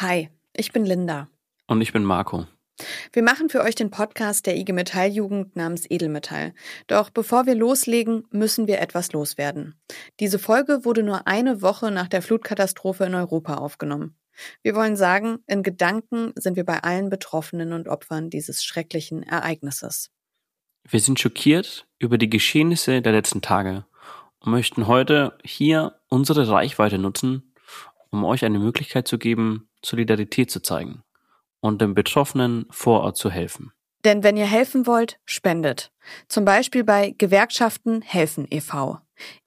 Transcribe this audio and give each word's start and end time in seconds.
Hi, 0.00 0.28
ich 0.52 0.70
bin 0.70 0.84
Linda. 0.84 1.28
Und 1.66 1.80
ich 1.80 1.92
bin 1.92 2.04
Marco. 2.04 2.46
Wir 3.12 3.24
machen 3.24 3.48
für 3.48 3.62
euch 3.62 3.74
den 3.74 3.90
Podcast 3.90 4.46
der 4.46 4.56
IG 4.56 4.72
Metalljugend 4.72 5.56
namens 5.56 5.90
Edelmetall. 5.90 6.54
Doch 6.86 7.10
bevor 7.10 7.46
wir 7.46 7.56
loslegen, 7.56 8.22
müssen 8.30 8.68
wir 8.68 8.80
etwas 8.80 9.10
loswerden. 9.10 9.74
Diese 10.20 10.38
Folge 10.38 10.84
wurde 10.84 11.02
nur 11.02 11.26
eine 11.26 11.62
Woche 11.62 11.90
nach 11.90 12.06
der 12.06 12.22
Flutkatastrophe 12.22 13.06
in 13.06 13.16
Europa 13.16 13.56
aufgenommen. 13.56 14.16
Wir 14.62 14.76
wollen 14.76 14.94
sagen, 14.94 15.40
in 15.48 15.64
Gedanken 15.64 16.30
sind 16.36 16.54
wir 16.54 16.64
bei 16.64 16.84
allen 16.84 17.10
Betroffenen 17.10 17.72
und 17.72 17.88
Opfern 17.88 18.30
dieses 18.30 18.62
schrecklichen 18.62 19.24
Ereignisses. 19.24 20.12
Wir 20.88 21.00
sind 21.00 21.18
schockiert 21.18 21.88
über 21.98 22.18
die 22.18 22.30
Geschehnisse 22.30 23.02
der 23.02 23.10
letzten 23.10 23.42
Tage 23.42 23.84
und 24.38 24.52
möchten 24.52 24.86
heute 24.86 25.36
hier 25.42 25.98
unsere 26.06 26.48
Reichweite 26.48 26.98
nutzen, 26.98 27.47
um 28.10 28.24
euch 28.24 28.44
eine 28.44 28.58
Möglichkeit 28.58 29.08
zu 29.08 29.18
geben, 29.18 29.70
Solidarität 29.84 30.50
zu 30.50 30.60
zeigen 30.60 31.02
und 31.60 31.80
den 31.80 31.94
Betroffenen 31.94 32.66
vor 32.70 33.02
Ort 33.02 33.16
zu 33.16 33.30
helfen. 33.30 33.72
Denn 34.04 34.22
wenn 34.22 34.36
ihr 34.36 34.46
helfen 34.46 34.86
wollt, 34.86 35.18
spendet. 35.24 35.90
Zum 36.28 36.44
Beispiel 36.44 36.84
bei 36.84 37.16
Gewerkschaften 37.18 38.02
helfen 38.02 38.46
e.V. 38.50 38.98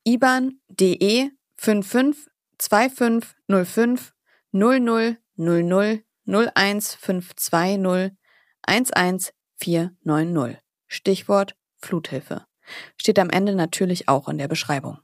IBAN 0.06 0.60
DE 0.68 1.30
552505 1.58 4.12
0000 4.52 5.18
01520 6.28 8.12
11490. 8.64 10.58
Stichwort 10.88 11.56
Fluthilfe. 11.78 12.46
Steht 12.98 13.20
am 13.20 13.30
Ende 13.30 13.56
natürlich 13.56 14.08
auch 14.08 14.28
in 14.28 14.38
der 14.38 14.48
Beschreibung. 14.48 15.00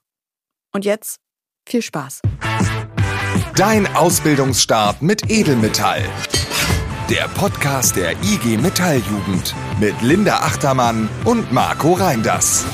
Und 0.74 0.86
jetzt 0.86 1.20
viel 1.66 1.82
Spaß. 1.82 2.22
Dein 3.58 3.88
Ausbildungsstart 3.96 5.02
mit 5.02 5.32
Edelmetall. 5.32 6.04
Der 7.10 7.28
Podcast 7.30 7.96
der 7.96 8.12
IG 8.22 8.56
Metalljugend 8.56 9.56
mit 9.80 10.00
Linda 10.04 10.42
Achtermann 10.42 11.10
und 11.26 11.52
Marco 11.52 11.94
Reinders. 11.94 12.66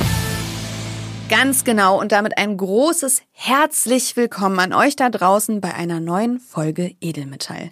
Ganz 1.29 1.63
genau 1.63 2.01
und 2.01 2.11
damit 2.11 2.37
ein 2.37 2.57
großes 2.57 3.21
herzlich 3.45 4.15
willkommen 4.15 4.57
an 4.59 4.71
euch 4.71 4.95
da 4.95 5.09
draußen 5.09 5.59
bei 5.59 5.73
einer 5.75 5.99
neuen 5.99 6.39
Folge 6.39 6.95
Edelmetall. 7.01 7.71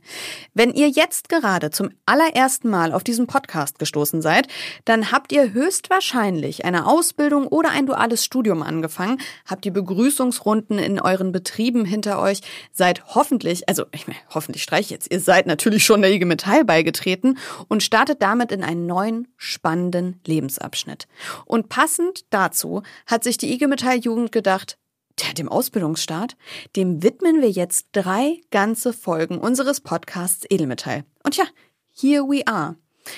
Wenn 0.53 0.73
ihr 0.73 0.89
jetzt 0.89 1.29
gerade 1.29 1.69
zum 1.69 1.91
allerersten 2.05 2.69
Mal 2.69 2.91
auf 2.91 3.05
diesen 3.05 3.25
Podcast 3.25 3.79
gestoßen 3.79 4.21
seid, 4.21 4.49
dann 4.83 5.13
habt 5.13 5.31
ihr 5.31 5.53
höchstwahrscheinlich 5.53 6.65
eine 6.65 6.87
Ausbildung 6.87 7.47
oder 7.47 7.69
ein 7.69 7.85
duales 7.85 8.25
Studium 8.25 8.63
angefangen, 8.63 9.21
habt 9.45 9.63
die 9.63 9.71
Begrüßungsrunden 9.71 10.77
in 10.77 10.99
euren 10.99 11.31
Betrieben 11.31 11.85
hinter 11.85 12.21
euch, 12.21 12.41
seid 12.73 13.15
hoffentlich, 13.15 13.69
also 13.69 13.85
ich 13.93 14.07
meine, 14.07 14.19
hoffentlich 14.29 14.63
streich 14.63 14.89
jetzt, 14.89 15.09
ihr 15.09 15.21
seid 15.21 15.47
natürlich 15.47 15.85
schon 15.85 16.01
der 16.01 16.11
IG 16.11 16.25
Metall 16.25 16.65
beigetreten 16.65 17.37
und 17.69 17.81
startet 17.81 18.21
damit 18.21 18.51
in 18.51 18.65
einen 18.65 18.87
neuen, 18.87 19.29
spannenden 19.37 20.19
Lebensabschnitt. 20.27 21.07
Und 21.45 21.69
passend 21.69 22.25
dazu 22.29 22.83
hat 23.05 23.23
sich 23.23 23.37
die 23.37 23.53
IG 23.53 23.67
Metall 23.67 23.99
Jugend 23.99 24.33
gedacht, 24.33 24.77
der, 25.21 25.33
dem 25.33 25.49
Ausbildungsstart, 25.49 26.35
dem 26.75 27.03
widmen 27.03 27.41
wir 27.41 27.49
jetzt 27.49 27.87
drei 27.91 28.41
ganze 28.51 28.93
Folgen 28.93 29.37
unseres 29.37 29.81
Podcasts 29.81 30.45
Edelmetall. 30.49 31.03
Und 31.23 31.37
ja, 31.37 31.45
here 31.93 32.23
we 32.23 32.45
are. 32.47 32.75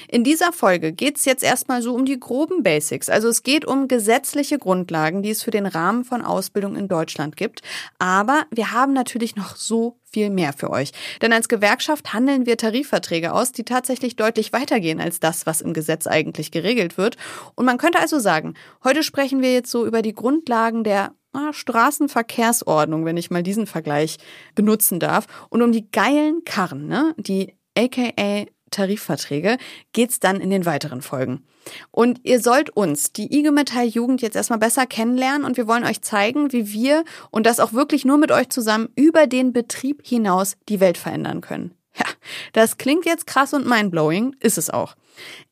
In 0.07 0.23
dieser 0.23 0.53
Folge 0.53 0.93
geht 0.93 1.17
es 1.17 1.25
jetzt 1.25 1.43
erstmal 1.43 1.81
so 1.81 1.93
um 1.93 2.05
die 2.05 2.19
groben 2.19 2.63
Basics. 2.63 3.09
Also 3.09 3.27
es 3.27 3.43
geht 3.43 3.65
um 3.65 3.87
gesetzliche 3.87 4.57
Grundlagen, 4.57 5.21
die 5.21 5.31
es 5.31 5.43
für 5.43 5.51
den 5.51 5.65
Rahmen 5.65 6.05
von 6.05 6.21
Ausbildung 6.21 6.75
in 6.75 6.87
Deutschland 6.87 7.35
gibt. 7.35 7.61
Aber 7.99 8.45
wir 8.49 8.71
haben 8.71 8.93
natürlich 8.93 9.35
noch 9.35 9.55
so 9.55 9.99
viel 10.05 10.29
mehr 10.29 10.53
für 10.53 10.69
euch. 10.69 10.91
Denn 11.21 11.33
als 11.33 11.49
Gewerkschaft 11.49 12.13
handeln 12.13 12.45
wir 12.45 12.55
Tarifverträge 12.55 13.33
aus, 13.33 13.51
die 13.51 13.65
tatsächlich 13.65 14.15
deutlich 14.15 14.53
weitergehen 14.53 15.01
als 15.01 15.19
das, 15.19 15.45
was 15.45 15.59
im 15.59 15.73
Gesetz 15.73 16.07
eigentlich 16.07 16.51
geregelt 16.51 16.97
wird. 16.97 17.17
Und 17.55 17.65
man 17.65 17.77
könnte 17.77 17.99
also 17.99 18.19
sagen, 18.19 18.53
heute 18.83 19.03
sprechen 19.03 19.41
wir 19.41 19.51
jetzt 19.51 19.71
so 19.71 19.85
über 19.85 20.01
die 20.01 20.13
Grundlagen 20.13 20.83
der 20.83 21.13
Straßenverkehrsordnung, 21.51 23.05
wenn 23.05 23.17
ich 23.17 23.31
mal 23.31 23.43
diesen 23.43 23.67
Vergleich 23.67 24.17
benutzen 24.55 24.99
darf. 24.99 25.25
Und 25.49 25.61
um 25.61 25.71
die 25.71 25.89
geilen 25.91 26.43
Karren, 26.45 26.87
ne, 26.87 27.13
die 27.17 27.55
aka 27.77 28.45
Tarifverträge, 28.73 29.57
geht's 29.93 30.19
dann 30.19 30.41
in 30.41 30.49
den 30.49 30.65
weiteren 30.65 31.01
Folgen. 31.01 31.43
Und 31.91 32.19
ihr 32.23 32.41
sollt 32.41 32.71
uns, 32.71 33.13
die 33.13 33.33
IG 33.37 33.51
Metall 33.51 33.85
Jugend, 33.85 34.21
jetzt 34.21 34.35
erstmal 34.35 34.59
besser 34.59 34.85
kennenlernen 34.85 35.45
und 35.45 35.57
wir 35.57 35.67
wollen 35.67 35.85
euch 35.85 36.01
zeigen, 36.01 36.51
wie 36.51 36.73
wir 36.73 37.03
und 37.31 37.45
das 37.45 37.59
auch 37.59 37.73
wirklich 37.73 38.03
nur 38.03 38.17
mit 38.17 38.31
euch 38.31 38.49
zusammen 38.49 38.89
über 38.95 39.27
den 39.27 39.53
Betrieb 39.53 40.05
hinaus 40.05 40.57
die 40.67 40.79
Welt 40.79 40.97
verändern 40.97 41.41
können. 41.41 41.75
Ja, 41.95 42.05
das 42.53 42.77
klingt 42.77 43.05
jetzt 43.05 43.27
krass 43.27 43.53
und 43.53 43.67
mindblowing, 43.67 44.35
ist 44.39 44.57
es 44.57 44.71
auch. 44.71 44.95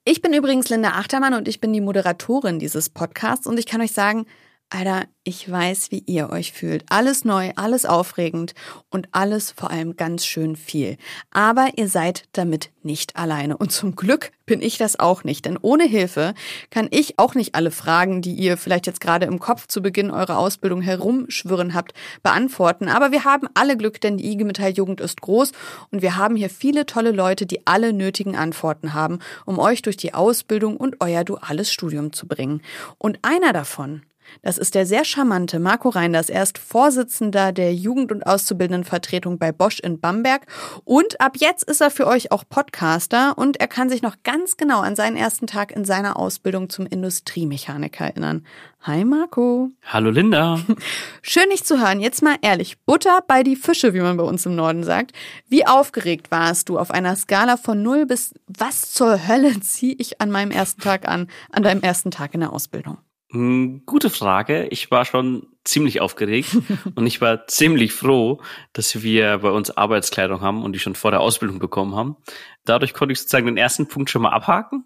Ich 0.04 0.22
bin 0.22 0.34
übrigens 0.34 0.70
Linda 0.70 0.90
Achtermann 0.90 1.36
und 1.36 1.48
ich 1.48 1.62
bin 1.62 1.72
die 1.72 1.82
Moderatorin 1.82 2.58
dieses 2.58 2.90
Podcasts 2.90 3.46
und 3.46 3.60
ich 3.60 3.68
kann 3.68 3.82
euch 3.82 3.92
sagen, 3.92 4.26
Alter, 4.74 5.04
ich 5.26 5.52
weiß, 5.52 5.92
wie 5.92 6.02
ihr 6.06 6.30
euch 6.30 6.54
fühlt. 6.54 6.86
Alles 6.90 7.26
neu, 7.26 7.52
alles 7.58 7.86
aufregend 7.86 8.54
und 8.90 9.10
alles 9.12 9.52
vor 9.52 9.70
allem 9.70 9.98
ganz 9.98 10.26
schön 10.26 10.56
viel. 10.56 10.98
Aber 11.30 11.72
ihr 11.76 11.90
seid 11.90 12.24
damit 12.32 12.70
nicht 12.82 13.18
alleine. 13.18 13.58
Und 13.58 13.74
zum 13.74 13.98
Glück 13.98 14.32
bin 14.46 14.62
ich 14.62 14.78
das 14.78 14.98
auch 14.98 15.26
nicht. 15.26 15.44
Denn 15.44 15.60
ohne 15.62 15.84
Hilfe 15.84 16.34
kann 16.70 16.88
ich 16.90 17.20
auch 17.20 17.36
nicht 17.36 17.54
alle 17.54 17.70
Fragen, 17.70 18.22
die 18.22 18.34
ihr 18.34 18.56
vielleicht 18.56 18.88
jetzt 18.88 19.02
gerade 19.02 19.26
im 19.26 19.40
Kopf 19.40 19.68
zu 19.68 19.82
Beginn 19.82 20.10
eurer 20.10 20.38
Ausbildung 20.38 20.82
herumschwirren 20.82 21.74
habt, 21.74 21.94
beantworten. 22.24 22.88
Aber 22.88 23.12
wir 23.12 23.26
haben 23.26 23.50
alle 23.54 23.76
Glück, 23.76 24.00
denn 24.00 24.16
die 24.16 24.32
IG 24.32 24.46
Metall 24.46 24.72
Jugend 24.72 25.02
ist 25.02 25.20
groß 25.20 25.52
und 25.92 26.02
wir 26.02 26.16
haben 26.16 26.38
hier 26.38 26.50
viele 26.50 26.86
tolle 26.86 27.12
Leute, 27.12 27.46
die 27.46 27.68
alle 27.68 27.92
nötigen 27.92 28.38
Antworten 28.38 28.94
haben, 28.94 29.20
um 29.46 29.60
euch 29.60 29.82
durch 29.82 29.98
die 29.98 30.14
Ausbildung 30.14 30.78
und 30.78 30.96
euer 31.02 31.26
duales 31.26 31.74
Studium 31.74 32.14
zu 32.14 32.26
bringen. 32.26 32.62
Und 32.98 33.20
einer 33.22 33.52
davon, 33.52 34.04
das 34.42 34.58
ist 34.58 34.76
der 34.76 34.86
sehr 34.86 35.06
charmante 35.06 35.60
Marco 35.60 35.90
Reinders. 35.90 36.30
Er 36.30 36.44
ist 36.44 36.58
Vorsitzender 36.58 37.52
der 37.52 37.74
Jugend- 37.74 38.12
und 38.12 38.26
Auszubildendenvertretung 38.26 39.38
bei 39.38 39.52
Bosch 39.52 39.80
in 39.80 40.00
Bamberg. 40.00 40.46
Und 40.84 41.20
ab 41.22 41.34
jetzt 41.38 41.64
ist 41.64 41.82
er 41.82 41.92
für 41.92 42.08
euch 42.08 42.32
auch 42.32 42.44
Podcaster 42.48 43.38
und 43.38 43.60
er 43.60 43.68
kann 43.68 43.90
sich 43.90 44.02
noch 44.02 44.18
ganz 44.24 44.58
genau 44.58 44.82
an 44.82 44.96
seinen 44.96 45.18
ersten 45.18 45.48
Tag 45.48 45.72
in 45.72 45.86
seiner 45.86 46.18
Ausbildung 46.18 46.70
zum 46.70 46.86
Industriemechaniker 46.86 48.06
erinnern. 48.06 48.46
Hi 48.84 49.06
Marco. 49.06 49.70
Hallo 49.86 50.10
Linda. 50.10 50.60
Schön 51.22 51.52
dich 51.52 51.64
zu 51.64 51.80
hören. 51.80 52.00
Jetzt 52.00 52.24
mal 52.24 52.38
ehrlich, 52.42 52.80
Butter 52.80 53.24
bei 53.28 53.44
die 53.44 53.56
Fische, 53.56 53.94
wie 53.94 54.00
man 54.00 54.18
bei 54.18 54.24
uns 54.24 54.44
im 54.48 54.56
Norden 54.56 54.84
sagt. 54.84 55.12
Wie 55.48 55.68
aufgeregt 55.68 56.32
warst 56.32 56.68
du 56.68 56.80
auf 56.80 56.90
einer 56.90 57.16
Skala 57.16 57.58
von 57.58 57.84
0 57.84 58.08
bis 58.08 58.34
was 58.48 58.92
zur 58.92 59.28
Hölle 59.28 59.60
ziehe 59.62 59.94
ich 60.00 60.20
an 60.20 60.32
meinem 60.32 60.50
ersten 60.50 60.82
Tag 60.82 61.08
an, 61.08 61.28
an 61.52 61.62
deinem 61.62 61.82
ersten 61.82 62.10
Tag 62.10 62.34
in 62.34 62.40
der 62.40 62.54
Ausbildung? 62.54 62.98
Hm, 63.32 63.84
gute 63.86 64.10
Frage. 64.10 64.68
Ich 64.68 64.92
war 64.92 65.06
schon 65.06 65.48
ziemlich 65.64 66.02
aufgeregt 66.02 66.58
und 66.96 67.08
ich 67.08 67.22
war 67.22 67.48
ziemlich 67.48 67.94
froh, 67.94 68.42
dass 68.74 69.04
wir 69.04 69.40
bei 69.40 69.52
uns 69.52 69.72
Arbeitskleidung 69.72 70.42
haben 70.42 70.64
und 70.64 70.74
die 70.74 70.80
schon 70.80 70.96
vor 70.96 71.12
der 71.12 71.22
Ausbildung 71.22 71.60
bekommen 71.60 71.96
haben. 71.96 72.18
Dadurch 72.66 72.94
konnte 72.94 73.14
ich 73.14 73.20
sozusagen 73.20 73.46
den 73.46 73.58
ersten 73.58 73.88
Punkt 73.88 74.10
schon 74.10 74.22
mal 74.22 74.32
abhaken. 74.32 74.86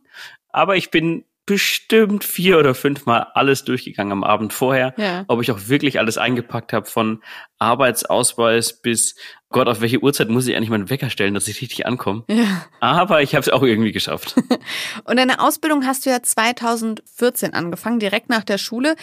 Aber 0.50 0.75
ich 0.75 0.91
bin 0.91 1.25
bestimmt 1.45 2.23
vier 2.23 2.57
oder 2.57 2.73
fünfmal 2.73 3.28
alles 3.33 3.63
durchgegangen 3.63 4.11
am 4.11 4.23
Abend 4.23 4.51
vorher, 4.51 4.94
ja. 4.97 5.25
ob 5.28 5.41
ich 5.41 5.51
auch 5.51 5.67
wirklich 5.67 6.00
alles 6.00 6.17
eingepackt 6.17 6.73
habe, 6.73 6.88
von 6.88 7.22
Arbeitsausweis 7.59 8.81
bis 8.81 9.16
Gott, 9.50 9.67
auf 9.67 9.79
welche 9.79 10.01
Uhrzeit 10.03 10.28
muss 10.28 10.47
ich 10.47 10.55
eigentlich 10.55 10.72
meinen 10.72 10.89
Wecker 10.89 11.09
stellen, 11.09 11.34
dass 11.34 11.47
ich 11.47 11.61
richtig 11.61 11.85
ankomme. 11.85 12.25
Ja. 12.29 12.66
Aber 12.81 13.22
ich 13.22 13.35
habe 13.35 13.41
es 13.41 13.50
auch 13.50 13.63
irgendwie 13.63 13.91
geschafft. 13.91 14.35
Und 15.05 15.17
deine 15.17 15.39
Ausbildung 15.39 15.85
hast 15.85 16.05
du 16.05 16.09
ja 16.09 16.22
2014 16.22 17.53
angefangen, 17.53 18.00
direkt 18.00 18.29
nach 18.29 18.44
der 18.44 18.57
Schule. 18.57 18.95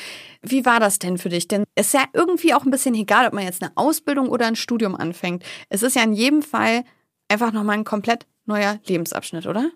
Wie 0.43 0.67
war 0.67 0.81
das 0.81 0.99
denn 0.99 1.17
für 1.17 1.31
dich? 1.31 1.49
Denn 1.49 1.65
es 1.75 1.87
ist 1.87 1.95
ja 1.95 2.05
irgendwie 2.13 2.53
auch 2.53 2.65
ein 2.65 2.71
bisschen 2.71 2.95
egal, 2.95 3.27
ob 3.29 3.33
man 3.33 3.45
jetzt 3.45 3.63
eine 3.63 3.73
Ausbildung 3.77 4.29
oder 4.29 4.47
ein 4.47 4.57
Studium 4.57 4.95
anfängt. 4.95 5.43
Es 5.71 5.83
ist 5.83 5.97
ja 5.97 6.03
in 6.03 6.13
jedem 6.13 6.43
Fall 6.43 6.85
einfach 7.29 7.53
nochmal 7.53 7.79
ein 7.79 7.85
komplett 7.85 8.27
neuer 8.45 8.81
Lebensabschnitt, 8.87 9.47
oder? 9.47 9.71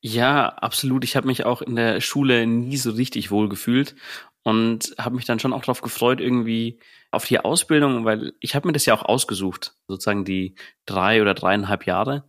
Ja, 0.00 0.48
absolut. 0.48 1.04
Ich 1.04 1.16
habe 1.16 1.26
mich 1.26 1.44
auch 1.44 1.62
in 1.62 1.76
der 1.76 2.00
Schule 2.00 2.46
nie 2.46 2.76
so 2.76 2.90
richtig 2.90 3.30
wohl 3.30 3.48
gefühlt 3.48 3.94
und 4.42 4.94
habe 4.98 5.16
mich 5.16 5.24
dann 5.24 5.38
schon 5.38 5.52
auch 5.52 5.62
darauf 5.62 5.82
gefreut, 5.82 6.20
irgendwie 6.20 6.80
auf 7.10 7.24
die 7.24 7.40
Ausbildung, 7.40 8.04
weil 8.04 8.32
ich 8.40 8.54
habe 8.54 8.66
mir 8.66 8.72
das 8.72 8.86
ja 8.86 8.94
auch 8.94 9.02
ausgesucht, 9.02 9.74
sozusagen 9.86 10.24
die 10.24 10.54
drei 10.86 11.22
oder 11.22 11.34
dreieinhalb 11.34 11.86
Jahre 11.86 12.24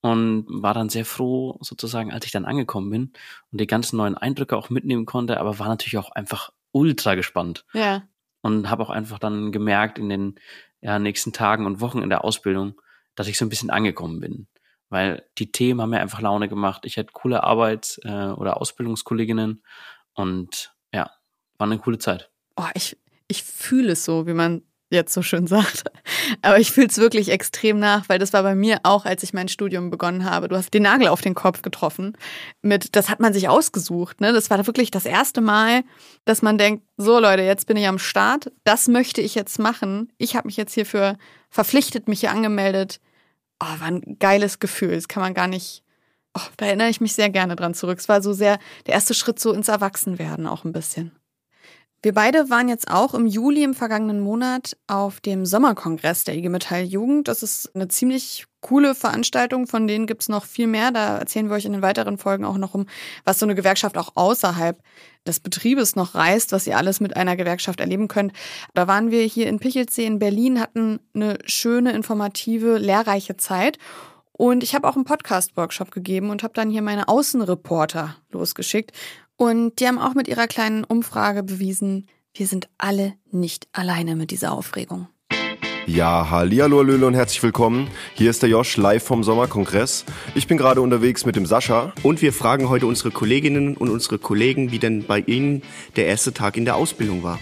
und 0.00 0.46
war 0.48 0.74
dann 0.74 0.88
sehr 0.88 1.04
froh, 1.04 1.58
sozusagen, 1.60 2.12
als 2.12 2.26
ich 2.26 2.32
dann 2.32 2.44
angekommen 2.44 2.90
bin 2.90 3.12
und 3.52 3.60
die 3.60 3.66
ganzen 3.66 3.96
neuen 3.96 4.16
Eindrücke 4.16 4.56
auch 4.56 4.70
mitnehmen 4.70 5.06
konnte, 5.06 5.40
aber 5.40 5.58
war 5.58 5.68
natürlich 5.68 5.98
auch 5.98 6.10
einfach 6.10 6.50
ultra 6.72 7.14
gespannt. 7.14 7.64
Ja. 7.72 8.02
Und 8.42 8.68
habe 8.68 8.82
auch 8.82 8.90
einfach 8.90 9.18
dann 9.18 9.52
gemerkt 9.52 9.98
in 9.98 10.10
den 10.10 10.34
ja, 10.82 10.98
nächsten 10.98 11.32
Tagen 11.32 11.64
und 11.64 11.80
Wochen 11.80 12.02
in 12.02 12.10
der 12.10 12.24
Ausbildung, 12.24 12.78
dass 13.14 13.28
ich 13.28 13.38
so 13.38 13.46
ein 13.46 13.48
bisschen 13.48 13.70
angekommen 13.70 14.20
bin 14.20 14.48
weil 14.94 15.24
die 15.38 15.50
Themen 15.50 15.82
haben 15.82 15.90
mir 15.90 15.98
einfach 15.98 16.20
Laune 16.20 16.48
gemacht. 16.48 16.82
Ich 16.84 16.96
hatte 16.96 17.08
coole 17.12 17.42
Arbeits- 17.42 17.98
äh, 18.04 18.28
oder 18.28 18.60
Ausbildungskolleginnen 18.60 19.64
und 20.12 20.72
ja, 20.92 21.10
war 21.58 21.66
eine 21.66 21.78
coole 21.78 21.98
Zeit. 21.98 22.30
Oh, 22.54 22.68
ich, 22.74 22.96
ich 23.26 23.42
fühle 23.42 23.94
es 23.94 24.04
so, 24.04 24.28
wie 24.28 24.34
man 24.34 24.62
jetzt 24.90 25.12
so 25.12 25.20
schön 25.20 25.48
sagt. 25.48 25.82
Aber 26.42 26.60
ich 26.60 26.70
fühle 26.70 26.86
es 26.86 26.98
wirklich 26.98 27.30
extrem 27.30 27.80
nach, 27.80 28.08
weil 28.08 28.20
das 28.20 28.32
war 28.32 28.44
bei 28.44 28.54
mir 28.54 28.78
auch, 28.84 29.04
als 29.04 29.24
ich 29.24 29.34
mein 29.34 29.48
Studium 29.48 29.90
begonnen 29.90 30.30
habe. 30.30 30.46
Du 30.46 30.54
hast 30.54 30.72
den 30.72 30.84
Nagel 30.84 31.08
auf 31.08 31.22
den 31.22 31.34
Kopf 31.34 31.62
getroffen. 31.62 32.16
Mit, 32.62 32.94
das 32.94 33.10
hat 33.10 33.18
man 33.18 33.32
sich 33.32 33.48
ausgesucht. 33.48 34.20
Ne? 34.20 34.32
Das 34.32 34.48
war 34.48 34.64
wirklich 34.64 34.92
das 34.92 35.06
erste 35.06 35.40
Mal, 35.40 35.82
dass 36.24 36.40
man 36.40 36.56
denkt, 36.56 36.84
so 36.96 37.18
Leute, 37.18 37.42
jetzt 37.42 37.66
bin 37.66 37.76
ich 37.76 37.88
am 37.88 37.98
Start. 37.98 38.52
Das 38.62 38.86
möchte 38.86 39.22
ich 39.22 39.34
jetzt 39.34 39.58
machen. 39.58 40.12
Ich 40.18 40.36
habe 40.36 40.46
mich 40.46 40.56
jetzt 40.56 40.74
hierfür 40.74 41.18
verpflichtet, 41.50 42.06
mich 42.06 42.20
hier 42.20 42.30
angemeldet. 42.30 43.00
Oh, 43.60 43.80
war 43.80 43.86
ein 43.86 44.16
geiles 44.18 44.58
Gefühl. 44.58 44.94
Das 44.94 45.08
kann 45.08 45.22
man 45.22 45.34
gar 45.34 45.48
nicht. 45.48 45.82
Oh, 46.36 46.40
da 46.56 46.66
erinnere 46.66 46.88
ich 46.88 47.00
mich 47.00 47.14
sehr 47.14 47.30
gerne 47.30 47.56
dran 47.56 47.74
zurück. 47.74 47.98
Es 47.98 48.08
war 48.08 48.22
so 48.22 48.32
sehr 48.32 48.58
der 48.86 48.94
erste 48.94 49.14
Schritt 49.14 49.38
so 49.38 49.52
ins 49.52 49.68
Erwachsenwerden 49.68 50.46
auch 50.46 50.64
ein 50.64 50.72
bisschen. 50.72 51.12
Wir 52.02 52.12
beide 52.12 52.50
waren 52.50 52.68
jetzt 52.68 52.90
auch 52.90 53.14
im 53.14 53.26
Juli 53.26 53.62
im 53.62 53.72
vergangenen 53.72 54.20
Monat 54.20 54.76
auf 54.88 55.20
dem 55.20 55.46
Sommerkongress 55.46 56.24
der 56.24 56.34
IG 56.34 56.50
Metall 56.50 56.82
Jugend. 56.82 57.28
Das 57.28 57.42
ist 57.42 57.74
eine 57.74 57.88
ziemlich 57.88 58.46
coole 58.64 58.94
Veranstaltung, 58.94 59.66
von 59.66 59.86
denen 59.86 60.06
gibt's 60.06 60.30
noch 60.30 60.46
viel 60.46 60.66
mehr. 60.66 60.90
Da 60.90 61.18
erzählen 61.18 61.48
wir 61.48 61.56
euch 61.56 61.66
in 61.66 61.74
den 61.74 61.82
weiteren 61.82 62.16
Folgen 62.16 62.46
auch 62.46 62.56
noch 62.56 62.72
um, 62.72 62.86
was 63.24 63.38
so 63.38 63.44
eine 63.44 63.54
Gewerkschaft 63.54 63.98
auch 63.98 64.12
außerhalb 64.14 64.80
des 65.26 65.38
Betriebes 65.38 65.96
noch 65.96 66.14
reißt, 66.14 66.50
was 66.52 66.66
ihr 66.66 66.78
alles 66.78 66.98
mit 66.98 67.14
einer 67.14 67.36
Gewerkschaft 67.36 67.80
erleben 67.80 68.08
könnt. 68.08 68.32
Da 68.72 68.88
waren 68.88 69.10
wir 69.10 69.22
hier 69.22 69.48
in 69.48 69.58
Pichelsee 69.58 70.06
in 70.06 70.18
Berlin, 70.18 70.60
hatten 70.60 70.98
eine 71.14 71.36
schöne, 71.44 71.92
informative, 71.92 72.78
lehrreiche 72.78 73.36
Zeit. 73.36 73.78
Und 74.32 74.62
ich 74.62 74.74
habe 74.74 74.88
auch 74.88 74.96
einen 74.96 75.04
Podcast-Workshop 75.04 75.90
gegeben 75.90 76.30
und 76.30 76.42
habe 76.42 76.54
dann 76.54 76.70
hier 76.70 76.82
meine 76.82 77.08
Außenreporter 77.08 78.16
losgeschickt. 78.30 78.92
Und 79.36 79.78
die 79.78 79.86
haben 79.86 79.98
auch 79.98 80.14
mit 80.14 80.26
ihrer 80.26 80.46
kleinen 80.46 80.84
Umfrage 80.84 81.42
bewiesen, 81.42 82.06
wir 82.32 82.46
sind 82.46 82.68
alle 82.78 83.12
nicht 83.30 83.68
alleine 83.72 84.16
mit 84.16 84.30
dieser 84.30 84.52
Aufregung. 84.52 85.06
Ja, 85.86 86.30
hallihallo 86.30 86.82
Löhle 86.82 87.06
und 87.06 87.12
herzlich 87.12 87.42
willkommen. 87.42 87.88
Hier 88.14 88.30
ist 88.30 88.42
der 88.42 88.48
Josh 88.48 88.78
live 88.78 89.04
vom 89.04 89.22
Sommerkongress. 89.22 90.06
Ich 90.34 90.46
bin 90.46 90.56
gerade 90.56 90.80
unterwegs 90.80 91.26
mit 91.26 91.36
dem 91.36 91.44
Sascha. 91.44 91.92
Und 92.02 92.22
wir 92.22 92.32
fragen 92.32 92.70
heute 92.70 92.86
unsere 92.86 93.10
Kolleginnen 93.10 93.76
und 93.76 93.90
unsere 93.90 94.18
Kollegen, 94.18 94.72
wie 94.72 94.78
denn 94.78 95.04
bei 95.04 95.18
ihnen 95.18 95.60
der 95.96 96.06
erste 96.06 96.32
Tag 96.32 96.56
in 96.56 96.64
der 96.64 96.76
Ausbildung 96.76 97.22
war. 97.22 97.38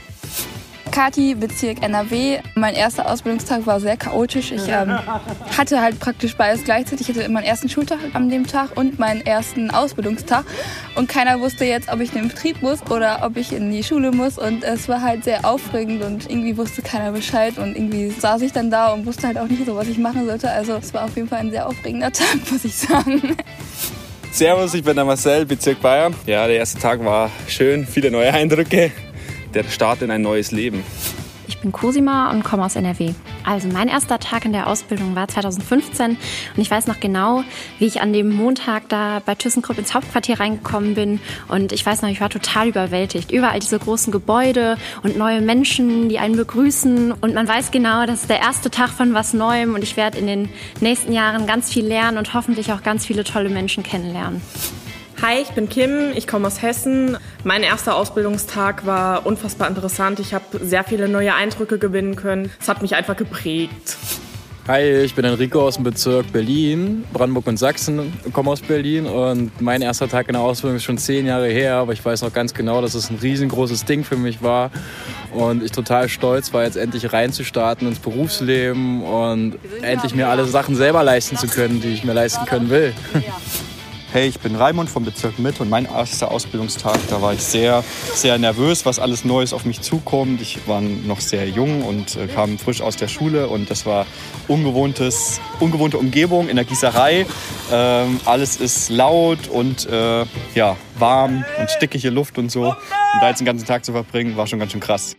Kati, 0.93 1.35
Bezirk 1.35 1.83
NRW. 1.83 2.41
Mein 2.55 2.75
erster 2.75 3.11
Ausbildungstag 3.11 3.67
war 3.67 3.81
sehr 3.81 3.97
chaotisch. 3.97 4.53
Ich 4.53 4.69
ähm, 4.69 4.99
hatte 5.56 5.81
halt 5.81 5.99
praktisch 5.99 6.37
beides 6.37 6.65
gleichzeitig. 6.65 7.09
Ich 7.09 7.17
hatte 7.17 7.29
meinen 7.31 7.44
ersten 7.44 7.71
Schultag 7.71 7.99
an 8.12 8.29
dem 8.29 8.47
Tag 8.47 8.77
und 8.77 8.99
meinen 8.99 9.23
ersten 9.23 9.71
Ausbildungstag. 9.71 10.44
Und 10.94 11.09
keiner 11.09 11.41
wusste 11.41 11.65
jetzt, 11.65 11.91
ob 11.91 12.00
ich 12.00 12.15
in 12.15 12.21
den 12.21 12.29
Betrieb 12.29 12.61
muss 12.61 12.83
oder 12.91 13.21
ob 13.23 13.39
ich 13.39 13.55
in 13.55 13.73
die 13.73 13.83
Schule 13.83 14.12
muss. 14.12 14.37
Und 14.37 14.65
es 14.65 14.87
war 14.87 15.00
halt 15.00 15.25
sehr 15.25 15.47
aufregend 15.47 16.05
und 16.05 16.29
irgendwie 16.29 16.59
wusste 16.59 16.83
keiner 16.83 17.12
Bescheid. 17.12 17.56
Und 17.56 17.75
irgendwie 17.75 18.11
saß 18.11 18.43
ich 18.43 18.53
dann 18.53 18.71
da 18.71 18.93
und 18.93 19.06
wusste 19.06 19.29
halt 19.29 19.39
auch 19.39 19.49
nicht 19.49 19.65
so, 19.65 19.75
was 19.75 19.89
ich 19.89 19.97
machen 19.97 20.27
sollte. 20.27 20.50
Also 20.50 20.75
es 20.75 20.93
war 20.93 21.05
auf 21.05 21.17
jeden 21.17 21.29
Fall 21.29 21.39
ein 21.39 21.50
sehr 21.50 21.67
aufregender 21.67 22.12
Tag, 22.12 22.37
muss 22.50 22.67
ich 22.67 22.77
sagen. 22.77 23.35
Servus, 24.31 24.75
ich 24.75 24.85
bin 24.85 24.94
der 24.94 25.06
Marcel, 25.06 25.47
Bezirk 25.47 25.81
Bayern. 25.81 26.15
Ja, 26.27 26.47
der 26.47 26.56
erste 26.56 26.79
Tag 26.79 27.03
war 27.03 27.31
schön, 27.49 27.87
viele 27.87 28.11
neue 28.11 28.33
Eindrücke 28.33 28.93
der 29.55 29.65
Start 29.65 30.03
in 30.03 30.11
ein 30.11 30.23
neues 30.23 30.53
Leben. 30.53 30.83
Ich 31.49 31.59
bin 31.59 31.73
Cosima 31.73 32.31
und 32.31 32.45
komme 32.45 32.65
aus 32.65 32.77
NRW. 32.77 33.13
Also 33.45 33.69
mein 33.69 33.89
erster 33.89 34.19
Tag 34.19 34.45
in 34.45 34.53
der 34.53 34.69
Ausbildung 34.69 35.15
war 35.15 35.29
2015 35.29 36.13
und 36.13 36.19
ich 36.57 36.71
weiß 36.71 36.87
noch 36.87 37.01
genau, 37.01 37.45
wie 37.79 37.87
ich 37.87 38.01
an 38.01 38.13
dem 38.13 38.31
Montag 38.31 38.89
da 38.89 39.21
bei 39.25 39.35
ThyssenKrupp 39.35 39.79
ins 39.79 39.95
Hauptquartier 39.95 40.41
reingekommen 40.41 40.95
bin 40.95 41.21
und 41.49 41.73
ich 41.73 41.85
weiß 41.85 42.03
noch, 42.03 42.09
ich 42.09 42.21
war 42.21 42.31
total 42.31 42.69
überwältigt. 42.69 43.31
Überall 43.33 43.61
diese 43.61 43.79
großen 43.79 44.13
Gebäude 44.13 44.77
und 45.03 45.17
neue 45.17 45.41
Menschen, 45.41 46.09
die 46.09 46.19
einen 46.19 46.37
begrüßen 46.37 47.13
und 47.13 47.35
man 47.35 47.47
weiß 47.47 47.71
genau, 47.71 48.07
das 48.07 48.23
ist 48.23 48.31
der 48.31 48.41
erste 48.41 48.71
Tag 48.71 48.91
von 48.91 49.15
was 49.15 49.35
Neuem 49.35 49.75
und 49.75 49.83
ich 49.83 49.97
werde 49.97 50.19
in 50.19 50.27
den 50.27 50.49
nächsten 50.81 51.13
Jahren 51.13 51.47
ganz 51.47 51.73
viel 51.73 51.85
lernen 51.85 52.19
und 52.19 52.35
hoffentlich 52.35 52.73
auch 52.73 52.83
ganz 52.83 53.05
viele 53.05 53.25
tolle 53.25 53.51
Menschen 53.51 53.83
kennenlernen. 53.83 54.41
Hi, 55.23 55.41
ich 55.41 55.51
bin 55.51 55.69
Kim, 55.69 56.11
ich 56.17 56.27
komme 56.27 56.49
aus 56.49 56.63
Hessen. 56.63 57.17
Mein 57.45 57.63
erster 57.63 57.95
Ausbildungstag 57.95 58.87
war 58.87 59.25
unfassbar 59.25 59.69
interessant. 59.69 60.19
Ich 60.19 60.35
habe 60.35 60.45
sehr 60.61 60.83
viele 60.83 61.09
neue 61.09 61.33
Eindrücke 61.33 61.79
gewinnen 61.79 62.17
können. 62.17 62.51
Es 62.61 62.67
hat 62.69 62.83
mich 62.83 62.97
einfach 62.97 63.17
geprägt. 63.17 63.97
Hi, 64.67 64.83
ich 64.83 65.15
bin 65.15 65.25
Enrico 65.25 65.65
aus 65.65 65.77
dem 65.77 65.85
Bezirk 65.85 66.33
Berlin, 66.33 67.05
Brandenburg 67.13 67.47
und 67.47 67.57
Sachsen, 67.57 68.13
komme 68.33 68.51
aus 68.51 68.63
Berlin 68.63 69.07
und 69.07 69.61
mein 69.61 69.81
erster 69.81 70.09
Tag 70.09 70.27
in 70.27 70.33
der 70.33 70.43
Ausbildung 70.43 70.77
ist 70.77 70.85
schon 70.85 70.99
zehn 70.99 71.25
Jahre 71.25 71.49
her, 71.49 71.77
aber 71.77 71.93
ich 71.93 72.05
weiß 72.05 72.23
noch 72.23 72.33
ganz 72.33 72.53
genau, 72.53 72.81
dass 72.81 72.95
es 72.95 73.09
ein 73.09 73.19
riesengroßes 73.23 73.85
Ding 73.85 74.03
für 74.03 74.17
mich 74.17 74.43
war 74.43 74.73
und 75.33 75.63
ich 75.63 75.71
total 75.71 76.09
stolz 76.09 76.53
war, 76.53 76.65
jetzt 76.65 76.77
endlich 76.77 77.13
reinzustarten 77.13 77.87
ins 77.87 78.01
Berufsleben 78.01 79.03
und 79.03 79.57
endlich 79.83 80.17
mir 80.17 80.29
alle 80.29 80.47
Sachen 80.47 80.75
selber 80.75 81.05
leisten 81.05 81.37
zu 81.37 81.47
können, 81.47 81.81
die 81.81 81.89
ich 81.89 82.03
mir 82.03 82.13
leisten 82.13 82.45
können 82.47 82.71
will. 82.71 82.93
Hey, 84.12 84.29
ich 84.29 84.41
bin 84.41 84.56
Raimund 84.56 84.91
vom 84.91 85.06
Bezirk 85.06 85.38
Mitte 85.38 85.62
und 85.62 85.70
mein 85.70 85.87
erster 85.87 86.31
Ausbildungstag, 86.31 86.99
da 87.09 87.23
war 87.23 87.32
ich 87.32 87.43
sehr, 87.43 87.82
sehr 88.12 88.37
nervös, 88.37 88.85
was 88.85 88.99
alles 88.99 89.25
Neues 89.25 89.55
auf 89.55 89.64
mich 89.64 89.81
zukommt. 89.81 90.43
Ich 90.43 90.69
war 90.69 90.82
noch 90.82 91.20
sehr 91.20 91.49
jung 91.49 91.81
und 91.81 92.17
äh, 92.17 92.26
kam 92.26 92.59
frisch 92.59 92.82
aus 92.82 92.97
der 92.97 93.09
Schule 93.09 93.49
und 93.49 93.70
das 93.70 93.87
war 93.87 94.05
ungewohntes, 94.49 95.41
ungewohnte 95.61 95.97
Umgebung 95.97 96.50
in 96.50 96.56
der 96.56 96.67
Gießerei. 96.67 97.25
Ähm, 97.73 98.20
alles 98.26 98.56
ist 98.56 98.91
laut 98.91 99.49
und 99.49 99.88
äh, 99.88 100.26
ja, 100.55 100.76
warm 100.99 101.43
und 101.58 101.70
stickige 101.70 102.11
Luft 102.11 102.37
und 102.37 102.53
so. 102.53 102.67
Und 102.67 102.76
da 103.23 103.31
jetzt 103.31 103.38
den 103.38 103.47
ganzen 103.47 103.65
Tag 103.65 103.82
zu 103.82 103.93
verbringen, 103.93 104.37
war 104.37 104.47
schon 104.47 104.58
ganz 104.58 104.73
schön 104.73 104.81
krass. 104.82 105.17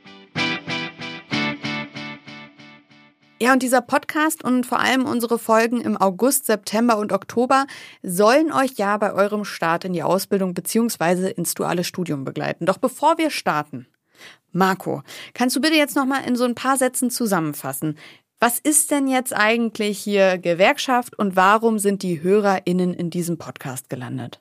Ja, 3.44 3.52
und 3.52 3.62
dieser 3.62 3.82
Podcast 3.82 4.42
und 4.42 4.66
vor 4.66 4.80
allem 4.80 5.04
unsere 5.04 5.38
Folgen 5.38 5.82
im 5.82 5.98
August, 5.98 6.46
September 6.46 6.98
und 6.98 7.12
Oktober 7.12 7.68
sollen 8.02 8.54
euch 8.54 8.76
ja 8.78 8.96
bei 8.96 9.12
eurem 9.12 9.44
Start 9.44 9.84
in 9.84 9.92
die 9.92 10.02
Ausbildung 10.02 10.54
bzw. 10.54 11.30
ins 11.32 11.54
duale 11.54 11.84
Studium 11.84 12.24
begleiten. 12.24 12.66
Doch 12.66 12.78
bevor 12.78 13.18
wir 13.18 13.30
starten, 13.32 13.86
Marco, 14.54 15.04
kannst 15.34 15.58
du 15.58 15.60
bitte 15.60 15.76
jetzt 15.76 15.98
noch 15.98 16.06
mal 16.06 16.22
in 16.26 16.38
so 16.38 16.46
ein 16.46 16.56
paar 16.56 16.78
Sätzen 16.78 17.10
zusammenfassen? 17.10 17.98
Was 18.40 18.60
ist 18.60 18.92
denn 18.92 19.10
jetzt 19.10 19.36
eigentlich 19.36 20.00
hier 20.00 20.38
Gewerkschaft 20.38 21.20
und 21.20 21.36
warum 21.36 21.80
sind 21.80 22.02
die 22.02 22.24
HörerInnen 22.24 22.94
in 22.94 23.10
diesem 23.10 23.38
Podcast 23.38 23.90
gelandet? 23.90 24.40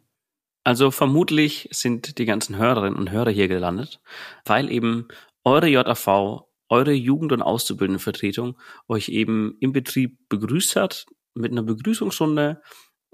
Also 0.62 0.93
vermutlich 0.93 1.69
sind 1.72 2.19
die 2.19 2.25
ganzen 2.25 2.56
Hörerinnen 2.56 3.00
und 3.00 3.10
Hörer 3.10 3.32
hier 3.32 3.48
gelandet, 3.48 4.00
weil 4.44 4.70
eben 4.70 5.08
eure 5.43 5.66
JAV 5.66 6.44
eure 6.72 6.92
Jugend- 6.92 7.32
und 7.32 7.42
Auszubildendenvertretung 7.42 8.58
euch 8.88 9.10
eben 9.10 9.56
im 9.60 9.72
Betrieb 9.72 10.19
begrüßt 10.30 10.74
hat 10.76 11.06
mit 11.34 11.52
einer 11.52 11.62
Begrüßungsrunde. 11.62 12.62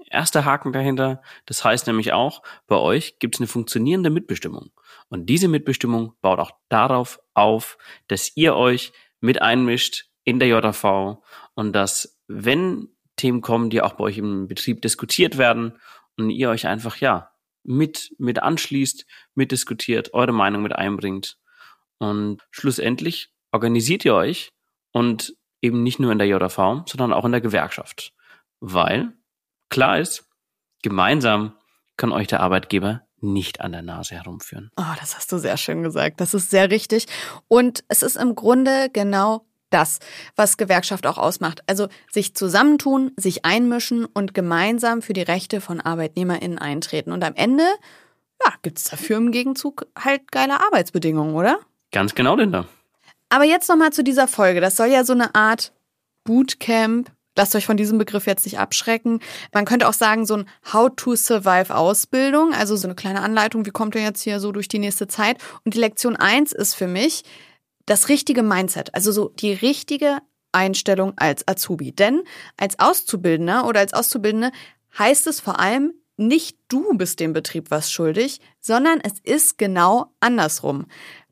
Erster 0.09 0.45
Haken 0.45 0.71
dahinter. 0.71 1.21
Das 1.45 1.65
heißt 1.65 1.85
nämlich 1.85 2.13
auch, 2.13 2.41
bei 2.67 2.77
euch 2.77 3.19
gibt 3.19 3.35
es 3.35 3.41
eine 3.41 3.47
funktionierende 3.47 4.09
Mitbestimmung. 4.09 4.71
Und 5.09 5.25
diese 5.25 5.49
Mitbestimmung 5.49 6.13
baut 6.21 6.39
auch 6.39 6.51
darauf 6.69 7.19
auf, 7.33 7.77
dass 8.07 8.35
ihr 8.37 8.55
euch 8.55 8.93
mit 9.19 9.41
einmischt 9.41 10.05
in 10.23 10.39
der 10.39 10.47
JV 10.47 11.21
und 11.53 11.73
dass, 11.73 12.17
wenn 12.27 12.87
Themen 13.17 13.41
kommen, 13.41 13.69
die 13.69 13.81
auch 13.81 13.93
bei 13.93 14.05
euch 14.05 14.17
im 14.17 14.47
Betrieb 14.47 14.81
diskutiert 14.81 15.37
werden 15.37 15.77
und 16.17 16.29
ihr 16.29 16.49
euch 16.49 16.65
einfach, 16.65 16.95
ja, 16.97 17.31
mit, 17.63 18.15
mit 18.17 18.41
anschließt, 18.41 19.05
mitdiskutiert, 19.35 20.13
eure 20.13 20.31
Meinung 20.31 20.61
mit 20.61 20.73
einbringt. 20.73 21.37
Und 21.97 22.41
schlussendlich 22.51 23.33
organisiert 23.51 24.05
ihr 24.05 24.13
euch 24.13 24.51
und 24.91 25.35
eben 25.61 25.83
nicht 25.83 25.99
nur 25.99 26.11
in 26.11 26.19
der 26.19 26.27
JV, 26.27 26.83
sondern 26.85 27.13
auch 27.13 27.25
in 27.25 27.31
der 27.31 27.41
Gewerkschaft. 27.41 28.13
Weil 28.59 29.13
klar 29.69 29.99
ist, 29.99 30.25
gemeinsam 30.81 31.53
kann 31.97 32.11
euch 32.11 32.27
der 32.27 32.39
Arbeitgeber 32.39 33.01
nicht 33.21 33.61
an 33.61 33.73
der 33.73 33.81
Nase 33.81 34.15
herumführen. 34.15 34.71
Oh, 34.77 34.93
das 34.99 35.15
hast 35.15 35.31
du 35.31 35.37
sehr 35.37 35.57
schön 35.57 35.83
gesagt. 35.83 36.21
Das 36.21 36.33
ist 36.33 36.49
sehr 36.49 36.71
richtig. 36.71 37.05
Und 37.47 37.83
es 37.89 38.01
ist 38.01 38.15
im 38.15 38.35
Grunde 38.35 38.89
genau 38.91 39.45
das, 39.69 39.99
was 40.35 40.57
Gewerkschaft 40.57 41.05
auch 41.05 41.17
ausmacht. 41.17 41.61
Also 41.67 41.89
sich 42.11 42.35
zusammentun, 42.35 43.11
sich 43.17 43.45
einmischen 43.45 44.05
und 44.05 44.33
gemeinsam 44.33 45.01
für 45.01 45.13
die 45.13 45.21
Rechte 45.21 45.61
von 45.61 45.81
ArbeitnehmerInnen 45.81 46.57
eintreten. 46.57 47.11
Und 47.11 47.23
am 47.23 47.35
Ende, 47.35 47.63
ja, 48.45 48.53
gibt's 48.61 48.85
dafür 48.85 49.17
im 49.17 49.31
Gegenzug 49.31 49.85
halt 49.97 50.31
geile 50.31 50.61
Arbeitsbedingungen, 50.61 51.35
oder? 51.35 51.59
Ganz 51.91 52.15
genau, 52.15 52.35
Linda. 52.35 52.65
Aber 53.29 53.43
jetzt 53.43 53.69
nochmal 53.69 53.93
zu 53.93 54.03
dieser 54.03 54.27
Folge. 54.27 54.59
Das 54.61 54.75
soll 54.75 54.87
ja 54.87 55.03
so 55.03 55.13
eine 55.13 55.35
Art 55.35 55.71
Bootcamp. 56.23 57.11
Lasst 57.35 57.55
euch 57.55 57.65
von 57.65 57.77
diesem 57.77 57.97
Begriff 57.97 58.25
jetzt 58.25 58.45
nicht 58.45 58.59
abschrecken. 58.59 59.21
Man 59.53 59.65
könnte 59.65 59.87
auch 59.87 59.93
sagen, 59.93 60.25
so 60.25 60.35
ein 60.35 60.49
How-to-Survive-Ausbildung, 60.73 62.53
also 62.53 62.75
so 62.75 62.87
eine 62.87 62.95
kleine 62.95 63.21
Anleitung, 63.21 63.65
wie 63.65 63.71
kommt 63.71 63.95
ihr 63.95 64.01
jetzt 64.01 64.23
hier 64.23 64.39
so 64.39 64.51
durch 64.51 64.67
die 64.67 64.79
nächste 64.79 65.07
Zeit. 65.07 65.37
Und 65.63 65.73
die 65.73 65.79
Lektion 65.79 66.15
eins 66.15 66.51
ist 66.51 66.73
für 66.73 66.87
mich 66.87 67.23
das 67.85 68.09
richtige 68.09 68.43
Mindset, 68.43 68.93
also 68.93 69.11
so 69.11 69.29
die 69.29 69.53
richtige 69.53 70.17
Einstellung 70.51 71.13
als 71.15 71.47
Azubi. 71.47 71.91
Denn 71.91 72.23
als 72.57 72.77
Auszubildender 72.79 73.65
oder 73.67 73.79
als 73.79 73.93
Auszubildende 73.93 74.51
heißt 74.97 75.27
es 75.27 75.39
vor 75.39 75.59
allem, 75.59 75.93
nicht 76.17 76.57
du 76.67 76.97
bist 76.97 77.21
dem 77.21 77.31
Betrieb 77.31 77.71
was 77.71 77.91
schuldig, 77.91 78.41
sondern 78.59 78.99
es 79.01 79.13
ist 79.23 79.57
genau 79.57 80.13
andersrum. 80.19 80.87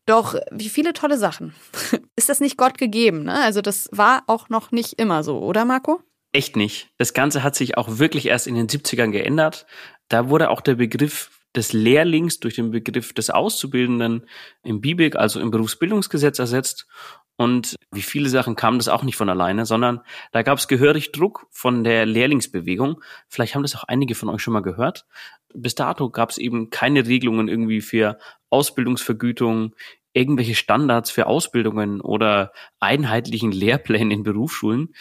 Doch 0.08 0.36
wie 0.52 0.70
viele 0.70 0.94
tolle 0.94 1.18
Sachen. 1.18 1.54
Ist 2.16 2.30
das 2.30 2.40
nicht 2.40 2.58
Gott 2.58 2.78
gegeben? 2.78 3.24
Ne? 3.24 3.36
Also 3.44 3.62
das 3.62 3.90
war 3.92 4.24
auch 4.26 4.50
noch 4.50 4.72
nicht 4.72 4.94
immer 4.94 5.22
so, 5.22 5.40
oder 5.40 5.66
Marco? 5.66 6.02
Echt 6.32 6.56
nicht. 6.56 6.90
Das 6.98 7.14
Ganze 7.14 7.44
hat 7.44 7.56
sich 7.56 7.78
auch 7.78 8.00
wirklich 8.00 8.28
erst 8.28 8.48
in 8.48 8.56
den 8.56 8.68
70ern 8.68 9.12
geändert. 9.12 9.66
Da 10.08 10.30
wurde 10.30 10.50
auch 10.50 10.62
der 10.62 10.76
Begriff 10.76 11.30
des 11.56 11.74
Lehrlings 11.74 12.40
durch 12.40 12.56
den 12.56 12.72
Begriff 12.72 13.14
des 13.14 13.30
Auszubildenden 13.30 14.28
im 14.64 14.80
BIBIC, 14.80 15.16
also 15.16 15.40
im 15.40 15.52
Berufsbildungsgesetz 15.52 16.40
ersetzt. 16.40 16.88
Und 17.36 17.76
wie 17.92 18.02
viele 18.02 18.30
Sachen 18.30 18.56
kam 18.56 18.78
das 18.78 18.88
auch 18.88 19.04
nicht 19.04 19.16
von 19.16 19.30
alleine, 19.30 19.66
sondern 19.66 20.02
da 20.32 20.42
gab 20.42 20.58
es 20.58 20.68
gehörig 20.68 21.12
Druck 21.12 21.48
von 21.52 21.84
der 21.84 22.06
Lehrlingsbewegung. 22.06 23.02
Vielleicht 23.28 23.56
haben 23.56 23.62
das 23.62 23.76
auch 23.76 23.84
einige 23.84 24.16
von 24.16 24.30
euch 24.30 24.42
schon 24.42 24.54
mal 24.54 24.62
gehört. 24.62 25.06
Bis 25.54 25.76
dato 25.76 26.10
gab 26.10 26.30
es 26.30 26.38
eben 26.38 26.70
keine 26.70 27.06
Regelungen 27.06 27.48
irgendwie 27.48 27.82
für 27.82 28.18
Ausbildungsvergütung, 28.50 29.76
irgendwelche 30.14 30.56
Standards 30.56 31.12
für 31.12 31.28
Ausbildungen 31.28 32.02
oder 32.02 32.52
einheitlichen 32.80 33.52
Lehrpläne 33.52 34.14
in 34.14 34.24
Berufsschulen. 34.24 34.94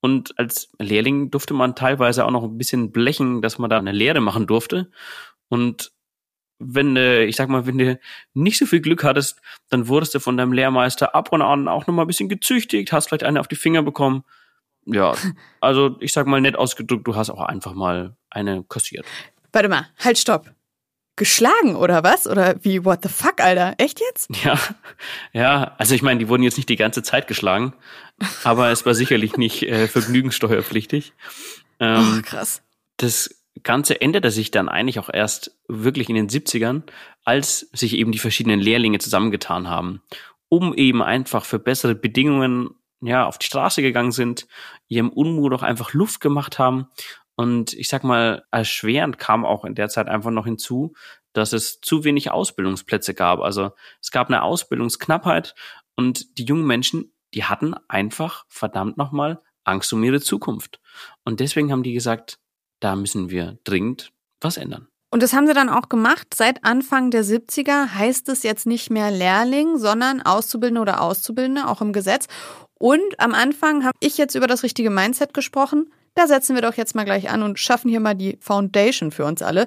Und 0.00 0.38
als 0.38 0.70
Lehrling 0.78 1.30
durfte 1.30 1.54
man 1.54 1.74
teilweise 1.74 2.24
auch 2.24 2.30
noch 2.30 2.44
ein 2.44 2.58
bisschen 2.58 2.90
blechen, 2.90 3.42
dass 3.42 3.58
man 3.58 3.70
da 3.70 3.78
eine 3.78 3.92
Lehre 3.92 4.20
machen 4.20 4.46
durfte. 4.46 4.90
Und 5.48 5.92
wenn 6.58 6.94
du, 6.94 7.24
ich 7.24 7.36
sag 7.36 7.48
mal, 7.48 7.66
wenn 7.66 7.78
du 7.78 7.98
nicht 8.34 8.58
so 8.58 8.66
viel 8.66 8.80
Glück 8.80 9.02
hattest, 9.02 9.40
dann 9.70 9.88
wurdest 9.88 10.14
du 10.14 10.20
von 10.20 10.36
deinem 10.36 10.52
Lehrmeister 10.52 11.14
ab 11.14 11.32
und 11.32 11.42
an 11.42 11.68
auch 11.68 11.86
nochmal 11.86 12.04
ein 12.04 12.08
bisschen 12.08 12.28
gezüchtigt, 12.28 12.92
hast 12.92 13.08
vielleicht 13.08 13.24
eine 13.24 13.40
auf 13.40 13.48
die 13.48 13.56
Finger 13.56 13.82
bekommen. 13.82 14.24
Ja, 14.84 15.14
also 15.60 15.96
ich 16.00 16.12
sag 16.12 16.26
mal 16.26 16.40
nett 16.40 16.56
ausgedrückt, 16.56 17.06
du 17.06 17.16
hast 17.16 17.30
auch 17.30 17.40
einfach 17.40 17.74
mal 17.74 18.16
eine 18.28 18.62
kassiert. 18.64 19.06
Warte 19.52 19.68
mal, 19.68 19.88
halt, 19.98 20.18
stopp. 20.18 20.50
Geschlagen 21.20 21.76
oder 21.76 22.02
was? 22.02 22.26
Oder 22.26 22.56
wie, 22.62 22.82
what 22.82 23.00
the 23.02 23.10
fuck, 23.10 23.42
Alter? 23.42 23.74
Echt 23.76 24.00
jetzt? 24.00 24.30
Ja, 24.42 24.58
ja, 25.34 25.74
also 25.76 25.94
ich 25.94 26.00
meine, 26.00 26.18
die 26.18 26.28
wurden 26.28 26.42
jetzt 26.42 26.56
nicht 26.56 26.70
die 26.70 26.76
ganze 26.76 27.02
Zeit 27.02 27.28
geschlagen, 27.28 27.74
aber 28.42 28.70
es 28.70 28.86
war 28.86 28.94
sicherlich 28.94 29.36
nicht 29.36 29.62
äh, 29.64 29.86
vergnügenssteuerpflichtig. 29.86 31.12
Ähm, 31.78 32.20
oh, 32.20 32.22
krass. 32.22 32.62
Das 32.96 33.44
Ganze 33.62 34.00
änderte 34.00 34.30
sich 34.30 34.50
dann 34.50 34.70
eigentlich 34.70 34.98
auch 34.98 35.10
erst 35.12 35.58
wirklich 35.68 36.08
in 36.08 36.14
den 36.14 36.30
70ern, 36.30 36.84
als 37.22 37.68
sich 37.74 37.98
eben 37.98 38.12
die 38.12 38.18
verschiedenen 38.18 38.58
Lehrlinge 38.58 38.98
zusammengetan 38.98 39.68
haben, 39.68 40.00
um 40.48 40.72
eben 40.72 41.02
einfach 41.02 41.44
für 41.44 41.58
bessere 41.58 41.94
Bedingungen 41.94 42.70
ja, 43.02 43.26
auf 43.26 43.36
die 43.36 43.46
Straße 43.46 43.82
gegangen 43.82 44.12
sind, 44.12 44.46
ihrem 44.88 45.10
Unmut 45.10 45.52
auch 45.52 45.62
einfach 45.62 45.92
Luft 45.92 46.22
gemacht 46.22 46.58
haben. 46.58 46.88
Und 47.40 47.72
ich 47.72 47.88
sag 47.88 48.04
mal, 48.04 48.44
erschwerend 48.50 49.16
kam 49.16 49.46
auch 49.46 49.64
in 49.64 49.74
der 49.74 49.88
Zeit 49.88 50.08
einfach 50.08 50.30
noch 50.30 50.44
hinzu, 50.44 50.92
dass 51.32 51.54
es 51.54 51.80
zu 51.80 52.04
wenig 52.04 52.30
Ausbildungsplätze 52.30 53.14
gab. 53.14 53.40
Also 53.40 53.70
es 54.02 54.10
gab 54.10 54.28
eine 54.28 54.42
Ausbildungsknappheit 54.42 55.54
und 55.96 56.36
die 56.36 56.44
jungen 56.44 56.66
Menschen, 56.66 57.14
die 57.32 57.44
hatten 57.44 57.72
einfach 57.88 58.44
verdammt 58.48 58.98
nochmal 58.98 59.40
Angst 59.64 59.90
um 59.94 60.04
ihre 60.04 60.20
Zukunft. 60.20 60.82
Und 61.24 61.40
deswegen 61.40 61.72
haben 61.72 61.82
die 61.82 61.94
gesagt, 61.94 62.38
da 62.78 62.94
müssen 62.94 63.30
wir 63.30 63.58
dringend 63.64 64.12
was 64.42 64.58
ändern. 64.58 64.88
Und 65.10 65.22
das 65.22 65.32
haben 65.32 65.46
sie 65.46 65.54
dann 65.54 65.70
auch 65.70 65.88
gemacht. 65.88 66.34
Seit 66.34 66.62
Anfang 66.62 67.10
der 67.10 67.24
70er 67.24 67.94
heißt 67.94 68.28
es 68.28 68.42
jetzt 68.42 68.66
nicht 68.66 68.90
mehr 68.90 69.10
Lehrling, 69.10 69.78
sondern 69.78 70.20
Auszubildende 70.20 70.82
oder 70.82 71.00
Auszubildende, 71.00 71.68
auch 71.68 71.80
im 71.80 71.94
Gesetz. 71.94 72.26
Und 72.74 73.18
am 73.18 73.32
Anfang 73.32 73.82
habe 73.86 73.96
ich 74.00 74.18
jetzt 74.18 74.34
über 74.34 74.46
das 74.46 74.62
richtige 74.62 74.90
Mindset 74.90 75.32
gesprochen. 75.32 75.90
Da 76.14 76.26
setzen 76.26 76.54
wir 76.54 76.62
doch 76.62 76.74
jetzt 76.74 76.94
mal 76.94 77.04
gleich 77.04 77.30
an 77.30 77.42
und 77.42 77.58
schaffen 77.58 77.88
hier 77.88 78.00
mal 78.00 78.14
die 78.14 78.36
Foundation 78.40 79.10
für 79.10 79.24
uns 79.24 79.42
alle. 79.42 79.66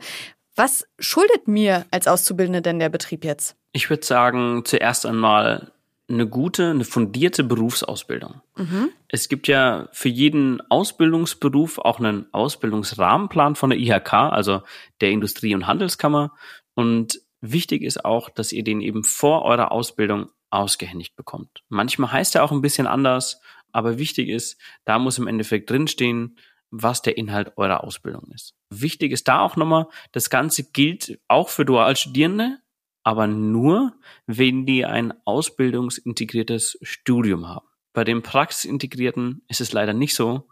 Was 0.55 0.85
schuldet 0.99 1.47
mir 1.47 1.85
als 1.91 2.07
Auszubildende 2.07 2.61
denn 2.61 2.79
der 2.79 2.89
Betrieb 2.89 3.23
jetzt? 3.23 3.55
Ich 3.71 3.89
würde 3.89 4.05
sagen, 4.05 4.63
zuerst 4.65 5.05
einmal 5.05 5.71
eine 6.09 6.27
gute, 6.27 6.69
eine 6.69 6.83
fundierte 6.83 7.43
Berufsausbildung. 7.43 8.41
Mhm. 8.55 8.89
Es 9.07 9.29
gibt 9.29 9.47
ja 9.47 9.87
für 9.91 10.09
jeden 10.09 10.61
Ausbildungsberuf 10.69 11.79
auch 11.79 11.99
einen 11.99 12.31
Ausbildungsrahmenplan 12.33 13.55
von 13.55 13.69
der 13.69 13.79
IHK, 13.79 14.13
also 14.13 14.61
der 15.01 15.11
Industrie- 15.11 15.55
und 15.55 15.65
Handelskammer. 15.65 16.33
Und 16.75 17.19
wichtig 17.41 17.81
ist 17.81 18.03
auch, 18.05 18.29
dass 18.29 18.51
ihr 18.51 18.63
den 18.63 18.81
eben 18.81 19.03
vor 19.03 19.43
eurer 19.43 19.71
Ausbildung 19.71 20.29
ausgehändigt 20.49 21.15
bekommt. 21.15 21.63
Manchmal 21.67 22.11
heißt 22.11 22.35
er 22.35 22.43
auch 22.43 22.51
ein 22.51 22.61
bisschen 22.61 22.85
anders, 22.85 23.41
aber 23.73 23.97
wichtig 23.97 24.29
ist, 24.29 24.57
da 24.85 24.99
muss 24.99 25.17
im 25.17 25.27
Endeffekt 25.27 25.69
drinstehen, 25.69 26.37
was 26.71 27.01
der 27.01 27.17
Inhalt 27.17 27.53
eurer 27.57 27.83
Ausbildung 27.83 28.31
ist. 28.33 28.55
Wichtig 28.69 29.11
ist 29.11 29.27
da 29.27 29.41
auch 29.41 29.55
nochmal, 29.55 29.87
das 30.11 30.29
Ganze 30.29 30.63
gilt 30.63 31.19
auch 31.27 31.49
für 31.49 31.65
Dualstudierende, 31.65 32.59
aber 33.03 33.27
nur, 33.27 33.93
wenn 34.25 34.65
die 34.65 34.85
ein 34.85 35.13
ausbildungsintegriertes 35.25 36.79
Studium 36.81 37.47
haben. 37.47 37.67
Bei 37.93 38.03
dem 38.03 38.23
praxisintegrierten 38.23 39.43
ist 39.47 39.61
es 39.61 39.71
leider 39.71 39.93
nicht 39.93 40.15
so. 40.15 40.47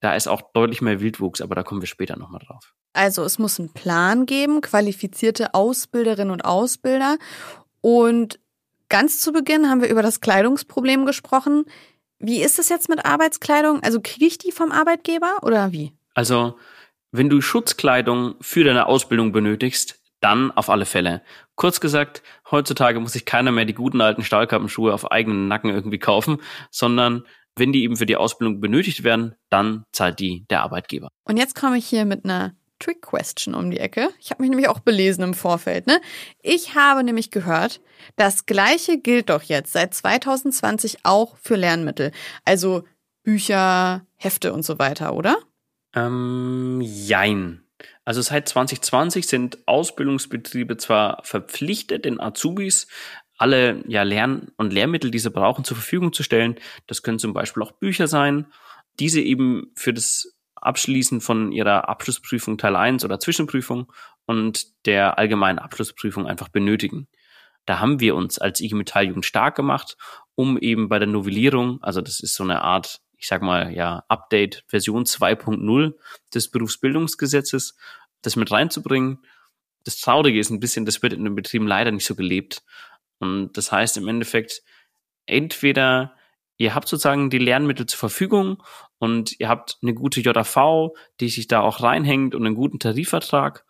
Da 0.00 0.14
ist 0.14 0.28
auch 0.28 0.42
deutlich 0.52 0.82
mehr 0.82 1.00
Wildwuchs, 1.00 1.40
aber 1.40 1.54
da 1.54 1.62
kommen 1.62 1.80
wir 1.80 1.88
später 1.88 2.16
nochmal 2.16 2.42
drauf. 2.44 2.74
Also 2.92 3.22
es 3.24 3.38
muss 3.38 3.58
einen 3.58 3.72
Plan 3.72 4.26
geben, 4.26 4.60
qualifizierte 4.60 5.54
Ausbilderinnen 5.54 6.32
und 6.32 6.44
Ausbilder. 6.44 7.16
Und 7.80 8.38
ganz 8.90 9.20
zu 9.20 9.32
Beginn 9.32 9.70
haben 9.70 9.80
wir 9.80 9.88
über 9.88 10.02
das 10.02 10.20
Kleidungsproblem 10.20 11.06
gesprochen. 11.06 11.64
Wie 12.22 12.40
ist 12.40 12.58
es 12.60 12.68
jetzt 12.68 12.88
mit 12.88 13.04
Arbeitskleidung? 13.04 13.82
Also 13.82 14.00
kriege 14.00 14.26
ich 14.26 14.38
die 14.38 14.52
vom 14.52 14.70
Arbeitgeber 14.70 15.38
oder 15.42 15.72
wie? 15.72 15.92
Also, 16.14 16.56
wenn 17.10 17.28
du 17.28 17.40
Schutzkleidung 17.40 18.36
für 18.40 18.62
deine 18.62 18.86
Ausbildung 18.86 19.32
benötigst, 19.32 19.98
dann 20.20 20.52
auf 20.52 20.70
alle 20.70 20.86
Fälle. 20.86 21.22
Kurz 21.56 21.80
gesagt, 21.80 22.22
heutzutage 22.50 23.00
muss 23.00 23.12
sich 23.12 23.24
keiner 23.24 23.50
mehr 23.50 23.64
die 23.64 23.74
guten 23.74 24.00
alten 24.00 24.22
Stahlkappenschuhe 24.22 24.94
auf 24.94 25.10
eigenen 25.10 25.48
Nacken 25.48 25.70
irgendwie 25.70 25.98
kaufen, 25.98 26.38
sondern 26.70 27.24
wenn 27.56 27.72
die 27.72 27.82
eben 27.82 27.96
für 27.96 28.06
die 28.06 28.16
Ausbildung 28.16 28.60
benötigt 28.60 29.02
werden, 29.02 29.34
dann 29.50 29.84
zahlt 29.92 30.20
die 30.20 30.46
der 30.48 30.62
Arbeitgeber. 30.62 31.08
Und 31.24 31.38
jetzt 31.38 31.54
komme 31.54 31.76
ich 31.76 31.86
hier 31.86 32.04
mit 32.04 32.24
einer 32.24 32.54
Trick 32.82 33.02
Question 33.02 33.54
um 33.54 33.70
die 33.70 33.78
Ecke. 33.78 34.10
Ich 34.20 34.30
habe 34.30 34.42
mich 34.42 34.50
nämlich 34.50 34.68
auch 34.68 34.80
belesen 34.80 35.22
im 35.22 35.34
Vorfeld. 35.34 35.86
Ne? 35.86 36.00
Ich 36.42 36.74
habe 36.74 37.04
nämlich 37.04 37.30
gehört, 37.30 37.80
das 38.16 38.46
Gleiche 38.46 38.98
gilt 38.98 39.30
doch 39.30 39.42
jetzt 39.42 39.72
seit 39.72 39.94
2020 39.94 40.98
auch 41.04 41.36
für 41.36 41.56
Lernmittel. 41.56 42.10
Also 42.44 42.84
Bücher, 43.22 44.04
Hefte 44.16 44.52
und 44.52 44.64
so 44.64 44.78
weiter, 44.78 45.14
oder? 45.14 45.36
Ähm, 45.94 46.80
jein. 46.82 47.62
Also 48.04 48.20
seit 48.20 48.48
2020 48.48 49.26
sind 49.26 49.58
Ausbildungsbetriebe 49.66 50.76
zwar 50.76 51.22
verpflichtet, 51.24 52.04
den 52.04 52.20
Azubis 52.20 52.88
alle 53.38 53.82
ja, 53.88 54.02
Lern- 54.02 54.52
und 54.56 54.72
Lehrmittel, 54.72 55.10
die 55.10 55.18
sie 55.18 55.30
brauchen, 55.30 55.64
zur 55.64 55.76
Verfügung 55.76 56.12
zu 56.12 56.22
stellen. 56.22 56.56
Das 56.86 57.02
können 57.02 57.18
zum 57.18 57.32
Beispiel 57.32 57.62
auch 57.62 57.72
Bücher 57.72 58.06
sein, 58.06 58.46
diese 59.00 59.20
eben 59.20 59.72
für 59.74 59.92
das 59.92 60.36
Abschließen 60.62 61.20
von 61.20 61.52
ihrer 61.52 61.88
Abschlussprüfung 61.88 62.58
Teil 62.58 62.76
1 62.76 63.04
oder 63.04 63.20
Zwischenprüfung 63.20 63.92
und 64.26 64.86
der 64.86 65.18
allgemeinen 65.18 65.58
Abschlussprüfung 65.58 66.26
einfach 66.26 66.48
benötigen. 66.48 67.08
Da 67.66 67.78
haben 67.78 68.00
wir 68.00 68.16
uns 68.16 68.38
als 68.38 68.60
IG 68.60 68.74
Metalljugend 68.74 69.24
stark 69.24 69.54
gemacht, 69.54 69.96
um 70.34 70.58
eben 70.58 70.88
bei 70.88 70.98
der 70.98 71.08
Novellierung, 71.08 71.82
also 71.82 72.00
das 72.00 72.20
ist 72.20 72.34
so 72.34 72.44
eine 72.44 72.62
Art 72.62 73.00
ich 73.22 73.28
sag 73.28 73.40
mal, 73.40 73.72
ja, 73.72 74.04
Update 74.08 74.64
Version 74.66 75.04
2.0 75.04 75.94
des 76.34 76.50
Berufsbildungsgesetzes, 76.50 77.76
das 78.20 78.34
mit 78.34 78.50
reinzubringen. 78.50 79.24
Das 79.84 80.00
Traurige 80.00 80.40
ist 80.40 80.50
ein 80.50 80.58
bisschen, 80.58 80.86
das 80.86 81.02
wird 81.04 81.12
in 81.12 81.22
den 81.22 81.36
Betrieben 81.36 81.68
leider 81.68 81.92
nicht 81.92 82.04
so 82.04 82.16
gelebt. 82.16 82.64
Und 83.20 83.56
das 83.56 83.70
heißt 83.70 83.96
im 83.96 84.08
Endeffekt, 84.08 84.62
entweder 85.26 86.16
ihr 86.56 86.74
habt 86.74 86.88
sozusagen 86.88 87.30
die 87.30 87.38
Lernmittel 87.38 87.86
zur 87.86 88.00
Verfügung 88.00 88.60
und 89.02 89.40
ihr 89.40 89.48
habt 89.48 89.78
eine 89.82 89.94
gute 89.94 90.20
JV, 90.20 90.94
die 91.18 91.28
sich 91.28 91.48
da 91.48 91.60
auch 91.60 91.82
reinhängt 91.82 92.36
und 92.36 92.46
einen 92.46 92.54
guten 92.54 92.78
Tarifvertrag. 92.78 93.64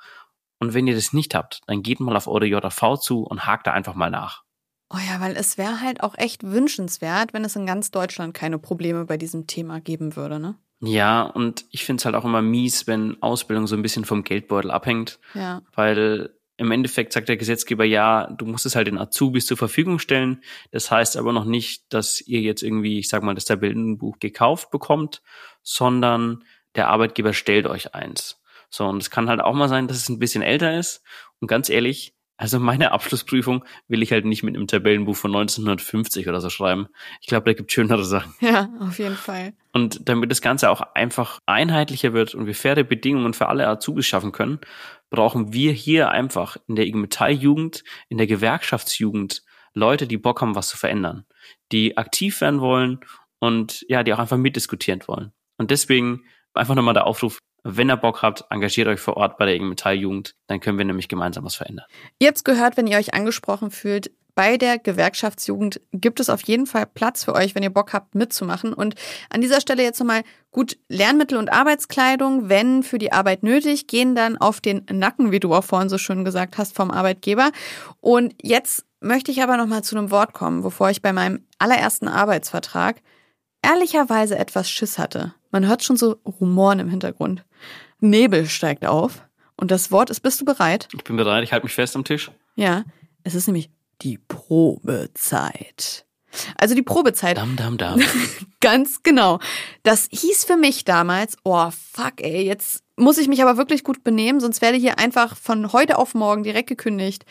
Und 0.58 0.74
wenn 0.74 0.86
ihr 0.86 0.94
das 0.94 1.14
nicht 1.14 1.34
habt, 1.34 1.62
dann 1.66 1.82
geht 1.82 2.00
mal 2.00 2.14
auf 2.18 2.28
eure 2.28 2.44
JV 2.44 2.98
zu 2.98 3.22
und 3.22 3.46
hakt 3.46 3.66
da 3.66 3.72
einfach 3.72 3.94
mal 3.94 4.10
nach. 4.10 4.42
Oh 4.90 4.98
ja, 4.98 5.22
weil 5.22 5.34
es 5.34 5.56
wäre 5.56 5.80
halt 5.80 6.02
auch 6.02 6.18
echt 6.18 6.42
wünschenswert, 6.42 7.32
wenn 7.32 7.46
es 7.46 7.56
in 7.56 7.64
ganz 7.64 7.90
Deutschland 7.90 8.34
keine 8.34 8.58
Probleme 8.58 9.06
bei 9.06 9.16
diesem 9.16 9.46
Thema 9.46 9.80
geben 9.80 10.16
würde, 10.16 10.38
ne? 10.38 10.56
Ja, 10.80 11.22
und 11.22 11.64
ich 11.70 11.86
finde 11.86 12.02
es 12.02 12.04
halt 12.04 12.14
auch 12.14 12.26
immer 12.26 12.42
mies, 12.42 12.86
wenn 12.86 13.16
Ausbildung 13.22 13.66
so 13.66 13.74
ein 13.74 13.80
bisschen 13.82 14.04
vom 14.04 14.24
Geldbeutel 14.24 14.70
abhängt. 14.70 15.18
Ja. 15.32 15.62
Weil 15.74 16.34
im 16.62 16.70
Endeffekt 16.70 17.12
sagt 17.12 17.28
der 17.28 17.36
Gesetzgeber, 17.36 17.84
ja, 17.84 18.28
du 18.28 18.46
musst 18.46 18.64
es 18.64 18.76
halt 18.76 18.86
den 18.86 18.98
Azubis 18.98 19.46
zur 19.46 19.56
Verfügung 19.56 19.98
stellen. 19.98 20.42
Das 20.70 20.90
heißt 20.90 21.16
aber 21.16 21.32
noch 21.32 21.44
nicht, 21.44 21.92
dass 21.92 22.20
ihr 22.20 22.40
jetzt 22.40 22.62
irgendwie, 22.62 22.98
ich 22.98 23.08
sag 23.08 23.22
mal, 23.22 23.34
das 23.34 23.44
Tabellenbuch 23.44 24.18
gekauft 24.20 24.70
bekommt, 24.70 25.22
sondern 25.62 26.44
der 26.76 26.88
Arbeitgeber 26.88 27.32
stellt 27.34 27.66
euch 27.66 27.94
eins. 27.94 28.40
So, 28.70 28.86
und 28.86 29.02
es 29.02 29.10
kann 29.10 29.28
halt 29.28 29.40
auch 29.40 29.54
mal 29.54 29.68
sein, 29.68 29.88
dass 29.88 29.98
es 29.98 30.08
ein 30.08 30.18
bisschen 30.18 30.42
älter 30.42 30.78
ist. 30.78 31.02
Und 31.40 31.48
ganz 31.48 31.68
ehrlich, 31.68 32.14
also 32.42 32.58
meine 32.58 32.90
Abschlussprüfung 32.90 33.64
will 33.86 34.02
ich 34.02 34.10
halt 34.10 34.24
nicht 34.24 34.42
mit 34.42 34.56
einem 34.56 34.66
Tabellenbuch 34.66 35.14
von 35.14 35.30
1950 35.30 36.28
oder 36.28 36.40
so 36.40 36.50
schreiben. 36.50 36.88
Ich 37.20 37.28
glaube, 37.28 37.44
da 37.44 37.52
gibt 37.52 37.70
schönere 37.70 38.04
Sachen. 38.04 38.34
Ja, 38.40 38.68
auf 38.80 38.98
jeden 38.98 39.14
Fall. 39.14 39.52
Und 39.72 40.08
damit 40.08 40.28
das 40.28 40.42
Ganze 40.42 40.68
auch 40.68 40.80
einfach 40.80 41.38
einheitlicher 41.46 42.14
wird 42.14 42.34
und 42.34 42.46
wir 42.46 42.56
faire 42.56 42.82
Bedingungen 42.82 43.32
für 43.32 43.46
alle 43.46 43.68
Azubis 43.68 44.06
schaffen 44.06 44.32
können, 44.32 44.58
brauchen 45.08 45.52
wir 45.52 45.70
hier 45.70 46.10
einfach 46.10 46.56
in 46.66 46.74
der 46.74 46.86
IG 46.86 46.98
Metall-Jugend, 46.98 47.84
in 48.08 48.18
der 48.18 48.26
Gewerkschaftsjugend 48.26 49.44
Leute, 49.72 50.08
die 50.08 50.18
Bock 50.18 50.40
haben, 50.40 50.56
was 50.56 50.68
zu 50.68 50.76
verändern, 50.76 51.24
die 51.70 51.96
aktiv 51.96 52.40
werden 52.40 52.60
wollen 52.60 52.98
und 53.38 53.86
ja, 53.88 54.02
die 54.02 54.12
auch 54.12 54.18
einfach 54.18 54.36
mitdiskutieren 54.36 55.02
wollen. 55.06 55.32
Und 55.58 55.70
deswegen 55.70 56.24
einfach 56.54 56.74
nochmal 56.74 56.94
der 56.94 57.06
Aufruf, 57.06 57.38
wenn 57.64 57.90
ihr 57.90 57.96
Bock 57.96 58.22
habt, 58.22 58.44
engagiert 58.50 58.88
euch 58.88 59.00
vor 59.00 59.16
Ort 59.16 59.38
bei 59.38 59.46
der 59.46 59.60
Metalljugend, 59.62 60.34
dann 60.46 60.60
können 60.60 60.78
wir 60.78 60.84
nämlich 60.84 61.08
gemeinsam 61.08 61.44
was 61.44 61.54
verändern. 61.54 61.86
Ihr 62.18 62.28
habt's 62.28 62.44
gehört, 62.44 62.76
wenn 62.76 62.86
ihr 62.86 62.98
euch 62.98 63.14
angesprochen 63.14 63.70
fühlt, 63.70 64.10
bei 64.34 64.56
der 64.56 64.78
Gewerkschaftsjugend 64.78 65.80
gibt 65.92 66.18
es 66.18 66.30
auf 66.30 66.42
jeden 66.44 66.66
Fall 66.66 66.86
Platz 66.86 67.24
für 67.24 67.34
euch, 67.34 67.54
wenn 67.54 67.62
ihr 67.62 67.70
Bock 67.70 67.92
habt, 67.92 68.14
mitzumachen. 68.14 68.72
Und 68.72 68.94
an 69.28 69.42
dieser 69.42 69.60
Stelle 69.60 69.82
jetzt 69.82 70.00
nochmal 70.00 70.22
gut 70.50 70.78
Lernmittel 70.88 71.36
und 71.36 71.52
Arbeitskleidung, 71.52 72.48
wenn 72.48 72.82
für 72.82 72.98
die 72.98 73.12
Arbeit 73.12 73.42
nötig, 73.42 73.88
gehen 73.88 74.14
dann 74.14 74.38
auf 74.38 74.60
den 74.60 74.86
Nacken, 74.90 75.32
wie 75.32 75.40
du 75.40 75.52
auch 75.54 75.64
vorhin 75.64 75.90
so 75.90 75.98
schön 75.98 76.24
gesagt 76.24 76.56
hast, 76.56 76.74
vom 76.74 76.90
Arbeitgeber. 76.90 77.50
Und 78.00 78.34
jetzt 78.42 78.86
möchte 79.00 79.30
ich 79.30 79.42
aber 79.42 79.58
nochmal 79.58 79.84
zu 79.84 79.96
einem 79.96 80.10
Wort 80.10 80.32
kommen, 80.32 80.62
bevor 80.62 80.88
ich 80.88 81.02
bei 81.02 81.12
meinem 81.12 81.44
allerersten 81.58 82.08
Arbeitsvertrag 82.08 83.02
ehrlicherweise 83.62 84.38
etwas 84.38 84.70
Schiss 84.70 84.98
hatte. 84.98 85.34
Man 85.52 85.68
hört 85.68 85.84
schon 85.84 85.96
so 85.96 86.16
Rumoren 86.40 86.80
im 86.80 86.88
Hintergrund. 86.88 87.44
Nebel 88.00 88.46
steigt 88.46 88.84
auf. 88.84 89.22
Und 89.54 89.70
das 89.70 89.92
Wort 89.92 90.10
ist, 90.10 90.20
bist 90.20 90.40
du 90.40 90.44
bereit? 90.44 90.88
Ich 90.92 91.04
bin 91.04 91.16
bereit, 91.16 91.44
ich 91.44 91.52
halte 91.52 91.66
mich 91.66 91.74
fest 91.74 91.94
am 91.94 92.04
Tisch. 92.04 92.32
Ja, 92.56 92.84
es 93.22 93.34
ist 93.34 93.46
nämlich 93.46 93.70
die 94.00 94.18
Probezeit. 94.18 96.04
Also 96.56 96.74
die 96.74 96.82
Probezeit. 96.82 97.36
Dam, 97.36 97.56
dam, 97.56 97.76
dam. 97.76 98.00
Ganz 98.60 99.02
genau. 99.02 99.38
Das 99.82 100.08
hieß 100.10 100.44
für 100.44 100.56
mich 100.56 100.84
damals, 100.84 101.36
oh 101.44 101.70
fuck, 101.70 102.14
ey, 102.20 102.42
jetzt 102.44 102.82
muss 102.96 103.18
ich 103.18 103.28
mich 103.28 103.42
aber 103.42 103.58
wirklich 103.58 103.84
gut 103.84 104.02
benehmen, 104.02 104.40
sonst 104.40 104.62
werde 104.62 104.78
hier 104.78 104.98
einfach 104.98 105.36
von 105.36 105.72
heute 105.72 105.98
auf 105.98 106.14
morgen 106.14 106.42
direkt 106.42 106.68
gekündigt. 106.68 107.26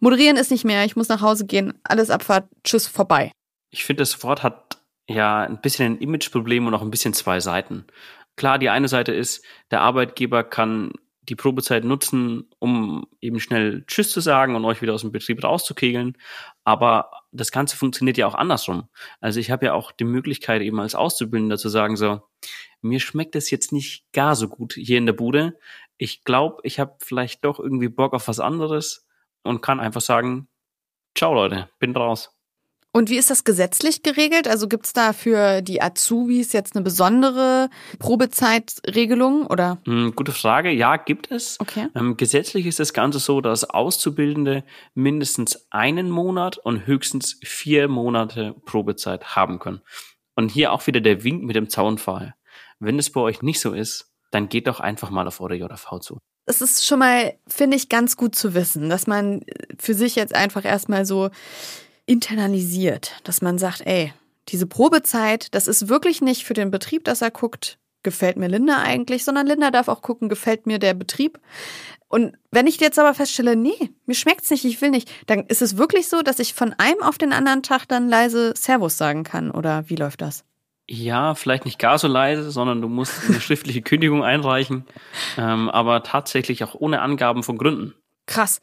Moderieren 0.00 0.38
ist 0.38 0.50
nicht 0.50 0.64
mehr, 0.64 0.84
ich 0.84 0.96
muss 0.96 1.08
nach 1.08 1.20
Hause 1.20 1.44
gehen, 1.44 1.74
alles 1.84 2.08
Abfahrt, 2.08 2.48
tschüss, 2.64 2.86
vorbei. 2.86 3.32
Ich 3.70 3.84
finde, 3.84 4.02
das 4.02 4.22
Wort 4.22 4.42
hat 4.42 4.65
ja 5.08 5.42
ein 5.42 5.60
bisschen 5.60 5.94
ein 5.94 5.98
Imageproblem 5.98 6.66
und 6.66 6.74
auch 6.74 6.82
ein 6.82 6.90
bisschen 6.90 7.14
zwei 7.14 7.40
Seiten. 7.40 7.86
Klar, 8.36 8.58
die 8.58 8.68
eine 8.68 8.88
Seite 8.88 9.12
ist, 9.12 9.44
der 9.70 9.80
Arbeitgeber 9.80 10.44
kann 10.44 10.92
die 11.28 11.34
Probezeit 11.34 11.84
nutzen, 11.84 12.48
um 12.58 13.06
eben 13.20 13.40
schnell 13.40 13.84
Tschüss 13.86 14.10
zu 14.10 14.20
sagen 14.20 14.54
und 14.54 14.64
euch 14.64 14.80
wieder 14.80 14.94
aus 14.94 15.00
dem 15.00 15.12
Betrieb 15.12 15.42
rauszukegeln. 15.42 16.16
Aber 16.64 17.10
das 17.32 17.50
Ganze 17.50 17.76
funktioniert 17.76 18.16
ja 18.16 18.26
auch 18.26 18.34
andersrum. 18.34 18.88
Also 19.20 19.40
ich 19.40 19.50
habe 19.50 19.66
ja 19.66 19.72
auch 19.72 19.92
die 19.92 20.04
Möglichkeit, 20.04 20.62
eben 20.62 20.78
als 20.80 20.94
Auszubildender 20.94 21.58
zu 21.58 21.68
sagen, 21.68 21.96
so, 21.96 22.20
mir 22.80 23.00
schmeckt 23.00 23.34
es 23.34 23.50
jetzt 23.50 23.72
nicht 23.72 24.04
gar 24.12 24.36
so 24.36 24.48
gut 24.48 24.74
hier 24.74 24.98
in 24.98 25.06
der 25.06 25.14
Bude. 25.14 25.58
Ich 25.98 26.22
glaube, 26.24 26.60
ich 26.62 26.78
habe 26.78 26.96
vielleicht 27.00 27.44
doch 27.44 27.58
irgendwie 27.58 27.88
Bock 27.88 28.14
auf 28.14 28.28
was 28.28 28.38
anderes 28.38 29.06
und 29.42 29.62
kann 29.62 29.80
einfach 29.80 30.00
sagen, 30.00 30.48
ciao 31.14 31.34
Leute, 31.34 31.68
bin 31.78 31.96
raus. 31.96 32.35
Und 32.96 33.10
wie 33.10 33.18
ist 33.18 33.28
das 33.28 33.44
gesetzlich 33.44 34.02
geregelt? 34.02 34.48
Also 34.48 34.68
gibt 34.68 34.86
es 34.86 34.94
da 34.94 35.12
für 35.12 35.60
die 35.60 35.82
Azubis 35.82 36.54
jetzt 36.54 36.74
eine 36.74 36.82
besondere 36.82 37.68
Probezeitregelung 37.98 39.46
oder? 39.48 39.76
Hm, 39.84 40.14
gute 40.16 40.32
Frage. 40.32 40.70
Ja, 40.70 40.96
gibt 40.96 41.30
es. 41.30 41.60
Okay. 41.60 41.88
Ähm, 41.94 42.16
gesetzlich 42.16 42.64
ist 42.64 42.80
das 42.80 42.94
Ganze 42.94 43.18
so, 43.18 43.42
dass 43.42 43.68
Auszubildende 43.68 44.64
mindestens 44.94 45.66
einen 45.68 46.08
Monat 46.08 46.56
und 46.56 46.86
höchstens 46.86 47.38
vier 47.44 47.88
Monate 47.88 48.54
Probezeit 48.64 49.36
haben 49.36 49.58
können. 49.58 49.82
Und 50.34 50.50
hier 50.50 50.72
auch 50.72 50.86
wieder 50.86 51.02
der 51.02 51.22
Wink 51.22 51.42
mit 51.42 51.54
dem 51.54 51.68
Zaunpfahl. 51.68 52.34
Wenn 52.78 52.98
es 52.98 53.12
bei 53.12 53.20
euch 53.20 53.42
nicht 53.42 53.60
so 53.60 53.74
ist, 53.74 54.10
dann 54.30 54.48
geht 54.48 54.68
doch 54.68 54.80
einfach 54.80 55.10
mal 55.10 55.28
auf 55.28 55.42
eure 55.42 55.56
JV 55.56 55.98
zu. 56.00 56.18
Es 56.46 56.62
ist 56.62 56.86
schon 56.86 57.00
mal, 57.00 57.34
finde 57.46 57.76
ich, 57.76 57.90
ganz 57.90 58.16
gut 58.16 58.34
zu 58.34 58.54
wissen, 58.54 58.88
dass 58.88 59.06
man 59.06 59.42
für 59.78 59.92
sich 59.92 60.16
jetzt 60.16 60.34
einfach 60.34 60.64
erstmal 60.64 61.04
so 61.04 61.28
internalisiert, 62.06 63.12
dass 63.24 63.42
man 63.42 63.58
sagt, 63.58 63.82
ey, 63.84 64.12
diese 64.48 64.66
Probezeit, 64.66 65.54
das 65.54 65.66
ist 65.66 65.88
wirklich 65.88 66.20
nicht 66.20 66.44
für 66.44 66.54
den 66.54 66.70
Betrieb, 66.70 67.04
dass 67.04 67.20
er 67.20 67.30
guckt, 67.30 67.78
gefällt 68.02 68.36
mir 68.36 68.48
Linda 68.48 68.78
eigentlich, 68.82 69.24
sondern 69.24 69.48
Linda 69.48 69.72
darf 69.72 69.88
auch 69.88 70.00
gucken, 70.00 70.28
gefällt 70.28 70.66
mir 70.66 70.78
der 70.78 70.94
Betrieb. 70.94 71.40
Und 72.08 72.36
wenn 72.52 72.68
ich 72.68 72.78
jetzt 72.78 73.00
aber 73.00 73.14
feststelle, 73.14 73.56
nee, 73.56 73.90
mir 74.06 74.14
schmeckt's 74.14 74.50
nicht, 74.50 74.64
ich 74.64 74.80
will 74.80 74.90
nicht, 74.90 75.10
dann 75.26 75.40
ist 75.46 75.60
es 75.60 75.76
wirklich 75.76 76.08
so, 76.08 76.22
dass 76.22 76.38
ich 76.38 76.54
von 76.54 76.72
einem 76.78 77.02
auf 77.02 77.18
den 77.18 77.32
anderen 77.32 77.64
Tag 77.64 77.86
dann 77.88 78.08
leise 78.08 78.54
Servus 78.56 78.96
sagen 78.96 79.24
kann, 79.24 79.50
oder 79.50 79.90
wie 79.90 79.96
läuft 79.96 80.20
das? 80.20 80.44
Ja, 80.88 81.34
vielleicht 81.34 81.64
nicht 81.64 81.80
gar 81.80 81.98
so 81.98 82.06
leise, 82.06 82.52
sondern 82.52 82.80
du 82.80 82.88
musst 82.88 83.12
eine 83.28 83.40
schriftliche 83.40 83.82
Kündigung 83.82 84.22
einreichen, 84.22 84.84
ähm, 85.36 85.68
aber 85.68 86.04
tatsächlich 86.04 86.62
auch 86.62 86.76
ohne 86.76 87.00
Angaben 87.00 87.42
von 87.42 87.58
Gründen. 87.58 87.94
Krass. 88.26 88.60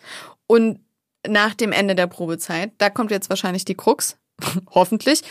Und 0.47 0.79
nach 1.27 1.53
dem 1.53 1.71
Ende 1.71 1.95
der 1.95 2.07
Probezeit, 2.07 2.73
da 2.77 2.89
kommt 2.89 3.11
jetzt 3.11 3.29
wahrscheinlich 3.29 3.65
die 3.65 3.75
Krux, 3.75 4.17
hoffentlich. 4.69 5.21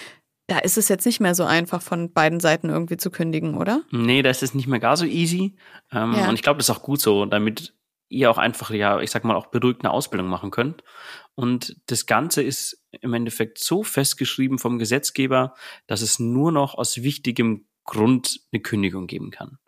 Da 0.48 0.58
ist 0.58 0.76
es 0.76 0.88
jetzt 0.88 1.06
nicht 1.06 1.20
mehr 1.20 1.34
so 1.34 1.44
einfach, 1.44 1.80
von 1.80 2.12
beiden 2.12 2.40
Seiten 2.40 2.68
irgendwie 2.68 2.96
zu 2.96 3.10
kündigen, 3.10 3.56
oder? 3.56 3.82
Nee, 3.90 4.22
da 4.22 4.30
ist 4.30 4.42
es 4.42 4.54
nicht 4.54 4.66
mehr 4.66 4.80
gar 4.80 4.96
so 4.96 5.04
easy. 5.04 5.56
Ähm, 5.92 6.14
ja. 6.14 6.28
Und 6.28 6.34
ich 6.34 6.42
glaube, 6.42 6.58
das 6.58 6.68
ist 6.68 6.76
auch 6.76 6.82
gut 6.82 7.00
so, 7.00 7.24
damit 7.26 7.74
ihr 8.08 8.30
auch 8.30 8.38
einfach, 8.38 8.70
ja, 8.70 9.00
ich 9.00 9.10
sag 9.10 9.24
mal, 9.24 9.36
auch 9.36 9.46
beruhigt 9.46 9.80
eine 9.82 9.92
Ausbildung 9.92 10.28
machen 10.28 10.50
könnt. 10.50 10.82
Und 11.34 11.76
das 11.86 12.06
Ganze 12.06 12.42
ist 12.42 12.84
im 13.00 13.14
Endeffekt 13.14 13.58
so 13.58 13.82
festgeschrieben 13.82 14.58
vom 14.58 14.78
Gesetzgeber, 14.78 15.54
dass 15.86 16.02
es 16.02 16.18
nur 16.18 16.52
noch 16.52 16.74
aus 16.74 17.02
wichtigem 17.02 17.66
Grund 17.84 18.40
eine 18.52 18.60
Kündigung 18.60 19.06
geben 19.06 19.30
kann. 19.30 19.58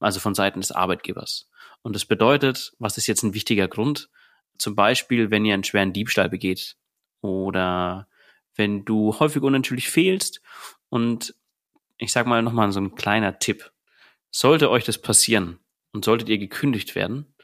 Also 0.00 0.20
von 0.20 0.34
Seiten 0.34 0.60
des 0.60 0.72
Arbeitgebers. 0.72 1.48
Und 1.82 1.94
das 1.94 2.04
bedeutet, 2.04 2.72
was 2.78 2.98
ist 2.98 3.06
jetzt 3.06 3.22
ein 3.22 3.34
wichtiger 3.34 3.68
Grund? 3.68 4.10
Zum 4.58 4.74
Beispiel, 4.74 5.30
wenn 5.30 5.44
ihr 5.44 5.54
einen 5.54 5.64
schweren 5.64 5.92
Diebstahl 5.92 6.28
begeht 6.28 6.76
oder 7.20 8.08
wenn 8.54 8.84
du 8.84 9.18
häufig 9.18 9.42
unnatürlich 9.42 9.88
fehlst. 9.88 10.40
Und 10.88 11.34
ich 11.98 12.12
sag 12.12 12.26
mal 12.26 12.42
nochmal 12.42 12.70
so 12.72 12.80
ein 12.80 12.94
kleiner 12.94 13.38
Tipp. 13.38 13.72
Sollte 14.30 14.70
euch 14.70 14.84
das 14.84 14.98
passieren 14.98 15.60
und 15.92 16.04
solltet 16.04 16.28
ihr 16.28 16.38
gekündigt 16.38 16.94
werden, 16.94 17.34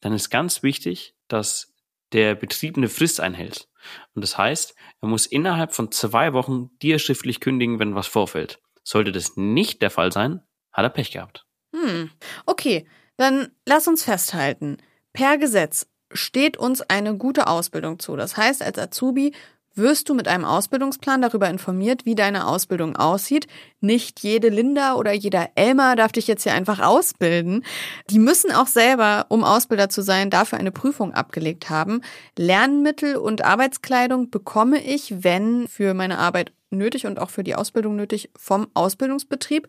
dann 0.00 0.12
ist 0.12 0.30
ganz 0.30 0.62
wichtig, 0.62 1.14
dass 1.28 1.74
der 2.12 2.34
Betrieb 2.34 2.76
eine 2.76 2.88
Frist 2.88 3.20
einhält. 3.20 3.68
Und 4.14 4.22
das 4.22 4.36
heißt, 4.36 4.74
er 5.00 5.08
muss 5.08 5.26
innerhalb 5.26 5.74
von 5.74 5.90
zwei 5.90 6.32
Wochen 6.32 6.70
dir 6.82 6.98
schriftlich 6.98 7.40
kündigen, 7.40 7.78
wenn 7.78 7.94
was 7.94 8.06
vorfällt. 8.06 8.60
Sollte 8.82 9.10
das 9.10 9.36
nicht 9.36 9.82
der 9.82 9.90
Fall 9.90 10.12
sein, 10.12 10.42
hat 10.72 10.84
er 10.84 10.90
Pech 10.90 11.10
gehabt. 11.10 11.46
Hm, 11.74 12.10
okay, 12.44 12.86
dann 13.16 13.48
lass 13.64 13.88
uns 13.88 14.04
festhalten. 14.04 14.76
Per 15.12 15.38
Gesetz 15.38 15.88
steht 16.12 16.56
uns 16.56 16.82
eine 16.82 17.16
gute 17.16 17.46
Ausbildung 17.46 17.98
zu. 17.98 18.16
Das 18.16 18.36
heißt, 18.36 18.62
als 18.62 18.78
Azubi 18.78 19.32
wirst 19.76 20.08
du 20.08 20.14
mit 20.14 20.26
einem 20.26 20.44
Ausbildungsplan 20.44 21.22
darüber 21.22 21.48
informiert, 21.48 22.06
wie 22.06 22.14
deine 22.14 22.46
Ausbildung 22.46 22.96
aussieht. 22.96 23.46
Nicht 23.80 24.20
jede 24.20 24.48
Linda 24.48 24.94
oder 24.94 25.12
jeder 25.12 25.50
Elmar 25.54 25.96
darf 25.96 26.12
dich 26.12 26.26
jetzt 26.26 26.42
hier 26.42 26.54
einfach 26.54 26.80
ausbilden. 26.80 27.62
Die 28.10 28.18
müssen 28.18 28.50
auch 28.52 28.66
selber, 28.66 29.26
um 29.28 29.44
Ausbilder 29.44 29.88
zu 29.88 30.02
sein, 30.02 30.30
dafür 30.30 30.58
eine 30.58 30.72
Prüfung 30.72 31.12
abgelegt 31.12 31.68
haben. 31.68 32.00
Lernmittel 32.38 33.16
und 33.16 33.44
Arbeitskleidung 33.44 34.30
bekomme 34.30 34.82
ich, 34.82 35.22
wenn 35.22 35.68
für 35.68 35.92
meine 35.92 36.18
Arbeit 36.18 36.52
nötig 36.70 37.06
und 37.06 37.20
auch 37.20 37.30
für 37.30 37.44
die 37.44 37.54
Ausbildung 37.54 37.96
nötig, 37.96 38.30
vom 38.36 38.68
Ausbildungsbetrieb. 38.74 39.68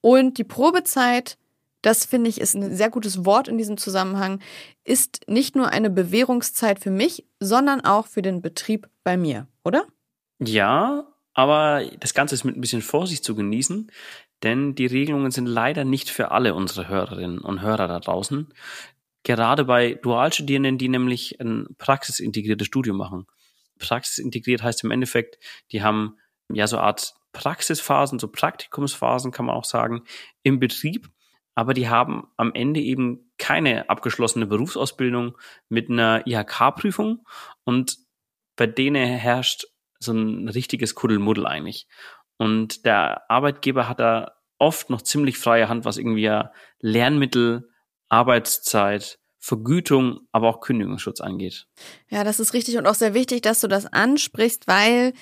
Und 0.00 0.38
die 0.38 0.44
Probezeit 0.44 1.36
das 1.82 2.04
finde 2.04 2.28
ich 2.30 2.40
ist 2.40 2.54
ein 2.54 2.74
sehr 2.74 2.90
gutes 2.90 3.24
Wort 3.24 3.48
in 3.48 3.58
diesem 3.58 3.76
Zusammenhang, 3.76 4.40
ist 4.84 5.20
nicht 5.26 5.56
nur 5.56 5.68
eine 5.68 5.90
Bewährungszeit 5.90 6.80
für 6.80 6.90
mich, 6.90 7.24
sondern 7.38 7.80
auch 7.80 8.06
für 8.06 8.22
den 8.22 8.42
Betrieb 8.42 8.88
bei 9.04 9.16
mir, 9.16 9.46
oder? 9.64 9.86
Ja, 10.38 11.06
aber 11.34 11.84
das 12.00 12.14
Ganze 12.14 12.34
ist 12.34 12.44
mit 12.44 12.56
ein 12.56 12.60
bisschen 12.60 12.82
Vorsicht 12.82 13.24
zu 13.24 13.34
genießen, 13.34 13.90
denn 14.42 14.74
die 14.74 14.86
Regelungen 14.86 15.30
sind 15.30 15.46
leider 15.46 15.84
nicht 15.84 16.10
für 16.10 16.30
alle 16.30 16.54
unsere 16.54 16.88
Hörerinnen 16.88 17.40
und 17.40 17.62
Hörer 17.62 17.88
da 17.88 18.00
draußen. 18.00 18.48
Gerade 19.22 19.64
bei 19.64 19.94
Dualstudierenden, 19.94 20.78
die 20.78 20.88
nämlich 20.88 21.40
ein 21.40 21.66
praxisintegriertes 21.76 22.66
Studium 22.66 22.96
machen. 22.96 23.26
Praxisintegriert 23.78 24.62
heißt 24.62 24.82
im 24.84 24.90
Endeffekt, 24.90 25.38
die 25.72 25.82
haben 25.82 26.16
ja 26.50 26.66
so 26.66 26.76
eine 26.76 26.86
Art 26.86 27.14
Praxisphasen, 27.32 28.18
so 28.18 28.28
Praktikumsphasen 28.28 29.30
kann 29.30 29.46
man 29.46 29.54
auch 29.54 29.64
sagen, 29.64 30.02
im 30.42 30.58
Betrieb 30.58 31.10
aber 31.54 31.74
die 31.74 31.88
haben 31.88 32.28
am 32.36 32.52
Ende 32.54 32.80
eben 32.80 33.32
keine 33.38 33.88
abgeschlossene 33.90 34.46
Berufsausbildung 34.46 35.36
mit 35.68 35.90
einer 35.90 36.26
IHK-Prüfung 36.26 37.26
und 37.64 37.98
bei 38.56 38.66
denen 38.66 39.06
herrscht 39.06 39.66
so 39.98 40.12
ein 40.12 40.48
richtiges 40.48 40.94
Kuddelmuddel 40.94 41.46
eigentlich. 41.46 41.86
Und 42.36 42.84
der 42.86 43.30
Arbeitgeber 43.30 43.88
hat 43.88 44.00
da 44.00 44.32
oft 44.58 44.90
noch 44.90 45.02
ziemlich 45.02 45.38
freie 45.38 45.68
Hand, 45.68 45.84
was 45.84 45.96
irgendwie 45.96 46.30
Lernmittel, 46.80 47.70
Arbeitszeit, 48.08 49.18
Vergütung, 49.38 50.20
aber 50.32 50.48
auch 50.48 50.60
Kündigungsschutz 50.60 51.20
angeht. 51.20 51.66
Ja, 52.08 52.24
das 52.24 52.40
ist 52.40 52.52
richtig 52.52 52.76
und 52.76 52.86
auch 52.86 52.94
sehr 52.94 53.14
wichtig, 53.14 53.40
dass 53.40 53.60
du 53.60 53.68
das 53.68 53.86
ansprichst, 53.86 54.66
weil 54.66 55.14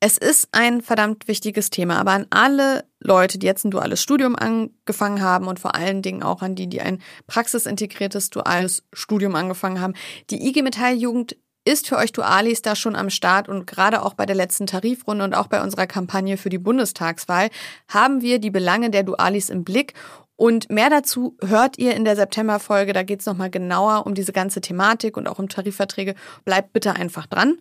es 0.00 0.16
ist 0.16 0.48
ein 0.52 0.80
verdammt 0.80 1.28
wichtiges 1.28 1.68
Thema, 1.68 1.98
aber 1.98 2.12
an 2.12 2.26
alle 2.30 2.84
Leute, 3.00 3.38
die 3.38 3.46
jetzt 3.46 3.64
ein 3.64 3.70
duales 3.70 4.02
Studium 4.02 4.34
angefangen 4.34 5.20
haben 5.20 5.46
und 5.46 5.60
vor 5.60 5.74
allen 5.74 6.00
Dingen 6.00 6.22
auch 6.22 6.40
an 6.40 6.54
die, 6.54 6.68
die 6.68 6.80
ein 6.80 7.02
praxisintegriertes 7.26 8.30
duales 8.30 8.82
Studium 8.94 9.34
angefangen 9.34 9.80
haben, 9.80 9.94
die 10.30 10.46
IG 10.48 10.62
Metall 10.62 10.94
Jugend 10.94 11.36
ist 11.66 11.86
für 11.86 11.98
euch 11.98 12.12
Dualis 12.12 12.62
da 12.62 12.74
schon 12.74 12.96
am 12.96 13.10
Start 13.10 13.46
und 13.46 13.66
gerade 13.66 14.02
auch 14.02 14.14
bei 14.14 14.24
der 14.24 14.34
letzten 14.34 14.66
Tarifrunde 14.66 15.22
und 15.22 15.34
auch 15.34 15.48
bei 15.48 15.62
unserer 15.62 15.86
Kampagne 15.86 16.38
für 16.38 16.48
die 16.48 16.58
Bundestagswahl 16.58 17.50
haben 17.86 18.22
wir 18.22 18.38
die 18.38 18.50
Belange 18.50 18.88
der 18.88 19.02
Dualis 19.02 19.50
im 19.50 19.64
Blick 19.64 19.92
und 20.40 20.70
mehr 20.70 20.88
dazu 20.88 21.36
hört 21.44 21.76
ihr 21.76 21.94
in 21.94 22.06
der 22.06 22.16
September-Folge. 22.16 22.94
Da 22.94 23.02
geht 23.02 23.20
es 23.20 23.26
nochmal 23.26 23.50
genauer 23.50 24.06
um 24.06 24.14
diese 24.14 24.32
ganze 24.32 24.62
Thematik 24.62 25.18
und 25.18 25.28
auch 25.28 25.38
um 25.38 25.50
Tarifverträge. 25.50 26.14
Bleibt 26.46 26.72
bitte 26.72 26.96
einfach 26.96 27.26
dran. 27.26 27.58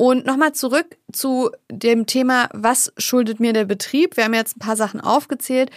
Und 0.00 0.24
nochmal 0.24 0.54
zurück 0.54 0.96
zu 1.12 1.50
dem 1.70 2.06
Thema, 2.06 2.48
was 2.54 2.90
schuldet 2.96 3.38
mir 3.38 3.52
der 3.52 3.66
Betrieb? 3.66 4.16
Wir 4.16 4.24
haben 4.24 4.32
jetzt 4.32 4.56
ein 4.56 4.60
paar 4.60 4.74
Sachen 4.74 4.98
aufgezählt 4.98 5.70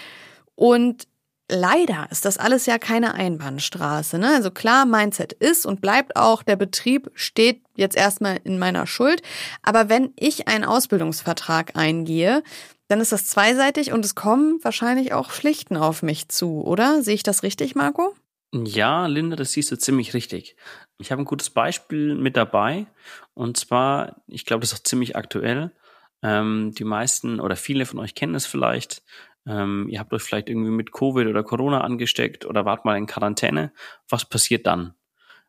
und 0.55 1.09
leider 1.49 2.07
ist 2.09 2.23
das 2.23 2.37
alles 2.37 2.65
ja 2.65 2.77
keine 2.77 3.15
Einbahnstraße. 3.15 4.17
Ne? 4.19 4.29
Also 4.33 4.49
klar, 4.49 4.85
Mindset 4.85 5.33
ist 5.33 5.65
und 5.65 5.81
bleibt 5.81 6.15
auch, 6.15 6.41
der 6.41 6.55
Betrieb 6.55 7.11
steht 7.15 7.63
jetzt 7.75 7.97
erstmal 7.97 8.39
in 8.45 8.59
meiner 8.59 8.87
Schuld. 8.87 9.21
Aber 9.61 9.89
wenn 9.89 10.13
ich 10.15 10.47
einen 10.47 10.63
Ausbildungsvertrag 10.63 11.75
eingehe, 11.75 12.43
dann 12.87 13.01
ist 13.01 13.11
das 13.11 13.25
zweiseitig 13.25 13.91
und 13.91 14.05
es 14.05 14.15
kommen 14.15 14.57
wahrscheinlich 14.61 15.11
auch 15.11 15.31
Pflichten 15.31 15.75
auf 15.75 16.01
mich 16.01 16.29
zu, 16.29 16.63
oder? 16.63 17.03
Sehe 17.03 17.15
ich 17.15 17.23
das 17.23 17.43
richtig, 17.43 17.75
Marco? 17.75 18.15
Ja, 18.55 19.07
Linda, 19.07 19.35
das 19.35 19.53
siehst 19.53 19.71
du 19.71 19.77
ziemlich 19.77 20.13
richtig. 20.13 20.55
Ich 20.99 21.11
habe 21.11 21.23
ein 21.23 21.25
gutes 21.25 21.49
Beispiel 21.49 22.13
mit 22.13 22.37
dabei. 22.37 22.85
Und 23.33 23.57
zwar, 23.57 24.21
ich 24.27 24.45
glaube, 24.45 24.61
das 24.61 24.73
ist 24.73 24.79
auch 24.79 24.83
ziemlich 24.83 25.15
aktuell. 25.15 25.71
Ähm, 26.21 26.71
die 26.77 26.83
meisten 26.83 27.39
oder 27.39 27.55
viele 27.55 27.87
von 27.87 27.99
euch 27.99 28.13
kennen 28.13 28.35
es 28.35 28.45
vielleicht. 28.45 29.03
Ähm, 29.47 29.87
ihr 29.89 29.99
habt 29.99 30.13
euch 30.13 30.21
vielleicht 30.21 30.49
irgendwie 30.49 30.69
mit 30.69 30.91
Covid 30.91 31.27
oder 31.27 31.43
Corona 31.43 31.81
angesteckt 31.81 32.45
oder 32.45 32.63
wart 32.63 32.85
mal 32.85 32.95
in 32.95 33.07
Quarantäne. 33.07 33.73
Was 34.07 34.25
passiert 34.25 34.67
dann? 34.67 34.93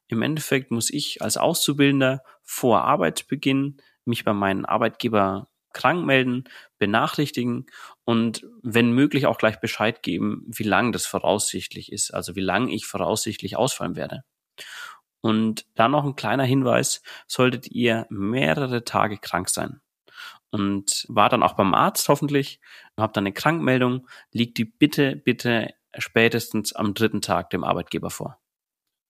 Im 0.09 0.23
Endeffekt 0.23 0.71
muss 0.71 0.89
ich 0.89 1.21
als 1.21 1.37
Auszubildender 1.37 2.23
vor 2.43 2.85
Arbeitsbeginn 2.85 3.77
mich 4.07 4.25
bei 4.25 4.33
meinem 4.33 4.65
Arbeitgeber 4.65 5.49
krank 5.75 6.07
melden, 6.07 6.45
benachrichtigen 6.79 7.67
und 8.05 8.47
wenn 8.63 8.93
möglich 8.93 9.27
auch 9.27 9.39
gleich 9.39 9.61
Bescheid 9.61 10.03
geben, 10.03 10.45
wie 10.47 10.63
lang 10.63 10.93
das 10.93 11.07
voraussichtlich 11.07 11.93
ist, 11.93 12.13
also 12.13 12.37
wie 12.37 12.41
lang 12.41 12.69
ich 12.69 12.87
voraussichtlich 12.87 13.57
ausfallen 13.57 13.97
werde. 13.97 14.25
Und 15.21 15.67
dann 15.75 15.93
noch 15.93 16.05
ein 16.05 16.17
kleiner 16.17 16.45
Hinweis, 16.45 17.03
solltet 17.27 17.71
ihr 17.71 18.07
mehrere 18.11 18.85
Tage 18.85 19.19
krank 19.19 19.49
sein 19.49 19.81
und 20.55 21.05
war 21.09 21.29
dann 21.29 21.43
auch 21.43 21.55
beim 21.55 21.75
Arzt 21.75 22.09
hoffentlich, 22.09 22.61
habt 22.97 23.17
dann 23.17 23.25
eine 23.25 23.33
Krankmeldung, 23.33 24.07
liegt 24.31 24.57
die 24.59 24.65
bitte, 24.65 25.17
bitte 25.17 25.75
spätestens 25.99 26.73
am 26.73 26.95
dritten 26.95 27.21
Tag 27.21 27.51
dem 27.51 27.65
Arbeitgeber 27.65 28.11
vor. 28.11 28.39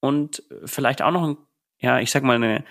Und 0.00 0.42
vielleicht 0.64 1.02
auch 1.02 1.10
noch 1.10 1.22
ein, 1.24 1.36
ja, 1.78 1.98
ich 1.98 2.10
sag 2.10 2.22
mal 2.22 2.36
eine 2.36 2.64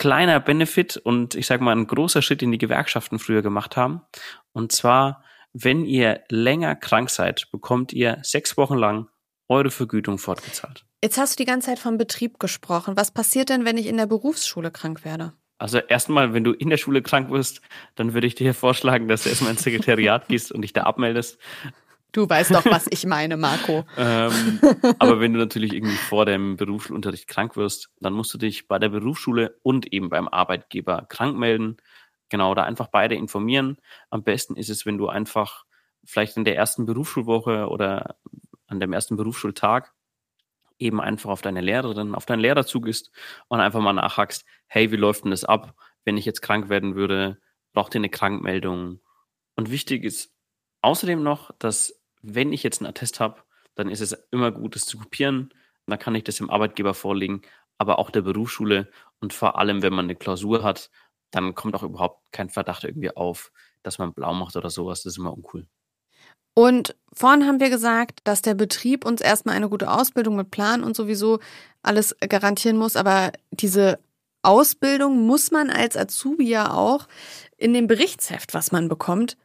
kleiner 0.00 0.40
Benefit 0.40 0.96
und 0.96 1.34
ich 1.34 1.46
sage 1.46 1.62
mal 1.62 1.76
ein 1.76 1.86
großer 1.86 2.22
Schritt 2.22 2.42
in 2.42 2.50
die 2.50 2.58
Gewerkschaften 2.58 3.18
früher 3.18 3.42
gemacht 3.42 3.76
haben. 3.76 4.00
Und 4.52 4.72
zwar, 4.72 5.22
wenn 5.52 5.84
ihr 5.84 6.22
länger 6.30 6.74
krank 6.74 7.10
seid, 7.10 7.48
bekommt 7.52 7.92
ihr 7.92 8.18
sechs 8.22 8.56
Wochen 8.56 8.76
lang 8.76 9.08
eure 9.48 9.70
Vergütung 9.70 10.16
fortgezahlt. 10.16 10.86
Jetzt 11.04 11.18
hast 11.18 11.38
du 11.38 11.42
die 11.42 11.46
ganze 11.46 11.68
Zeit 11.68 11.78
vom 11.78 11.98
Betrieb 11.98 12.40
gesprochen. 12.40 12.96
Was 12.96 13.10
passiert 13.10 13.50
denn, 13.50 13.66
wenn 13.66 13.76
ich 13.76 13.86
in 13.86 13.98
der 13.98 14.06
Berufsschule 14.06 14.70
krank 14.70 15.04
werde? 15.04 15.34
Also 15.58 15.78
erstmal, 15.78 16.32
wenn 16.32 16.44
du 16.44 16.52
in 16.52 16.70
der 16.70 16.78
Schule 16.78 17.02
krank 17.02 17.30
wirst, 17.30 17.60
dann 17.94 18.14
würde 18.14 18.26
ich 18.26 18.34
dir 18.34 18.54
vorschlagen, 18.54 19.06
dass 19.06 19.24
du 19.24 19.28
erstmal 19.28 19.52
ins 19.52 19.62
Sekretariat 19.62 20.28
gehst 20.28 20.50
und 20.50 20.62
dich 20.62 20.72
da 20.72 20.84
abmeldest. 20.84 21.38
Du 22.12 22.28
weißt 22.28 22.54
doch, 22.54 22.64
was 22.66 22.86
ich 22.90 23.06
meine, 23.06 23.36
Marco. 23.36 23.84
ähm, 23.96 24.60
aber 24.98 25.20
wenn 25.20 25.32
du 25.32 25.38
natürlich 25.38 25.72
irgendwie 25.72 25.96
vor 25.96 26.26
dem 26.26 26.56
Berufsschulunterricht 26.56 27.28
krank 27.28 27.56
wirst, 27.56 27.90
dann 28.00 28.12
musst 28.12 28.34
du 28.34 28.38
dich 28.38 28.68
bei 28.68 28.78
der 28.78 28.88
Berufsschule 28.88 29.58
und 29.62 29.92
eben 29.92 30.08
beim 30.08 30.28
Arbeitgeber 30.28 31.06
krank 31.08 31.36
melden. 31.36 31.76
Genau, 32.28 32.54
da 32.54 32.64
einfach 32.64 32.88
beide 32.88 33.14
informieren. 33.14 33.78
Am 34.10 34.22
besten 34.22 34.56
ist 34.56 34.70
es, 34.70 34.86
wenn 34.86 34.98
du 34.98 35.08
einfach 35.08 35.64
vielleicht 36.04 36.36
in 36.36 36.44
der 36.44 36.56
ersten 36.56 36.86
Berufsschulwoche 36.86 37.68
oder 37.68 38.16
an 38.66 38.80
dem 38.80 38.92
ersten 38.92 39.16
Berufsschultag 39.16 39.92
eben 40.78 41.00
einfach 41.00 41.30
auf 41.30 41.42
deine 41.42 41.60
Lehrerin, 41.60 42.14
auf 42.14 42.26
deinen 42.26 42.40
Lehrer 42.40 42.64
zugehst 42.64 43.10
und 43.48 43.60
einfach 43.60 43.80
mal 43.80 43.92
nachhackst, 43.92 44.44
hey, 44.66 44.90
wie 44.90 44.96
läuft 44.96 45.24
denn 45.24 45.30
das 45.30 45.44
ab, 45.44 45.74
wenn 46.04 46.16
ich 46.16 46.24
jetzt 46.24 46.40
krank 46.40 46.68
werden 46.68 46.94
würde, 46.94 47.38
braucht 47.72 47.94
ihr 47.94 48.00
eine 48.00 48.08
Krankmeldung? 48.08 49.00
Und 49.56 49.70
wichtig 49.70 50.04
ist 50.04 50.32
außerdem 50.80 51.22
noch, 51.22 51.50
dass 51.58 51.99
wenn 52.22 52.52
ich 52.52 52.62
jetzt 52.62 52.80
einen 52.80 52.88
Attest 52.88 53.20
habe, 53.20 53.42
dann 53.74 53.88
ist 53.88 54.00
es 54.00 54.12
immer 54.30 54.52
gut, 54.52 54.76
das 54.76 54.86
zu 54.86 54.98
kopieren. 54.98 55.52
Dann 55.86 55.98
kann 55.98 56.14
ich 56.14 56.24
das 56.24 56.36
dem 56.36 56.50
Arbeitgeber 56.50 56.94
vorlegen, 56.94 57.42
aber 57.78 57.98
auch 57.98 58.10
der 58.10 58.22
Berufsschule. 58.22 58.90
Und 59.20 59.32
vor 59.32 59.58
allem, 59.58 59.82
wenn 59.82 59.92
man 59.92 60.06
eine 60.06 60.16
Klausur 60.16 60.62
hat, 60.62 60.90
dann 61.30 61.54
kommt 61.54 61.74
auch 61.74 61.82
überhaupt 61.82 62.32
kein 62.32 62.50
Verdacht 62.50 62.84
irgendwie 62.84 63.14
auf, 63.16 63.52
dass 63.82 63.98
man 63.98 64.12
blau 64.12 64.34
macht 64.34 64.56
oder 64.56 64.70
sowas. 64.70 65.02
Das 65.02 65.14
ist 65.14 65.18
immer 65.18 65.32
uncool. 65.32 65.66
Und 66.54 66.96
vorhin 67.12 67.46
haben 67.46 67.60
wir 67.60 67.70
gesagt, 67.70 68.20
dass 68.24 68.42
der 68.42 68.54
Betrieb 68.54 69.04
uns 69.04 69.20
erstmal 69.20 69.54
eine 69.54 69.68
gute 69.68 69.90
Ausbildung 69.90 70.36
mit 70.36 70.50
Plan 70.50 70.82
und 70.82 70.96
sowieso 70.96 71.38
alles 71.82 72.16
garantieren 72.20 72.76
muss. 72.76 72.96
Aber 72.96 73.32
diese 73.50 73.98
Ausbildung 74.42 75.26
muss 75.26 75.50
man 75.50 75.70
als 75.70 75.96
Azubi 75.96 76.48
ja 76.48 76.72
auch 76.74 77.06
in 77.56 77.72
dem 77.72 77.86
Berichtsheft, 77.86 78.52
was 78.52 78.72
man 78.72 78.88
bekommt, 78.88 79.36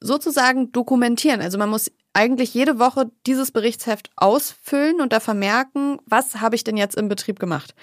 sozusagen 0.00 0.72
dokumentieren. 0.72 1.40
Also 1.40 1.58
man 1.58 1.70
muss 1.70 1.90
eigentlich 2.12 2.54
jede 2.54 2.78
Woche 2.78 3.10
dieses 3.26 3.52
Berichtsheft 3.52 4.10
ausfüllen 4.16 5.00
und 5.00 5.12
da 5.12 5.20
vermerken, 5.20 5.98
was 6.06 6.40
habe 6.40 6.56
ich 6.56 6.64
denn 6.64 6.76
jetzt 6.76 6.96
im 6.96 7.08
Betrieb 7.08 7.38
gemacht. 7.38 7.74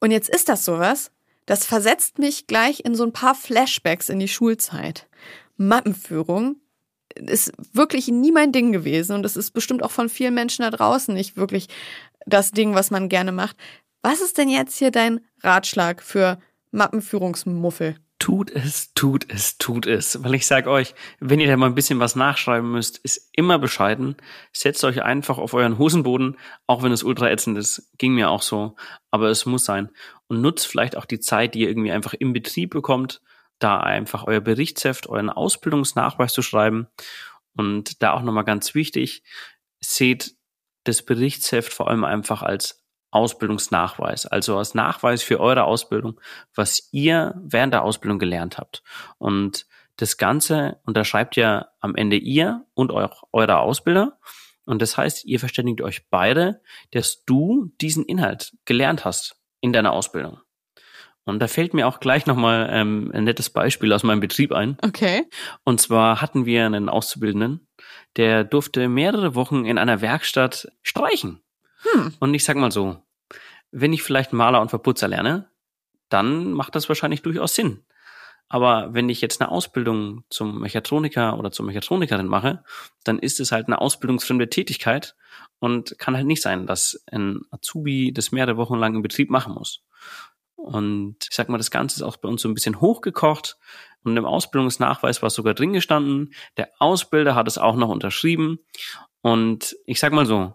Und 0.00 0.10
jetzt 0.10 0.28
ist 0.28 0.48
das 0.48 0.64
sowas, 0.64 1.10
das 1.46 1.64
versetzt 1.64 2.18
mich 2.18 2.46
gleich 2.46 2.84
in 2.84 2.94
so 2.94 3.04
ein 3.04 3.12
paar 3.12 3.34
Flashbacks 3.34 4.08
in 4.08 4.18
die 4.18 4.28
Schulzeit. 4.28 5.08
Mappenführung 5.56 6.56
ist 7.14 7.52
wirklich 7.72 8.08
nie 8.08 8.32
mein 8.32 8.52
Ding 8.52 8.70
gewesen 8.70 9.14
und 9.14 9.26
es 9.26 9.36
ist 9.36 9.52
bestimmt 9.52 9.82
auch 9.82 9.90
von 9.90 10.08
vielen 10.08 10.34
Menschen 10.34 10.62
da 10.62 10.70
draußen 10.70 11.12
nicht 11.12 11.36
wirklich 11.36 11.68
das 12.26 12.52
Ding, 12.52 12.74
was 12.74 12.90
man 12.90 13.08
gerne 13.08 13.32
macht. 13.32 13.56
Was 14.02 14.20
ist 14.20 14.38
denn 14.38 14.48
jetzt 14.48 14.78
hier 14.78 14.90
dein 14.90 15.20
Ratschlag 15.42 16.02
für 16.02 16.38
Mappenführungsmuffel? 16.70 17.96
Tut 18.18 18.50
es, 18.50 18.92
tut 18.94 19.30
es, 19.30 19.58
tut 19.58 19.86
es. 19.86 20.22
Weil 20.24 20.34
ich 20.34 20.46
sage 20.46 20.70
euch, 20.70 20.94
wenn 21.20 21.38
ihr 21.38 21.46
da 21.46 21.56
mal 21.56 21.66
ein 21.66 21.76
bisschen 21.76 22.00
was 22.00 22.16
nachschreiben 22.16 22.72
müsst, 22.72 22.98
ist 22.98 23.30
immer 23.32 23.60
bescheiden. 23.60 24.16
Setzt 24.52 24.82
euch 24.82 25.02
einfach 25.02 25.38
auf 25.38 25.54
euren 25.54 25.78
Hosenboden, 25.78 26.36
auch 26.66 26.82
wenn 26.82 26.90
es 26.90 27.04
ultra 27.04 27.30
ätzend 27.30 27.56
ist. 27.58 27.90
Ging 27.96 28.14
mir 28.14 28.28
auch 28.28 28.42
so. 28.42 28.74
Aber 29.12 29.28
es 29.28 29.46
muss 29.46 29.64
sein. 29.64 29.90
Und 30.26 30.40
nutzt 30.40 30.66
vielleicht 30.66 30.96
auch 30.96 31.04
die 31.04 31.20
Zeit, 31.20 31.54
die 31.54 31.60
ihr 31.60 31.68
irgendwie 31.68 31.92
einfach 31.92 32.12
im 32.14 32.32
Betrieb 32.32 32.70
bekommt, 32.70 33.22
da 33.60 33.78
einfach 33.78 34.24
euer 34.26 34.40
Berichtsheft, 34.40 35.08
euren 35.08 35.30
Ausbildungsnachweis 35.30 36.32
zu 36.32 36.42
schreiben. 36.42 36.88
Und 37.56 38.02
da 38.02 38.12
auch 38.12 38.22
nochmal 38.22 38.44
ganz 38.44 38.74
wichtig, 38.74 39.22
seht 39.80 40.34
das 40.84 41.02
Berichtsheft 41.02 41.72
vor 41.72 41.88
allem 41.88 42.04
einfach 42.04 42.42
als 42.42 42.84
Ausbildungsnachweis, 43.10 44.26
also 44.26 44.58
als 44.58 44.74
Nachweis 44.74 45.22
für 45.22 45.40
eure 45.40 45.64
Ausbildung, 45.64 46.20
was 46.54 46.88
ihr 46.92 47.34
während 47.42 47.74
der 47.74 47.84
Ausbildung 47.84 48.18
gelernt 48.18 48.58
habt. 48.58 48.82
Und 49.18 49.66
das 49.96 50.16
Ganze 50.16 50.80
unterschreibt 50.84 51.36
ja 51.36 51.68
am 51.80 51.94
Ende 51.96 52.16
ihr 52.16 52.64
und 52.74 52.92
auch 52.92 53.24
eure 53.32 53.58
Ausbilder. 53.58 54.18
Und 54.64 54.82
das 54.82 54.96
heißt, 54.96 55.24
ihr 55.24 55.40
verständigt 55.40 55.80
euch 55.80 56.08
beide, 56.10 56.60
dass 56.92 57.24
du 57.24 57.72
diesen 57.80 58.04
Inhalt 58.04 58.54
gelernt 58.64 59.04
hast 59.04 59.40
in 59.60 59.72
deiner 59.72 59.92
Ausbildung. 59.92 60.40
Und 61.24 61.40
da 61.40 61.46
fällt 61.46 61.74
mir 61.74 61.86
auch 61.86 62.00
gleich 62.00 62.26
nochmal 62.26 62.68
ähm, 62.72 63.10
ein 63.12 63.24
nettes 63.24 63.50
Beispiel 63.50 63.92
aus 63.92 64.02
meinem 64.02 64.20
Betrieb 64.20 64.52
ein. 64.52 64.78
Okay. 64.82 65.26
Und 65.62 65.80
zwar 65.80 66.22
hatten 66.22 66.46
wir 66.46 66.64
einen 66.64 66.88
Auszubildenden, 66.88 67.66
der 68.16 68.44
durfte 68.44 68.88
mehrere 68.88 69.34
Wochen 69.34 69.66
in 69.66 69.76
einer 69.78 70.00
Werkstatt 70.00 70.68
streichen. 70.82 71.42
Hm. 71.82 72.14
Und 72.18 72.34
ich 72.34 72.44
sag 72.44 72.56
mal 72.56 72.72
so, 72.72 73.02
wenn 73.70 73.92
ich 73.92 74.02
vielleicht 74.02 74.32
Maler 74.32 74.60
und 74.60 74.70
Verputzer 74.70 75.08
lerne, 75.08 75.50
dann 76.08 76.52
macht 76.52 76.74
das 76.74 76.88
wahrscheinlich 76.88 77.22
durchaus 77.22 77.54
Sinn. 77.54 77.84
Aber 78.48 78.94
wenn 78.94 79.10
ich 79.10 79.20
jetzt 79.20 79.40
eine 79.40 79.50
Ausbildung 79.50 80.24
zum 80.30 80.60
Mechatroniker 80.60 81.38
oder 81.38 81.50
zur 81.50 81.66
Mechatronikerin 81.66 82.26
mache, 82.26 82.64
dann 83.04 83.18
ist 83.18 83.40
es 83.40 83.52
halt 83.52 83.66
eine 83.66 83.80
ausbildungsfremde 83.80 84.48
Tätigkeit 84.48 85.16
und 85.58 85.98
kann 85.98 86.16
halt 86.16 86.26
nicht 86.26 86.40
sein, 86.40 86.66
dass 86.66 87.02
ein 87.12 87.42
Azubi 87.50 88.12
das 88.12 88.32
mehrere 88.32 88.56
Wochen 88.56 88.78
lang 88.78 88.94
im 88.94 89.02
Betrieb 89.02 89.28
machen 89.28 89.52
muss. 89.52 89.82
Und 90.56 91.16
ich 91.28 91.36
sag 91.36 91.50
mal, 91.50 91.58
das 91.58 91.70
Ganze 91.70 91.96
ist 91.96 92.02
auch 92.02 92.16
bei 92.16 92.28
uns 92.28 92.42
so 92.42 92.48
ein 92.48 92.54
bisschen 92.54 92.80
hochgekocht. 92.80 93.58
Und 94.02 94.16
im 94.16 94.24
Ausbildungsnachweis 94.24 95.22
war 95.22 95.28
es 95.28 95.34
sogar 95.34 95.54
drin 95.54 95.72
gestanden. 95.72 96.32
Der 96.56 96.70
Ausbilder 96.78 97.34
hat 97.34 97.48
es 97.48 97.58
auch 97.58 97.76
noch 97.76 97.90
unterschrieben. 97.90 98.58
Und 99.20 99.76
ich 99.84 100.00
sag 100.00 100.12
mal 100.12 100.26
so, 100.26 100.54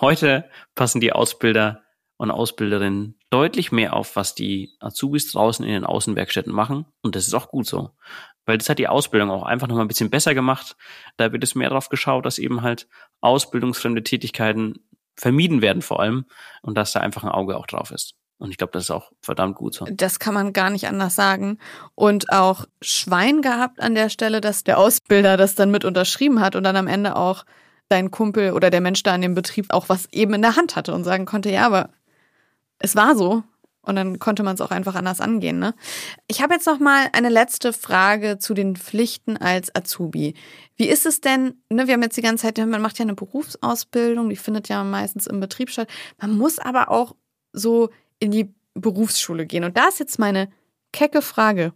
Heute 0.00 0.50
passen 0.74 1.00
die 1.00 1.12
Ausbilder 1.12 1.82
und 2.18 2.30
Ausbilderinnen 2.30 3.18
deutlich 3.30 3.72
mehr 3.72 3.94
auf, 3.94 4.16
was 4.16 4.34
die 4.34 4.72
Azubis 4.80 5.32
draußen 5.32 5.64
in 5.64 5.72
den 5.72 5.84
Außenwerkstätten 5.84 6.52
machen. 6.52 6.86
Und 7.02 7.14
das 7.14 7.26
ist 7.26 7.34
auch 7.34 7.48
gut 7.48 7.66
so. 7.66 7.90
Weil 8.44 8.58
das 8.58 8.68
hat 8.68 8.78
die 8.78 8.88
Ausbildung 8.88 9.30
auch 9.30 9.42
einfach 9.42 9.68
nochmal 9.68 9.84
ein 9.84 9.88
bisschen 9.88 10.10
besser 10.10 10.34
gemacht. 10.34 10.76
Da 11.16 11.32
wird 11.32 11.42
es 11.42 11.54
mehr 11.54 11.68
darauf 11.68 11.88
geschaut, 11.88 12.24
dass 12.24 12.38
eben 12.38 12.62
halt 12.62 12.88
ausbildungsfremde 13.20 14.02
Tätigkeiten 14.02 14.86
vermieden 15.16 15.62
werden 15.62 15.82
vor 15.82 16.00
allem 16.00 16.26
und 16.62 16.76
dass 16.76 16.92
da 16.92 17.00
einfach 17.00 17.24
ein 17.24 17.30
Auge 17.30 17.56
auch 17.56 17.66
drauf 17.66 17.90
ist. 17.90 18.14
Und 18.38 18.50
ich 18.50 18.58
glaube, 18.58 18.72
das 18.72 18.84
ist 18.84 18.90
auch 18.90 19.12
verdammt 19.22 19.56
gut 19.56 19.74
so. 19.74 19.86
Das 19.90 20.18
kann 20.18 20.34
man 20.34 20.52
gar 20.52 20.68
nicht 20.68 20.86
anders 20.86 21.14
sagen. 21.14 21.58
Und 21.94 22.30
auch 22.32 22.66
Schwein 22.82 23.40
gehabt 23.40 23.80
an 23.80 23.94
der 23.94 24.10
Stelle, 24.10 24.42
dass 24.42 24.62
der 24.62 24.78
Ausbilder 24.78 25.38
das 25.38 25.54
dann 25.54 25.70
mit 25.70 25.86
unterschrieben 25.86 26.40
hat 26.40 26.54
und 26.54 26.64
dann 26.64 26.76
am 26.76 26.86
Ende 26.86 27.16
auch 27.16 27.44
dein 27.88 28.10
Kumpel 28.10 28.52
oder 28.52 28.70
der 28.70 28.80
Mensch 28.80 29.02
da 29.02 29.14
in 29.14 29.22
dem 29.22 29.34
Betrieb 29.34 29.66
auch 29.70 29.88
was 29.88 30.08
eben 30.12 30.34
in 30.34 30.42
der 30.42 30.56
Hand 30.56 30.76
hatte 30.76 30.94
und 30.94 31.04
sagen 31.04 31.24
konnte, 31.24 31.50
ja, 31.50 31.66
aber 31.66 31.90
es 32.78 32.96
war 32.96 33.16
so. 33.16 33.42
Und 33.82 33.94
dann 33.94 34.18
konnte 34.18 34.42
man 34.42 34.56
es 34.56 34.60
auch 34.60 34.72
einfach 34.72 34.96
anders 34.96 35.20
angehen. 35.20 35.60
Ne? 35.60 35.72
Ich 36.26 36.42
habe 36.42 36.54
jetzt 36.54 36.66
noch 36.66 36.80
mal 36.80 37.06
eine 37.12 37.28
letzte 37.28 37.72
Frage 37.72 38.38
zu 38.38 38.52
den 38.52 38.74
Pflichten 38.74 39.36
als 39.36 39.72
Azubi. 39.76 40.34
Wie 40.74 40.88
ist 40.88 41.06
es 41.06 41.20
denn, 41.20 41.54
ne, 41.70 41.86
wir 41.86 41.94
haben 41.94 42.02
jetzt 42.02 42.16
die 42.16 42.22
ganze 42.22 42.42
Zeit, 42.42 42.58
man 42.58 42.82
macht 42.82 42.98
ja 42.98 43.04
eine 43.04 43.14
Berufsausbildung, 43.14 44.28
die 44.28 44.36
findet 44.36 44.68
ja 44.68 44.82
meistens 44.82 45.28
im 45.28 45.38
Betrieb 45.38 45.70
statt. 45.70 45.88
Man 46.20 46.36
muss 46.36 46.58
aber 46.58 46.90
auch 46.90 47.14
so 47.52 47.90
in 48.18 48.32
die 48.32 48.52
Berufsschule 48.74 49.46
gehen. 49.46 49.62
Und 49.62 49.76
da 49.76 49.86
ist 49.86 50.00
jetzt 50.00 50.18
meine 50.18 50.50
kecke 50.92 51.22
Frage. 51.22 51.72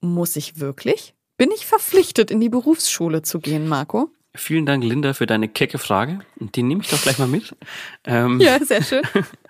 Muss 0.00 0.34
ich 0.34 0.58
wirklich? 0.58 1.14
Bin 1.36 1.52
ich 1.52 1.66
verpflichtet, 1.66 2.32
in 2.32 2.40
die 2.40 2.48
Berufsschule 2.48 3.22
zu 3.22 3.38
gehen, 3.38 3.68
Marco? 3.68 4.10
Vielen 4.36 4.66
Dank, 4.66 4.82
Linda, 4.82 5.12
für 5.12 5.26
deine 5.26 5.48
kecke 5.48 5.78
Frage. 5.78 6.18
Die 6.36 6.64
nehme 6.64 6.82
ich 6.82 6.90
doch 6.90 7.00
gleich 7.00 7.18
mal 7.18 7.28
mit. 7.28 7.54
Ähm, 8.04 8.40
ja, 8.40 8.58
sehr 8.58 8.82
schön. 8.82 9.02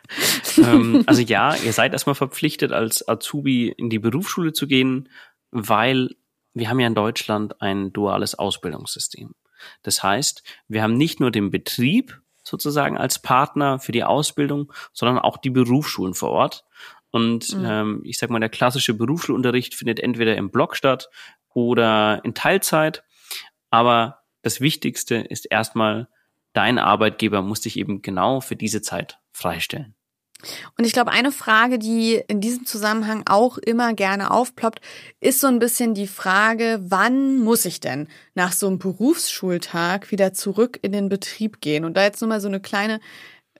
ähm, 0.58 1.04
also 1.06 1.22
ja, 1.22 1.54
ihr 1.56 1.72
seid 1.72 1.94
erstmal 1.94 2.14
verpflichtet, 2.14 2.70
als 2.70 3.06
Azubi 3.08 3.68
in 3.68 3.88
die 3.88 3.98
Berufsschule 3.98 4.52
zu 4.52 4.66
gehen, 4.66 5.08
weil 5.50 6.10
wir 6.52 6.68
haben 6.68 6.80
ja 6.80 6.86
in 6.86 6.94
Deutschland 6.94 7.62
ein 7.62 7.94
duales 7.94 8.34
Ausbildungssystem. 8.34 9.34
Das 9.82 10.02
heißt, 10.02 10.42
wir 10.68 10.82
haben 10.82 10.98
nicht 10.98 11.18
nur 11.18 11.30
den 11.30 11.50
Betrieb 11.50 12.20
sozusagen 12.42 12.98
als 12.98 13.18
Partner 13.18 13.78
für 13.78 13.92
die 13.92 14.04
Ausbildung, 14.04 14.70
sondern 14.92 15.18
auch 15.18 15.38
die 15.38 15.50
Berufsschulen 15.50 16.12
vor 16.12 16.30
Ort. 16.30 16.64
Und 17.10 17.56
mhm. 17.56 17.64
ähm, 17.64 18.00
ich 18.04 18.18
sag 18.18 18.28
mal, 18.28 18.40
der 18.40 18.50
klassische 18.50 18.92
Berufsschulunterricht 18.92 19.74
findet 19.74 19.98
entweder 19.98 20.36
im 20.36 20.50
Block 20.50 20.76
statt 20.76 21.08
oder 21.54 22.20
in 22.24 22.34
Teilzeit. 22.34 23.02
Aber 23.70 24.23
das 24.44 24.60
Wichtigste 24.60 25.16
ist 25.16 25.46
erstmal, 25.50 26.08
dein 26.52 26.78
Arbeitgeber 26.78 27.42
muss 27.42 27.62
dich 27.62 27.78
eben 27.78 28.02
genau 28.02 28.40
für 28.40 28.56
diese 28.56 28.82
Zeit 28.82 29.18
freistellen. 29.32 29.94
Und 30.76 30.84
ich 30.84 30.92
glaube, 30.92 31.10
eine 31.10 31.32
Frage, 31.32 31.78
die 31.78 32.22
in 32.28 32.42
diesem 32.42 32.66
Zusammenhang 32.66 33.22
auch 33.26 33.56
immer 33.56 33.94
gerne 33.94 34.30
aufploppt, 34.30 34.80
ist 35.20 35.40
so 35.40 35.46
ein 35.46 35.58
bisschen 35.58 35.94
die 35.94 36.06
Frage, 36.06 36.78
wann 36.82 37.38
muss 37.38 37.64
ich 37.64 37.80
denn 37.80 38.08
nach 38.34 38.52
so 38.52 38.66
einem 38.66 38.78
Berufsschultag 38.78 40.10
wieder 40.10 40.34
zurück 40.34 40.78
in 40.82 40.92
den 40.92 41.08
Betrieb 41.08 41.62
gehen? 41.62 41.86
Und 41.86 41.96
da 41.96 42.02
jetzt 42.02 42.20
nur 42.20 42.28
mal 42.28 42.42
so 42.42 42.48
eine 42.48 42.60
kleine 42.60 43.00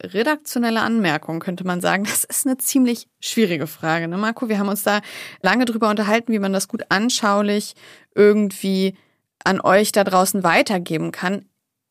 redaktionelle 0.03 0.81
Anmerkung, 0.81 1.41
könnte 1.41 1.65
man 1.65 1.81
sagen. 1.81 2.05
Das 2.05 2.25
ist 2.25 2.47
eine 2.47 2.59
ziemlich 2.59 3.07
schwierige 3.21 3.67
Frage, 3.67 4.09
ne, 4.09 4.19
Marco? 4.19 4.49
Wir 4.49 4.59
haben 4.59 4.69
uns 4.69 4.83
da 4.83 5.01
lange 5.41 5.65
drüber 5.65 5.89
unterhalten, 5.89 6.33
wie 6.33 6.39
man 6.39 6.53
das 6.53 6.69
gut 6.69 6.83
anschaulich 6.91 7.75
irgendwie 8.15 8.97
an 9.45 9.61
euch 9.61 9.93
da 9.93 10.05
draußen 10.05 10.43
weitergeben 10.43 11.13
kann. 11.13 11.47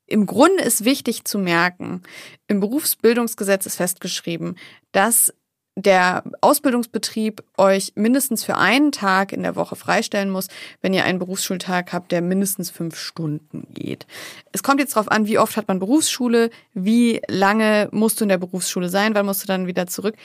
Im 0.05 0.25
Grunde 0.25 0.63
ist 0.63 0.83
wichtig 0.83 1.23
zu 1.23 1.39
merken, 1.39 2.03
im 2.47 2.59
Berufsbildungsgesetz 2.59 3.65
ist 3.65 3.77
festgeschrieben, 3.77 4.57
dass 4.91 5.33
der 5.75 6.23
Ausbildungsbetrieb 6.41 7.43
euch 7.57 7.93
mindestens 7.95 8.43
für 8.43 8.57
einen 8.57 8.91
Tag 8.91 9.31
in 9.31 9.41
der 9.41 9.55
Woche 9.55 9.75
freistellen 9.75 10.29
muss, 10.29 10.47
wenn 10.81 10.93
ihr 10.93 11.03
einen 11.03 11.17
Berufsschultag 11.17 11.93
habt, 11.93 12.11
der 12.11 12.21
mindestens 12.21 12.69
fünf 12.69 12.95
Stunden 12.97 13.67
geht. 13.73 14.05
Es 14.51 14.61
kommt 14.61 14.79
jetzt 14.79 14.95
darauf 14.95 15.11
an, 15.11 15.25
wie 15.25 15.39
oft 15.39 15.57
hat 15.57 15.67
man 15.67 15.79
Berufsschule, 15.79 16.51
wie 16.73 17.21
lange 17.27 17.89
musst 17.91 18.19
du 18.19 18.25
in 18.25 18.29
der 18.29 18.37
Berufsschule 18.37 18.89
sein, 18.89 19.15
wann 19.15 19.25
musst 19.25 19.43
du 19.43 19.47
dann 19.47 19.65
wieder 19.65 19.87
zurück. 19.87 20.15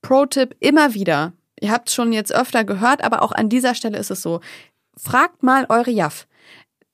Pro-Tipp 0.00 0.56
immer 0.58 0.94
wieder. 0.94 1.32
Ihr 1.60 1.70
habt 1.70 1.90
schon 1.90 2.12
jetzt 2.12 2.34
öfter 2.34 2.64
gehört, 2.64 3.04
aber 3.04 3.22
auch 3.22 3.30
an 3.30 3.48
dieser 3.48 3.76
Stelle 3.76 3.98
ist 3.98 4.10
es 4.10 4.20
so. 4.20 4.40
Fragt 4.96 5.44
mal 5.44 5.66
eure 5.68 5.92
JAF 5.92 6.26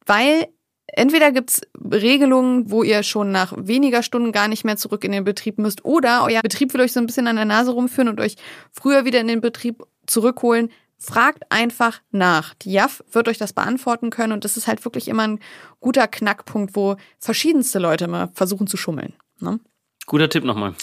weil 0.08 0.48
entweder 0.86 1.30
gibt's 1.32 1.60
Regelungen, 1.78 2.70
wo 2.70 2.82
ihr 2.82 3.02
schon 3.02 3.30
nach 3.30 3.52
weniger 3.56 4.02
Stunden 4.02 4.32
gar 4.32 4.48
nicht 4.48 4.64
mehr 4.64 4.76
zurück 4.76 5.04
in 5.04 5.12
den 5.12 5.24
Betrieb 5.24 5.58
müsst, 5.58 5.84
oder 5.84 6.24
euer 6.24 6.40
Betrieb 6.42 6.74
will 6.74 6.80
euch 6.80 6.92
so 6.92 7.00
ein 7.00 7.06
bisschen 7.06 7.26
an 7.26 7.36
der 7.36 7.44
Nase 7.44 7.70
rumführen 7.70 8.08
und 8.08 8.20
euch 8.20 8.36
früher 8.72 9.04
wieder 9.04 9.20
in 9.20 9.28
den 9.28 9.40
Betrieb 9.40 9.84
zurückholen. 10.06 10.70
Fragt 11.00 11.44
einfach 11.50 12.00
nach. 12.10 12.54
Die 12.54 12.72
JAF 12.72 13.04
wird 13.12 13.28
euch 13.28 13.38
das 13.38 13.52
beantworten 13.52 14.10
können 14.10 14.32
und 14.32 14.44
das 14.44 14.56
ist 14.56 14.66
halt 14.66 14.84
wirklich 14.84 15.06
immer 15.06 15.28
ein 15.28 15.40
guter 15.78 16.08
Knackpunkt, 16.08 16.74
wo 16.74 16.96
verschiedenste 17.20 17.78
Leute 17.78 18.08
mal 18.08 18.30
versuchen 18.32 18.66
zu 18.66 18.76
schummeln. 18.76 19.14
Ne? 19.38 19.60
Guter 20.08 20.28
Tipp 20.30 20.42
nochmal. 20.42 20.74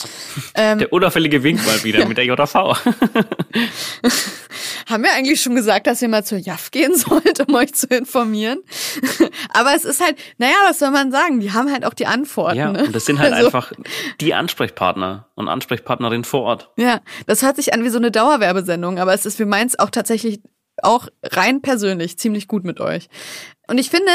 Ähm, 0.53 0.77
Der 0.79 0.93
unauffällige 0.93 1.43
Wink 1.43 1.65
mal 1.65 1.83
wieder 1.83 2.05
mit 2.05 2.17
der 2.17 2.25
JV. 2.25 2.53
Haben 4.87 5.03
wir 5.03 5.13
eigentlich 5.13 5.41
schon 5.41 5.55
gesagt, 5.55 5.87
dass 5.87 5.99
ihr 6.03 6.09
mal 6.09 6.23
zur 6.23 6.37
JAF 6.37 6.69
gehen 6.69 6.95
sollt, 6.97 7.39
um 7.45 7.55
euch 7.55 7.73
zu 7.73 7.87
informieren? 7.87 8.59
Aber 9.49 9.73
es 9.75 9.83
ist 9.83 9.99
halt, 9.99 10.15
naja, 10.37 10.55
was 10.67 10.77
soll 10.77 10.91
man 10.91 11.11
sagen? 11.11 11.39
Die 11.39 11.51
haben 11.51 11.71
halt 11.71 11.85
auch 11.85 11.95
die 11.95 12.05
Antworten. 12.05 12.57
Ja, 12.57 12.71
ne? 12.71 12.85
und 12.85 12.95
das 12.95 13.05
sind 13.05 13.17
halt 13.17 13.33
also, 13.33 13.47
einfach 13.47 13.71
die 14.21 14.35
Ansprechpartner 14.35 15.27
und 15.33 15.47
Ansprechpartnerin 15.47 16.23
vor 16.23 16.43
Ort. 16.43 16.69
Ja, 16.77 17.01
das 17.25 17.41
hört 17.41 17.55
sich 17.55 17.73
an 17.73 17.83
wie 17.83 17.89
so 17.89 17.97
eine 17.97 18.11
Dauerwerbesendung, 18.11 18.99
aber 18.99 19.15
es 19.15 19.25
ist, 19.25 19.39
wir 19.39 19.47
meinen 19.47 19.67
es 19.67 19.79
auch 19.79 19.89
tatsächlich 19.89 20.39
auch 20.83 21.07
rein 21.23 21.63
persönlich 21.63 22.19
ziemlich 22.19 22.47
gut 22.47 22.63
mit 22.63 22.79
euch. 22.79 23.09
Und 23.67 23.79
ich 23.79 23.89
finde, 23.89 24.11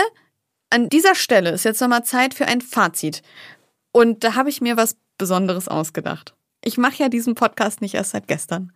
an 0.70 0.88
dieser 0.88 1.16
Stelle 1.16 1.51
ist 1.51 1.64
jetzt 1.64 1.81
nochmal 1.81 2.05
Zeit 2.05 2.33
für 2.33 2.46
ein 2.46 2.61
Fazit. 2.61 3.23
Und 3.92 4.24
da 4.24 4.35
habe 4.35 4.48
ich 4.48 4.61
mir 4.61 4.76
was 4.76 4.96
Besonderes 5.18 5.68
ausgedacht. 5.68 6.35
Ich 6.62 6.76
mache 6.76 7.03
ja 7.03 7.09
diesen 7.09 7.35
Podcast 7.35 7.81
nicht 7.81 7.94
erst 7.94 8.11
seit 8.11 8.29
gestern. 8.29 8.72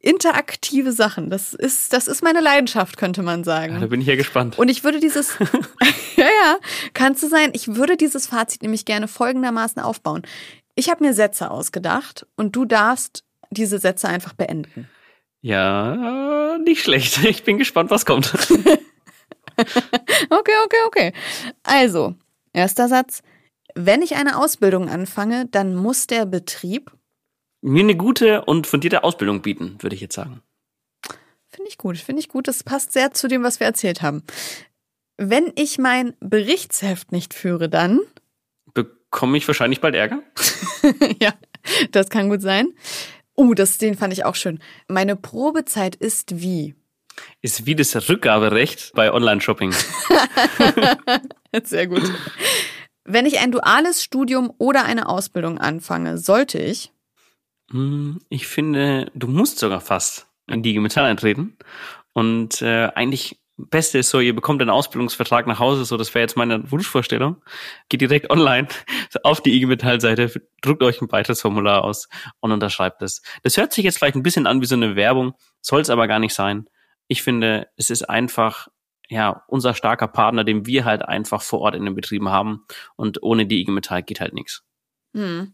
Interaktive 0.00 0.92
Sachen, 0.92 1.30
das 1.30 1.54
ist, 1.54 1.92
das 1.92 2.06
ist 2.06 2.22
meine 2.22 2.40
Leidenschaft, 2.40 2.98
könnte 2.98 3.22
man 3.22 3.42
sagen. 3.42 3.74
Ja, 3.74 3.80
da 3.80 3.86
bin 3.86 4.02
ich 4.02 4.06
ja 4.06 4.16
gespannt. 4.16 4.58
Und 4.58 4.68
ich 4.68 4.84
würde 4.84 5.00
dieses, 5.00 5.38
ja, 6.16 6.24
ja, 6.24 6.58
kannst 6.92 7.22
du 7.22 7.28
sein, 7.28 7.50
ich 7.54 7.74
würde 7.74 7.96
dieses 7.96 8.26
Fazit 8.26 8.62
nämlich 8.62 8.84
gerne 8.84 9.08
folgendermaßen 9.08 9.80
aufbauen. 9.80 10.22
Ich 10.74 10.90
habe 10.90 11.04
mir 11.04 11.14
Sätze 11.14 11.50
ausgedacht 11.50 12.26
und 12.36 12.54
du 12.54 12.64
darfst 12.66 13.24
diese 13.50 13.78
Sätze 13.78 14.08
einfach 14.08 14.34
beenden. 14.34 14.88
Ja, 15.40 16.58
nicht 16.58 16.82
schlecht. 16.82 17.24
Ich 17.24 17.44
bin 17.44 17.58
gespannt, 17.58 17.90
was 17.90 18.06
kommt. 18.06 18.32
okay, 19.56 20.52
okay, 20.64 20.76
okay. 20.86 21.12
Also, 21.62 22.14
erster 22.52 22.88
Satz. 22.88 23.22
Wenn 23.74 24.02
ich 24.02 24.16
eine 24.16 24.38
Ausbildung 24.38 24.88
anfange, 24.88 25.46
dann 25.46 25.74
muss 25.74 26.06
der 26.06 26.26
Betrieb 26.26 26.90
mir 27.62 27.84
eine 27.84 27.96
gute 27.96 28.44
und 28.44 28.66
fundierte 28.66 29.04
Ausbildung 29.04 29.40
bieten, 29.40 29.76
würde 29.80 29.94
ich 29.94 30.02
jetzt 30.02 30.14
sagen. 30.14 30.42
Finde 31.48 31.68
ich 31.68 31.78
gut, 31.78 31.96
finde 31.98 32.20
ich 32.20 32.28
gut. 32.28 32.48
Das 32.48 32.64
passt 32.64 32.92
sehr 32.92 33.12
zu 33.12 33.28
dem, 33.28 33.42
was 33.42 33.60
wir 33.60 33.66
erzählt 33.66 34.02
haben. 34.02 34.24
Wenn 35.16 35.52
ich 35.54 35.78
mein 35.78 36.14
Berichtsheft 36.20 37.12
nicht 37.12 37.34
führe, 37.34 37.68
dann 37.68 38.00
bekomme 38.74 39.36
ich 39.36 39.46
wahrscheinlich 39.46 39.80
bald 39.80 39.94
Ärger. 39.94 40.22
ja, 41.20 41.34
das 41.92 42.08
kann 42.08 42.30
gut 42.30 42.42
sein. 42.42 42.72
Uh, 43.36 43.54
das, 43.54 43.78
den 43.78 43.96
fand 43.96 44.12
ich 44.12 44.24
auch 44.24 44.34
schön. 44.34 44.58
Meine 44.88 45.14
Probezeit 45.14 45.94
ist 45.94 46.40
wie? 46.40 46.74
Ist 47.42 47.66
wie 47.66 47.76
das 47.76 48.08
Rückgaberecht 48.08 48.92
bei 48.94 49.12
Online-Shopping. 49.12 49.74
Sehr 51.64 51.86
gut. 51.86 52.10
Wenn 53.04 53.26
ich 53.26 53.40
ein 53.40 53.52
duales 53.52 54.02
Studium 54.02 54.52
oder 54.58 54.84
eine 54.84 55.08
Ausbildung 55.08 55.58
anfange, 55.58 56.18
sollte 56.18 56.58
ich? 56.58 56.92
Hm, 57.70 58.20
ich 58.28 58.46
finde, 58.46 59.10
du 59.14 59.28
musst 59.28 59.58
sogar 59.58 59.80
fast 59.80 60.26
in 60.46 60.62
die 60.62 60.78
Metall 60.78 61.04
eintreten. 61.04 61.56
Und 62.12 62.62
äh, 62.62 62.90
eigentlich 62.94 63.38
Beste 63.56 63.98
ist 63.98 64.10
so, 64.10 64.20
ihr 64.20 64.34
bekommt 64.34 64.60
einen 64.62 64.70
Ausbildungsvertrag 64.70 65.46
nach 65.46 65.58
Hause, 65.58 65.84
so 65.84 65.96
das 65.96 66.14
wäre 66.14 66.22
jetzt 66.22 66.36
meine 66.36 66.70
Wunschvorstellung. 66.70 67.42
Geht 67.88 68.00
direkt 68.00 68.30
online 68.30 68.68
auf 69.22 69.40
die 69.40 69.54
IG 69.54 69.66
Metall 69.66 70.00
Seite, 70.00 70.32
druckt 70.62 70.82
euch 70.82 71.00
ein 71.00 71.08
Beitrittsformular 71.08 71.84
aus 71.84 72.08
und 72.40 72.50
unterschreibt 72.52 73.02
es. 73.02 73.22
Das 73.42 73.56
hört 73.56 73.72
sich 73.72 73.84
jetzt 73.84 73.98
vielleicht 73.98 74.16
ein 74.16 74.22
bisschen 74.22 74.46
an 74.46 74.60
wie 74.60 74.66
so 74.66 74.74
eine 74.74 74.96
Werbung, 74.96 75.34
soll 75.60 75.80
es 75.80 75.90
aber 75.90 76.08
gar 76.08 76.18
nicht 76.18 76.34
sein. 76.34 76.68
Ich 77.08 77.22
finde, 77.22 77.68
es 77.76 77.90
ist 77.90 78.08
einfach 78.08 78.68
ja, 79.12 79.42
unser 79.46 79.74
starker 79.74 80.08
Partner, 80.08 80.42
den 80.42 80.64
wir 80.64 80.86
halt 80.86 81.02
einfach 81.02 81.42
vor 81.42 81.60
Ort 81.60 81.74
in 81.74 81.84
den 81.84 81.94
Betrieben 81.94 82.30
haben. 82.30 82.64
Und 82.96 83.22
ohne 83.22 83.46
die 83.46 83.60
IG 83.60 83.70
Metall 83.70 84.02
geht 84.02 84.20
halt 84.20 84.32
nichts. 84.32 84.62
Hm. 85.14 85.52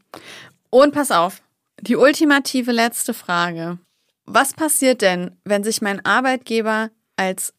Und 0.71 0.95
pass 0.95 1.11
auf, 1.11 1.43
die 1.81 1.97
ultimative 1.97 2.71
letzte 2.71 3.15
Frage. 3.15 3.79
Was 4.27 4.55
passiert 4.55 5.03
denn, 5.03 5.37
wenn 5.45 5.65
sich 5.65 5.83
mein 5.83 6.05
Arbeitgeber 6.05 6.91
als 7.17 7.53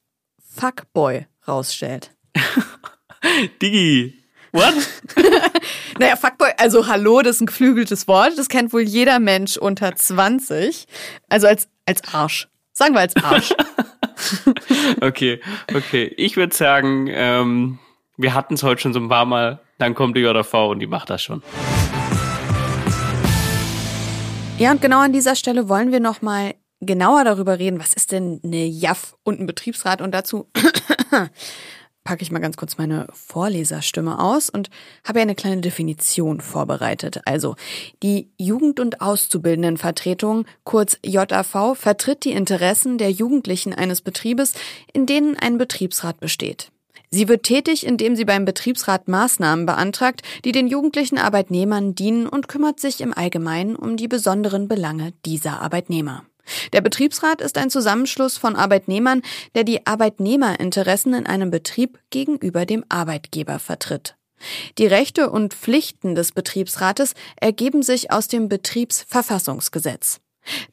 Fuckboy 0.55 1.27
rausstellt? 1.47 2.15
Digi, 3.61 4.23
what? 4.53 4.75
naja, 5.99 6.15
Fuckboy, 6.15 6.51
also 6.57 6.87
hallo, 6.87 7.21
das 7.21 7.37
ist 7.37 7.41
ein 7.41 7.47
geflügeltes 7.47 8.07
Wort. 8.07 8.37
Das 8.37 8.47
kennt 8.47 8.71
wohl 8.71 8.83
jeder 8.83 9.19
Mensch 9.19 9.57
unter 9.57 9.93
20. 9.93 10.87
Also 11.27 11.47
als, 11.47 11.67
als 11.85 12.13
Arsch. 12.13 12.47
Sagen 12.71 12.93
wir 12.93 13.01
als 13.01 13.17
Arsch. 13.17 13.53
okay, 15.01 15.39
okay. 15.73 16.13
Ich 16.17 16.37
würde 16.37 16.55
sagen, 16.55 17.07
ähm, 17.11 17.79
wir 18.17 18.33
hatten 18.33 18.55
es 18.55 18.63
heute 18.63 18.81
schon 18.81 18.93
so 18.93 18.99
ein 18.99 19.09
paar 19.09 19.25
Mal. 19.25 19.61
Dann 19.77 19.95
kommt 19.95 20.17
die 20.17 20.21
JV 20.21 20.69
und 20.69 20.79
die 20.79 20.87
macht 20.87 21.09
das 21.09 21.21
schon. 21.21 21.41
Ja, 24.57 24.71
und 24.71 24.81
genau 24.81 24.99
an 24.99 25.13
dieser 25.13 25.35
Stelle 25.35 25.69
wollen 25.69 25.91
wir 25.91 26.01
noch 26.01 26.21
mal 26.21 26.53
genauer 26.81 27.23
darüber 27.23 27.59
reden, 27.59 27.79
was 27.79 27.93
ist 27.93 28.11
denn 28.11 28.41
eine 28.43 28.65
JAF 28.65 29.15
und 29.23 29.39
ein 29.39 29.47
Betriebsrat 29.47 30.01
und 30.01 30.11
dazu 30.11 30.49
packe 32.03 32.23
ich 32.23 32.31
mal 32.31 32.39
ganz 32.39 32.57
kurz 32.57 32.77
meine 32.77 33.07
Vorleserstimme 33.13 34.19
aus 34.19 34.49
und 34.49 34.69
habe 35.07 35.21
eine 35.21 35.35
kleine 35.35 35.61
Definition 35.61 36.41
vorbereitet. 36.41 37.21
Also, 37.25 37.55
die 38.01 38.29
Jugend- 38.37 38.79
und 38.79 39.01
Auszubildendenvertretung, 39.01 40.45
kurz 40.63 40.97
JAV, 41.05 41.75
vertritt 41.75 42.25
die 42.25 42.31
Interessen 42.31 42.97
der 42.97 43.11
Jugendlichen 43.11 43.73
eines 43.73 44.01
Betriebes, 44.01 44.53
in 44.93 45.05
denen 45.05 45.37
ein 45.37 45.57
Betriebsrat 45.57 46.19
besteht. 46.19 46.71
Sie 47.11 47.27
wird 47.27 47.43
tätig, 47.43 47.85
indem 47.85 48.15
sie 48.15 48.25
beim 48.25 48.45
Betriebsrat 48.45 49.07
Maßnahmen 49.07 49.65
beantragt, 49.65 50.21
die 50.45 50.51
den 50.51 50.67
jugendlichen 50.67 51.17
Arbeitnehmern 51.17 51.95
dienen 51.95 52.27
und 52.27 52.47
kümmert 52.47 52.79
sich 52.79 53.01
im 53.01 53.13
Allgemeinen 53.13 53.75
um 53.75 53.97
die 53.97 54.07
besonderen 54.07 54.67
Belange 54.67 55.13
dieser 55.25 55.59
Arbeitnehmer. 55.61 56.28
Der 56.73 56.81
Betriebsrat 56.81 57.41
ist 57.41 57.57
ein 57.57 57.69
Zusammenschluss 57.69 58.37
von 58.37 58.55
Arbeitnehmern, 58.55 59.21
der 59.55 59.63
die 59.63 59.85
Arbeitnehmerinteressen 59.85 61.13
in 61.13 61.25
einem 61.25 61.51
Betrieb 61.51 61.99
gegenüber 62.09 62.65
dem 62.65 62.83
Arbeitgeber 62.89 63.59
vertritt. 63.59 64.15
Die 64.77 64.87
Rechte 64.87 65.29
und 65.29 65.53
Pflichten 65.53 66.15
des 66.15 66.31
Betriebsrates 66.31 67.13
ergeben 67.35 67.83
sich 67.83 68.11
aus 68.11 68.27
dem 68.27 68.47
Betriebsverfassungsgesetz. 68.47 70.21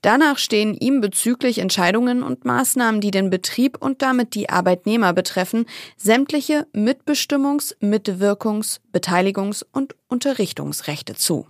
Danach 0.01 0.39
stehen 0.39 0.75
ihm 0.75 1.01
bezüglich 1.01 1.59
Entscheidungen 1.59 2.23
und 2.23 2.45
Maßnahmen, 2.45 3.01
die 3.01 3.11
den 3.11 3.31
Betrieb 3.31 3.77
und 3.83 4.01
damit 4.01 4.35
die 4.35 4.49
Arbeitnehmer 4.49 5.13
betreffen, 5.13 5.67
sämtliche 5.97 6.67
Mitbestimmungs-, 6.73 7.77
Mitwirkungs-, 7.81 8.79
Beteiligungs- 8.93 9.65
und 9.73 9.97
Unterrichtungsrechte 10.09 11.15
zu. 11.15 11.49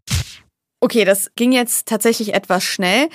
Okay, 0.81 1.05
das 1.05 1.31
ging 1.37 1.53
jetzt 1.53 1.89
tatsächlich 1.89 2.35
etwas 2.35 2.63
schnell. 2.63 3.09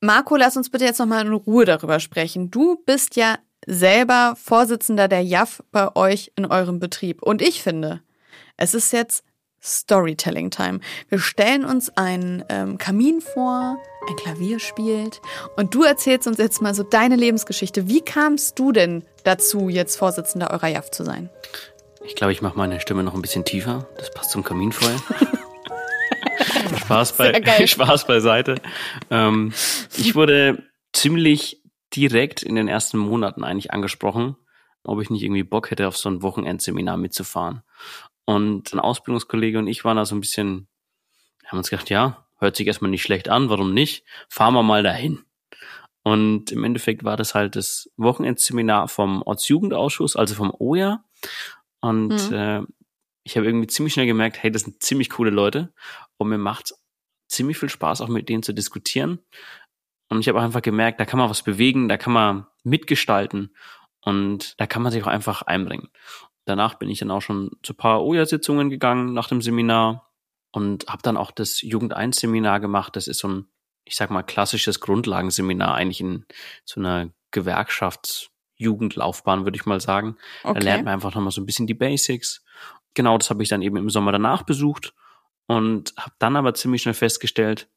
Marco, 0.00 0.36
lass 0.36 0.56
uns 0.56 0.70
bitte 0.70 0.84
jetzt 0.84 0.98
nochmal 1.00 1.26
in 1.26 1.32
Ruhe 1.32 1.64
darüber 1.64 1.98
sprechen. 1.98 2.50
Du 2.50 2.76
bist 2.86 3.16
ja 3.16 3.38
selber 3.66 4.34
Vorsitzender 4.40 5.08
der 5.08 5.22
JAF 5.22 5.62
bei 5.72 5.94
euch 5.96 6.32
in 6.36 6.46
eurem 6.46 6.78
Betrieb. 6.78 7.20
Und 7.22 7.42
ich 7.42 7.62
finde, 7.62 8.00
es 8.56 8.74
ist 8.74 8.92
jetzt 8.92 9.24
Storytelling 9.60 10.50
Time. 10.50 10.78
Wir 11.08 11.18
stellen 11.18 11.64
uns 11.64 11.90
einen 11.96 12.44
ähm, 12.48 12.78
Kamin 12.78 13.20
vor, 13.20 13.76
ein 14.08 14.16
Klavier 14.16 14.60
spielt 14.60 15.20
und 15.56 15.74
du 15.74 15.82
erzählst 15.82 16.28
uns 16.28 16.38
jetzt 16.38 16.62
mal 16.62 16.74
so 16.74 16.84
deine 16.84 17.16
Lebensgeschichte. 17.16 17.88
Wie 17.88 18.00
kamst 18.00 18.56
du 18.56 18.70
denn 18.70 19.02
dazu, 19.24 19.68
jetzt 19.68 19.96
Vorsitzender 19.96 20.52
eurer 20.52 20.68
JAF 20.68 20.92
zu 20.92 21.02
sein? 21.04 21.28
Ich 22.04 22.14
glaube, 22.14 22.32
ich 22.32 22.40
mache 22.40 22.56
meine 22.56 22.78
Stimme 22.78 23.02
noch 23.02 23.14
ein 23.14 23.22
bisschen 23.22 23.44
tiefer. 23.44 23.88
Das 23.98 24.12
passt 24.12 24.30
zum 24.30 24.44
Kaminfeuer. 24.44 24.96
Spaß, 26.88 27.12
bei, 27.12 27.66
Spaß 27.66 28.06
beiseite. 28.06 28.56
Ähm, 29.10 29.52
ich 29.96 30.14
wurde 30.14 30.64
ziemlich 30.92 31.62
direkt 31.94 32.42
in 32.42 32.54
den 32.54 32.66
ersten 32.66 32.96
Monaten 32.96 33.44
eigentlich 33.44 33.72
angesprochen, 33.72 34.36
ob 34.84 35.00
ich 35.02 35.10
nicht 35.10 35.22
irgendwie 35.22 35.42
Bock 35.42 35.70
hätte, 35.70 35.86
auf 35.86 35.96
so 35.96 36.08
ein 36.08 36.22
Wochenendseminar 36.22 36.96
mitzufahren. 36.96 37.62
Und 38.24 38.72
ein 38.72 38.80
Ausbildungskollege 38.80 39.58
und 39.58 39.66
ich 39.66 39.84
waren 39.84 39.96
da 39.96 40.04
so 40.04 40.14
ein 40.14 40.20
bisschen, 40.20 40.68
haben 41.46 41.58
uns 41.58 41.70
gedacht, 41.70 41.90
ja, 41.90 42.26
hört 42.38 42.56
sich 42.56 42.66
erstmal 42.66 42.90
nicht 42.90 43.02
schlecht 43.02 43.28
an, 43.28 43.50
warum 43.50 43.74
nicht? 43.74 44.04
Fahren 44.28 44.54
wir 44.54 44.62
mal 44.62 44.82
dahin. 44.82 45.24
Und 46.02 46.52
im 46.52 46.64
Endeffekt 46.64 47.04
war 47.04 47.16
das 47.18 47.34
halt 47.34 47.54
das 47.54 47.90
Wochenendseminar 47.98 48.88
vom 48.88 49.22
Ortsjugendausschuss, 49.22 50.16
also 50.16 50.34
vom 50.34 50.54
OJA. 50.58 51.04
Und 51.80 52.30
mhm. 52.30 52.34
äh, 52.34 52.62
ich 53.28 53.36
habe 53.36 53.46
irgendwie 53.46 53.66
ziemlich 53.66 53.92
schnell 53.92 54.06
gemerkt, 54.06 54.42
hey, 54.42 54.50
das 54.50 54.62
sind 54.62 54.82
ziemlich 54.82 55.10
coole 55.10 55.28
Leute 55.28 55.74
und 56.16 56.30
mir 56.30 56.38
macht 56.38 56.72
ziemlich 57.28 57.58
viel 57.58 57.68
Spaß, 57.68 58.00
auch 58.00 58.08
mit 58.08 58.30
denen 58.30 58.42
zu 58.42 58.54
diskutieren. 58.54 59.18
Und 60.08 60.20
ich 60.20 60.28
habe 60.28 60.40
einfach 60.40 60.62
gemerkt, 60.62 60.98
da 60.98 61.04
kann 61.04 61.18
man 61.18 61.28
was 61.28 61.42
bewegen, 61.42 61.90
da 61.90 61.98
kann 61.98 62.14
man 62.14 62.46
mitgestalten 62.64 63.54
und 64.00 64.58
da 64.58 64.66
kann 64.66 64.80
man 64.80 64.92
sich 64.92 65.02
auch 65.02 65.08
einfach 65.08 65.42
einbringen. 65.42 65.90
Danach 66.46 66.76
bin 66.76 66.88
ich 66.88 67.00
dann 67.00 67.10
auch 67.10 67.20
schon 67.20 67.50
zu 67.62 67.74
paar 67.74 68.02
OJA-Sitzungen 68.02 68.70
gegangen 68.70 69.12
nach 69.12 69.28
dem 69.28 69.42
Seminar 69.42 70.10
und 70.50 70.86
habe 70.86 71.02
dann 71.02 71.18
auch 71.18 71.30
das 71.30 71.60
Jugend 71.60 71.92
1 71.92 72.16
Seminar 72.16 72.60
gemacht. 72.60 72.96
Das 72.96 73.08
ist 73.08 73.18
so 73.18 73.28
ein, 73.28 73.44
ich 73.84 73.96
sag 73.96 74.10
mal, 74.10 74.22
klassisches 74.22 74.80
Grundlagenseminar 74.80 75.74
eigentlich 75.74 76.00
in 76.00 76.24
so 76.64 76.80
einer 76.80 77.10
Gewerkschaftsjugendlaufbahn, 77.32 79.44
würde 79.44 79.56
ich 79.56 79.66
mal 79.66 79.82
sagen. 79.82 80.16
Okay. 80.44 80.60
Da 80.60 80.64
lernt 80.64 80.86
man 80.86 80.94
einfach 80.94 81.14
nochmal 81.14 81.32
so 81.32 81.42
ein 81.42 81.46
bisschen 81.46 81.66
die 81.66 81.74
Basics 81.74 82.42
genau 82.94 83.18
das 83.18 83.30
habe 83.30 83.42
ich 83.42 83.48
dann 83.48 83.62
eben 83.62 83.76
im 83.76 83.90
Sommer 83.90 84.12
danach 84.12 84.42
besucht 84.42 84.94
und 85.46 85.94
habe 85.96 86.14
dann 86.18 86.36
aber 86.36 86.54
ziemlich 86.54 86.82
schnell 86.82 86.94
festgestellt, 86.94 87.68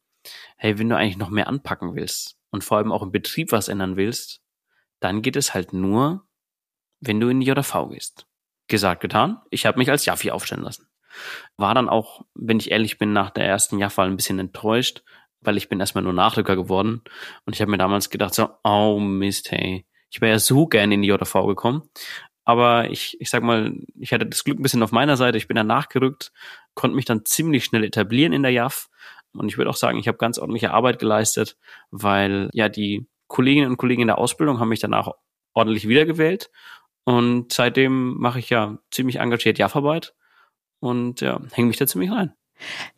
hey, 0.57 0.77
wenn 0.77 0.89
du 0.89 0.97
eigentlich 0.97 1.17
noch 1.17 1.29
mehr 1.29 1.47
anpacken 1.47 1.95
willst 1.95 2.37
und 2.51 2.63
vor 2.63 2.77
allem 2.77 2.91
auch 2.91 3.01
im 3.01 3.11
Betrieb 3.11 3.51
was 3.51 3.69
ändern 3.69 3.95
willst, 3.95 4.41
dann 4.99 5.21
geht 5.21 5.35
es 5.35 5.53
halt 5.53 5.73
nur, 5.73 6.27
wenn 6.99 7.19
du 7.19 7.29
in 7.29 7.39
die 7.39 7.47
JV 7.47 7.89
gehst. 7.89 8.27
Gesagt, 8.67 9.01
getan. 9.01 9.41
Ich 9.49 9.65
habe 9.65 9.79
mich 9.79 9.89
als 9.89 10.05
Jaffi 10.05 10.31
aufstellen 10.31 10.63
lassen. 10.63 10.87
War 11.57 11.73
dann 11.73 11.89
auch, 11.89 12.25
wenn 12.35 12.59
ich 12.59 12.71
ehrlich 12.71 12.97
bin, 12.97 13.11
nach 13.11 13.31
der 13.31 13.45
ersten 13.45 13.79
Jaffa 13.79 14.03
ein 14.03 14.15
bisschen 14.15 14.39
enttäuscht, 14.39 15.03
weil 15.41 15.57
ich 15.57 15.67
bin 15.67 15.79
erstmal 15.79 16.03
nur 16.03 16.13
Nachrücker 16.13 16.55
geworden. 16.55 17.01
Und 17.45 17.55
ich 17.55 17.61
habe 17.61 17.71
mir 17.71 17.77
damals 17.77 18.09
gedacht, 18.09 18.33
so, 18.33 18.49
oh 18.63 18.99
Mist, 18.99 19.51
hey, 19.51 19.85
ich 20.09 20.21
wäre 20.21 20.33
ja 20.33 20.39
so 20.39 20.67
gerne 20.67 20.93
in 20.93 21.01
die 21.01 21.09
JV 21.09 21.47
gekommen. 21.47 21.83
Aber 22.43 22.89
ich, 22.89 23.19
ich 23.19 23.29
sag 23.29 23.43
mal, 23.43 23.73
ich 23.99 24.13
hatte 24.13 24.25
das 24.25 24.43
Glück 24.43 24.59
ein 24.59 24.63
bisschen 24.63 24.83
auf 24.83 24.91
meiner 24.91 25.17
Seite. 25.17 25.37
Ich 25.37 25.47
bin 25.47 25.55
dann 25.55 25.67
nachgerückt, 25.67 26.31
konnte 26.73 26.95
mich 26.95 27.05
dann 27.05 27.25
ziemlich 27.25 27.65
schnell 27.65 27.83
etablieren 27.83 28.33
in 28.33 28.43
der 28.43 28.51
JAF. 28.51 28.89
Und 29.33 29.47
ich 29.47 29.57
würde 29.57 29.69
auch 29.69 29.75
sagen, 29.75 29.97
ich 29.97 30.07
habe 30.07 30.17
ganz 30.17 30.37
ordentliche 30.37 30.71
Arbeit 30.71 30.99
geleistet, 30.99 31.57
weil 31.91 32.49
ja 32.53 32.67
die 32.67 33.07
Kolleginnen 33.27 33.69
und 33.69 33.77
Kollegen 33.77 34.01
in 34.01 34.07
der 34.07 34.17
Ausbildung 34.17 34.59
haben 34.59 34.69
mich 34.69 34.79
danach 34.79 35.11
ordentlich 35.53 35.87
wiedergewählt. 35.87 36.49
Und 37.03 37.53
seitdem 37.53 38.17
mache 38.17 38.39
ich 38.39 38.49
ja 38.49 38.77
ziemlich 38.91 39.19
engagiert 39.19 39.57
JAF-Arbeit 39.57 40.13
und 40.79 41.21
ja, 41.21 41.39
hänge 41.51 41.69
mich 41.69 41.77
da 41.77 41.87
ziemlich 41.87 42.11
rein. 42.11 42.33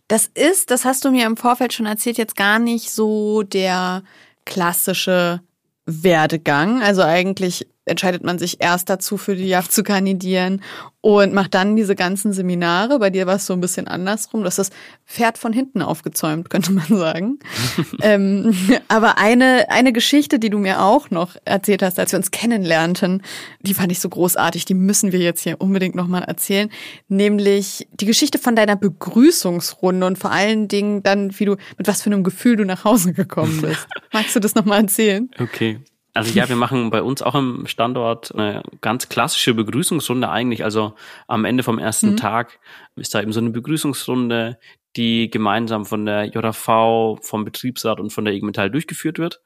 Das 0.08 0.28
ist, 0.28 0.72
das 0.72 0.86
hast 0.86 1.06
du 1.06 1.12
mir 1.12 1.26
im 1.26 1.38
Vorfeld 1.38 1.74
schon 1.74 1.86
erzählt, 1.86 2.18
jetzt 2.18 2.36
gar 2.36 2.60
nicht 2.60 2.92
so 2.92 3.44
der 3.44 4.04
klassische 4.46 5.42
Werdegang. 5.86 6.82
Also 6.82 7.02
eigentlich 7.02 7.68
entscheidet 7.86 8.24
man 8.24 8.40
sich 8.40 8.62
erst 8.62 8.90
dazu, 8.90 9.18
für 9.18 9.36
die 9.36 9.48
JAF 9.48 9.70
zu 9.70 9.84
kandidieren 9.84 10.62
und 11.02 11.34
macht 11.34 11.54
dann 11.54 11.76
diese 11.76 11.96
ganzen 11.96 12.32
Seminare. 12.32 12.98
Bei 12.98 13.10
dir 13.10 13.28
war 13.28 13.36
es 13.36 13.46
so 13.46 13.54
ein 13.54 13.60
bisschen 13.60 13.90
andersrum. 13.90 14.42
Du 14.42 14.48
hast 14.48 14.58
das 14.58 14.70
Pferd 15.06 15.38
von 15.38 15.52
hinten 15.52 15.82
aufgezäumt, 15.82 16.50
könnte 16.50 16.72
man 16.72 16.86
sagen. 16.88 17.40
ähm, 18.02 18.56
aber 18.88 19.18
eine, 19.18 19.70
eine 19.70 19.92
Geschichte, 19.92 20.40
die 20.40 20.50
du 20.50 20.60
mir 20.60 20.82
auch 20.82 21.10
noch 21.10 21.36
erzählt 21.44 21.84
hast, 21.84 22.00
als 22.00 22.14
wir 22.14 22.18
uns 22.18 22.32
kennenlernten, 22.32 23.22
die 23.60 23.74
fand 23.74 23.92
ich 23.92 24.00
so 24.00 24.08
großartig, 24.08 24.64
die 24.64 24.76
müssen 24.76 25.12
wir 25.12 25.20
jetzt 25.20 25.42
hier 25.42 25.60
unbedingt 25.60 25.96
nochmal 25.96 26.24
erzählen. 26.24 26.70
Nämlich 27.10 27.86
die 27.92 28.06
Geschichte 28.06 28.38
von 28.38 28.56
deiner 28.56 28.78
Begrüßungsrunde 28.78 30.08
und 30.08 30.18
vor 30.18 30.32
allen 30.32 30.70
Dingen 30.70 31.04
dann, 31.04 31.38
wie 31.38 31.46
du, 31.46 31.58
mit 31.78 31.88
was 31.88 32.02
für 32.02 32.12
einem 32.12 32.24
Gefühl 32.24 32.56
du 32.56 32.64
nach 32.64 32.86
Hause 32.86 33.12
gekommen 33.12 33.62
bist. 33.62 33.88
Magst 34.14 34.38
du 34.38 34.40
das 34.40 34.56
nochmal 34.56 34.80
erzählen? 34.82 35.30
Okay. 35.38 35.82
Also 36.14 36.32
ja, 36.32 36.48
wir 36.48 36.56
machen 36.56 36.92
bei 36.92 37.02
uns 37.02 37.24
auch 37.24 37.34
im 37.34 37.66
Standort 37.66 38.34
eine 38.36 38.62
ganz 38.82 39.10
klassische 39.10 39.56
Begrüßungsrunde 39.56 40.30
eigentlich. 40.30 40.64
Also 40.64 40.94
am 41.28 41.44
Ende 41.44 41.64
vom 41.64 41.80
ersten 41.80 42.12
mhm. 42.12 42.18
Tag 42.18 42.60
ist 42.96 43.16
da 43.16 43.22
eben 43.22 43.34
so 43.34 43.40
eine 43.40 43.50
Begrüßungsrunde, 43.50 44.60
die 44.96 45.32
gemeinsam 45.32 45.86
von 45.86 46.06
der 46.06 46.26
JV, 46.26 47.18
vom 47.22 47.46
Betriebsrat 47.46 48.00
und 48.00 48.14
von 48.14 48.26
der 48.26 48.36
IG 48.36 48.46
Metall 48.46 48.70
durchgeführt 48.70 49.18
wird. 49.18 49.42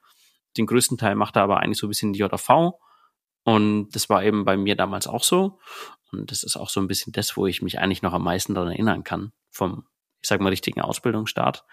Den 0.58 0.66
größten 0.66 0.98
Teil 0.98 1.14
macht 1.14 1.36
da 1.36 1.44
aber 1.44 1.60
eigentlich 1.60 1.78
so 1.78 1.86
ein 1.86 1.90
bisschen 1.90 2.12
die 2.12 2.20
JV. 2.20 2.78
Und 3.44 3.90
das 3.92 4.10
war 4.10 4.22
eben 4.22 4.44
bei 4.44 4.58
mir 4.58 4.76
damals 4.76 5.06
auch 5.06 5.24
so. 5.24 5.58
Und 6.12 6.30
das 6.30 6.42
ist 6.42 6.56
auch 6.56 6.68
so 6.68 6.80
ein 6.80 6.86
bisschen 6.88 7.14
das, 7.14 7.34
wo 7.36 7.46
ich 7.46 7.62
mich 7.62 7.78
eigentlich 7.78 8.02
noch 8.02 8.12
am 8.12 8.24
meisten 8.24 8.54
daran 8.54 8.72
erinnern 8.72 9.04
kann, 9.04 9.32
vom 9.50 9.86
ich 10.20 10.28
sag 10.28 10.40
mal, 10.40 10.48
richtigen 10.48 10.80
Ausbildungsstart. 10.80 11.64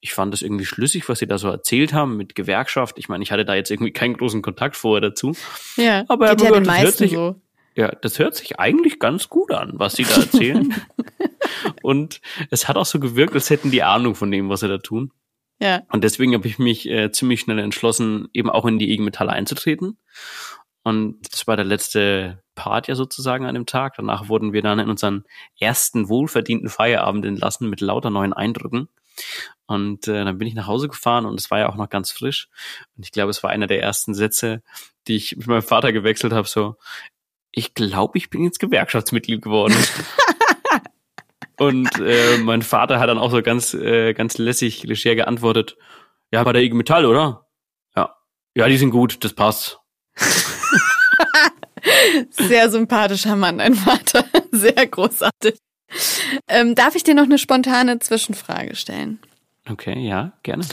Ich 0.00 0.12
fand 0.12 0.32
das 0.32 0.42
irgendwie 0.42 0.64
schlüssig, 0.64 1.08
was 1.08 1.18
sie 1.18 1.26
da 1.26 1.38
so 1.38 1.48
erzählt 1.48 1.92
haben 1.92 2.16
mit 2.16 2.34
Gewerkschaft. 2.34 2.98
Ich 2.98 3.08
meine, 3.08 3.22
ich 3.22 3.32
hatte 3.32 3.44
da 3.44 3.54
jetzt 3.54 3.70
irgendwie 3.70 3.92
keinen 3.92 4.16
großen 4.16 4.42
Kontakt 4.42 4.76
vorher 4.76 5.00
dazu. 5.00 5.34
Ja, 5.76 6.04
aber 6.08 6.34
geht 6.36 6.42
ja 6.42 6.52
den 6.52 6.64
meisten 6.64 6.98
sich, 6.98 7.12
so. 7.12 7.40
Ja, 7.74 7.92
das 7.92 8.18
hört 8.18 8.34
sich 8.34 8.58
eigentlich 8.58 8.98
ganz 8.98 9.28
gut 9.28 9.52
an, 9.52 9.72
was 9.74 9.94
sie 9.94 10.04
da 10.04 10.16
erzählen. 10.16 10.74
und 11.82 12.20
es 12.50 12.68
hat 12.68 12.76
auch 12.76 12.86
so 12.86 13.00
gewirkt, 13.00 13.34
als 13.34 13.50
hätten 13.50 13.70
die 13.70 13.82
Ahnung 13.82 14.14
von 14.14 14.30
dem, 14.30 14.48
was 14.48 14.60
sie 14.60 14.68
da 14.68 14.78
tun. 14.78 15.12
Ja. 15.60 15.82
Und 15.90 16.04
deswegen 16.04 16.34
habe 16.34 16.46
ich 16.46 16.58
mich 16.58 16.88
äh, 16.88 17.10
ziemlich 17.10 17.40
schnell 17.40 17.58
entschlossen, 17.58 18.28
eben 18.32 18.50
auch 18.50 18.64
in 18.66 18.78
die 18.78 18.92
IG 18.92 19.02
Metall 19.02 19.28
einzutreten. 19.28 19.98
Und 20.84 21.18
das 21.32 21.46
war 21.46 21.56
der 21.56 21.64
letzte 21.64 22.42
Part 22.58 22.88
ja 22.88 22.96
sozusagen 22.96 23.46
an 23.46 23.54
dem 23.54 23.66
Tag. 23.66 23.94
Danach 23.96 24.28
wurden 24.28 24.52
wir 24.52 24.62
dann 24.62 24.80
in 24.80 24.90
unseren 24.90 25.24
ersten 25.60 26.08
wohlverdienten 26.08 26.68
Feierabend 26.68 27.24
entlassen 27.24 27.70
mit 27.70 27.80
lauter 27.80 28.10
neuen 28.10 28.32
Eindrücken. 28.32 28.88
Und 29.66 30.08
äh, 30.08 30.24
dann 30.24 30.38
bin 30.38 30.48
ich 30.48 30.54
nach 30.54 30.66
Hause 30.66 30.88
gefahren 30.88 31.24
und 31.24 31.38
es 31.38 31.52
war 31.52 31.60
ja 31.60 31.68
auch 31.68 31.76
noch 31.76 31.88
ganz 31.88 32.10
frisch. 32.10 32.48
Und 32.96 33.04
ich 33.04 33.12
glaube, 33.12 33.30
es 33.30 33.44
war 33.44 33.50
einer 33.50 33.68
der 33.68 33.80
ersten 33.80 34.12
Sätze, 34.12 34.62
die 35.06 35.14
ich 35.14 35.36
mit 35.36 35.46
meinem 35.46 35.62
Vater 35.62 35.92
gewechselt 35.92 36.32
habe. 36.32 36.48
So, 36.48 36.76
ich 37.52 37.74
glaube, 37.74 38.18
ich 38.18 38.28
bin 38.28 38.42
jetzt 38.42 38.58
Gewerkschaftsmitglied 38.58 39.40
geworden. 39.40 39.76
und 41.58 41.90
äh, 42.00 42.38
mein 42.38 42.62
Vater 42.62 42.98
hat 42.98 43.08
dann 43.08 43.18
auch 43.18 43.30
so 43.30 43.40
ganz, 43.40 43.72
äh, 43.72 44.14
ganz 44.14 44.36
lässig, 44.36 44.82
leger 44.82 45.14
geantwortet, 45.14 45.76
Ja, 46.32 46.42
bei 46.42 46.52
der 46.52 46.62
IG 46.62 46.74
Metall, 46.74 47.06
oder? 47.06 47.46
Ja. 47.94 48.16
Ja, 48.56 48.66
die 48.66 48.78
sind 48.78 48.90
gut, 48.90 49.22
das 49.22 49.32
passt. 49.32 49.78
Sehr 52.30 52.70
sympathischer 52.70 53.36
Mann, 53.36 53.58
dein 53.58 53.74
Vater. 53.74 54.24
Sehr 54.52 54.86
großartig. 54.86 55.58
Ähm, 56.48 56.74
darf 56.74 56.94
ich 56.94 57.04
dir 57.04 57.14
noch 57.14 57.24
eine 57.24 57.38
spontane 57.38 57.98
Zwischenfrage 57.98 58.76
stellen? 58.76 59.18
Okay, 59.70 59.98
ja, 59.98 60.32
gerne. 60.42 60.64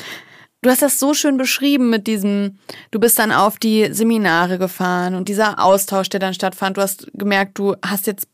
Du 0.61 0.69
hast 0.69 0.81
das 0.81 0.99
so 0.99 1.13
schön 1.13 1.37
beschrieben 1.37 1.89
mit 1.89 2.07
diesem, 2.07 2.57
du 2.91 2.99
bist 2.99 3.19
dann 3.19 3.31
auf 3.31 3.59
die 3.59 3.93
Seminare 3.93 4.57
gefahren 4.57 5.13
und 5.13 5.29
dieser 5.29 5.63
Austausch, 5.63 6.09
der 6.09 6.19
dann 6.19 6.33
stattfand. 6.33 6.77
Du 6.77 6.81
hast 6.81 7.07
gemerkt, 7.13 7.59
du 7.59 7.75
hast 7.85 8.07
jetzt 8.07 8.27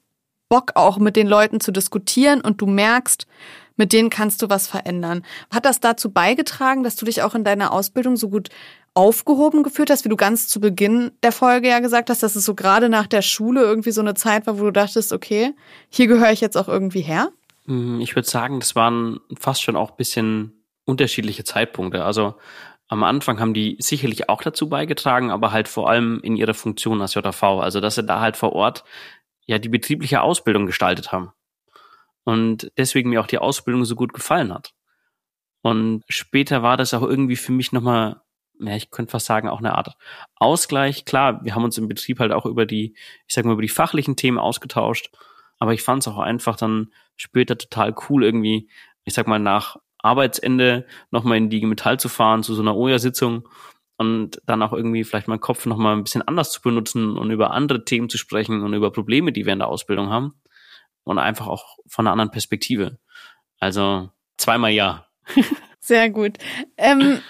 Bock 0.48 0.72
auch 0.76 0.98
mit 0.98 1.16
den 1.16 1.28
Leuten 1.28 1.60
zu 1.60 1.72
diskutieren 1.72 2.42
und 2.42 2.62
du 2.62 2.68
merkst, 2.68 3.28
mit 3.82 3.94
denen 3.94 4.12
kannst 4.12 4.44
du 4.44 4.50
was 4.52 4.68
verändern. 4.68 5.24
Hat 5.50 5.66
das 5.66 5.80
dazu 5.80 6.12
beigetragen, 6.12 6.84
dass 6.84 6.96
du 6.98 7.04
dich 7.04 7.24
auch 7.24 7.34
in 7.34 7.44
deiner 7.44 7.74
Ausbildung 7.74 8.16
so 8.16 8.30
gut 8.30 8.50
aufgehoben 8.94 9.64
gefühlt 9.64 9.90
hast, 9.90 10.06
wie 10.06 10.10
du 10.10 10.16
ganz 10.16 10.48
zu 10.48 10.60
Beginn 10.60 11.14
der 11.24 11.32
Folge 11.32 11.70
ja 11.70 11.80
gesagt 11.80 12.12
hast, 12.12 12.22
dass 12.22 12.36
es 12.36 12.46
so 12.46 12.54
gerade 12.54 12.90
nach 12.90 13.08
der 13.08 13.24
Schule 13.24 13.62
irgendwie 13.62 13.90
so 13.90 14.02
eine 14.02 14.14
Zeit 14.14 14.46
war, 14.46 14.60
wo 14.60 14.66
du 14.66 14.72
dachtest, 14.72 15.14
okay, 15.14 15.56
hier 15.90 16.06
gehöre 16.06 16.32
ich 16.32 16.42
jetzt 16.42 16.58
auch 16.58 16.68
irgendwie 16.68 17.02
her? 17.02 17.30
Hm, 17.66 18.00
ich 18.02 18.16
würde 18.16 18.30
sagen, 18.30 18.60
das 18.60 18.76
waren 18.76 19.20
fast 19.40 19.64
schon 19.64 19.76
auch 19.76 19.90
bisschen 19.90 20.64
unterschiedliche 20.86 21.44
Zeitpunkte. 21.44 22.06
Also 22.06 22.36
am 22.88 23.02
Anfang 23.02 23.40
haben 23.40 23.56
die 23.56 23.78
sicherlich 23.80 24.30
auch 24.30 24.44
dazu 24.44 24.70
beigetragen, 24.70 25.32
aber 25.32 25.52
halt 25.52 25.68
vor 25.68 25.90
allem 25.90 26.20
in 26.22 26.36
ihrer 26.36 26.54
Funktion 26.54 27.02
als 27.02 27.16
JV. 27.16 27.62
Also 27.62 27.80
dass 27.80 27.96
sie 27.96 28.04
da 28.04 28.20
halt 28.20 28.38
vor 28.38 28.54
Ort 28.54 28.84
ja 29.48 29.58
die 29.58 29.70
betriebliche 29.70 30.22
Ausbildung 30.22 30.68
gestaltet 30.68 31.12
haben. 31.12 31.32
Und 32.24 32.72
deswegen 32.78 33.10
mir 33.10 33.22
auch 33.22 33.28
die 33.28 33.40
Ausbildung 33.40 33.86
so 33.86 33.96
gut 33.96 34.14
gefallen 34.14 34.54
hat. 34.54 34.74
Und 35.62 36.04
später 36.10 36.64
war 36.64 36.78
das 36.78 36.94
auch 36.94 37.04
irgendwie 37.04 37.36
für 37.36 37.52
mich 37.52 37.72
nochmal 37.72 38.22
ja, 38.62 38.76
ich 38.76 38.92
könnte 38.92 39.12
fast 39.12 39.26
sagen, 39.26 39.50
auch 39.50 39.60
eine 39.60 39.76
Art 39.76 39.96
Ausgleich. 40.36 41.06
Klar, 41.06 41.44
wir 41.44 41.56
haben 41.56 41.64
uns 41.64 41.78
im 41.78 41.88
Betrieb 41.88 42.20
halt 42.20 42.32
auch 42.32 42.46
über 42.46 42.66
die, 42.66 42.96
ich 43.28 43.34
sag 43.34 43.46
mal, 43.46 43.54
über 43.54 43.62
die 43.62 43.70
fachlichen 43.70 44.16
Themen 44.16 44.38
ausgetauscht. 44.38 45.10
Aber 45.58 45.74
ich 45.74 45.82
fand 45.82 46.04
es 46.04 46.08
auch 46.08 46.20
einfach 46.20 46.56
dann 46.56 46.92
später 47.16 47.58
total 47.58 47.96
cool, 48.10 48.24
irgendwie, 48.24 48.70
ich 49.04 49.14
sag 49.14 49.28
mal, 49.28 49.40
nach 49.40 49.78
Arbeitsende 50.00 50.86
nochmal 51.12 51.38
in 51.38 51.50
die 51.50 51.66
Metall 51.66 52.00
zu 52.00 52.10
fahren, 52.10 52.44
zu 52.44 52.54
so 52.54 52.62
einer 52.62 52.76
OJA-Sitzung 52.76 53.48
und 53.98 54.42
dann 54.46 54.64
auch 54.64 54.74
irgendwie 54.74 55.04
vielleicht 55.04 55.28
meinen 55.28 55.40
Kopf 55.40 55.66
nochmal 55.66 55.96
ein 55.96 56.04
bisschen 56.04 56.24
anders 56.24 56.52
zu 56.52 56.62
benutzen 56.62 57.18
und 57.18 57.30
über 57.30 57.52
andere 57.52 57.86
Themen 57.86 58.10
zu 58.10 58.18
sprechen 58.18 58.64
und 58.64 58.74
über 58.74 58.92
Probleme, 58.92 59.32
die 59.32 59.46
wir 59.46 59.54
in 59.54 59.60
der 59.60 59.68
Ausbildung 59.68 60.10
haben. 60.10 60.34
Und 61.04 61.20
einfach 61.20 61.48
auch 61.48 61.78
von 61.88 62.06
einer 62.06 62.12
anderen 62.12 62.32
Perspektive. 62.32 63.00
Also 63.60 64.10
zweimal 64.38 64.72
ja. 64.72 65.08
Sehr 65.80 66.10
gut. 66.10 66.38
Ähm, 66.78 67.22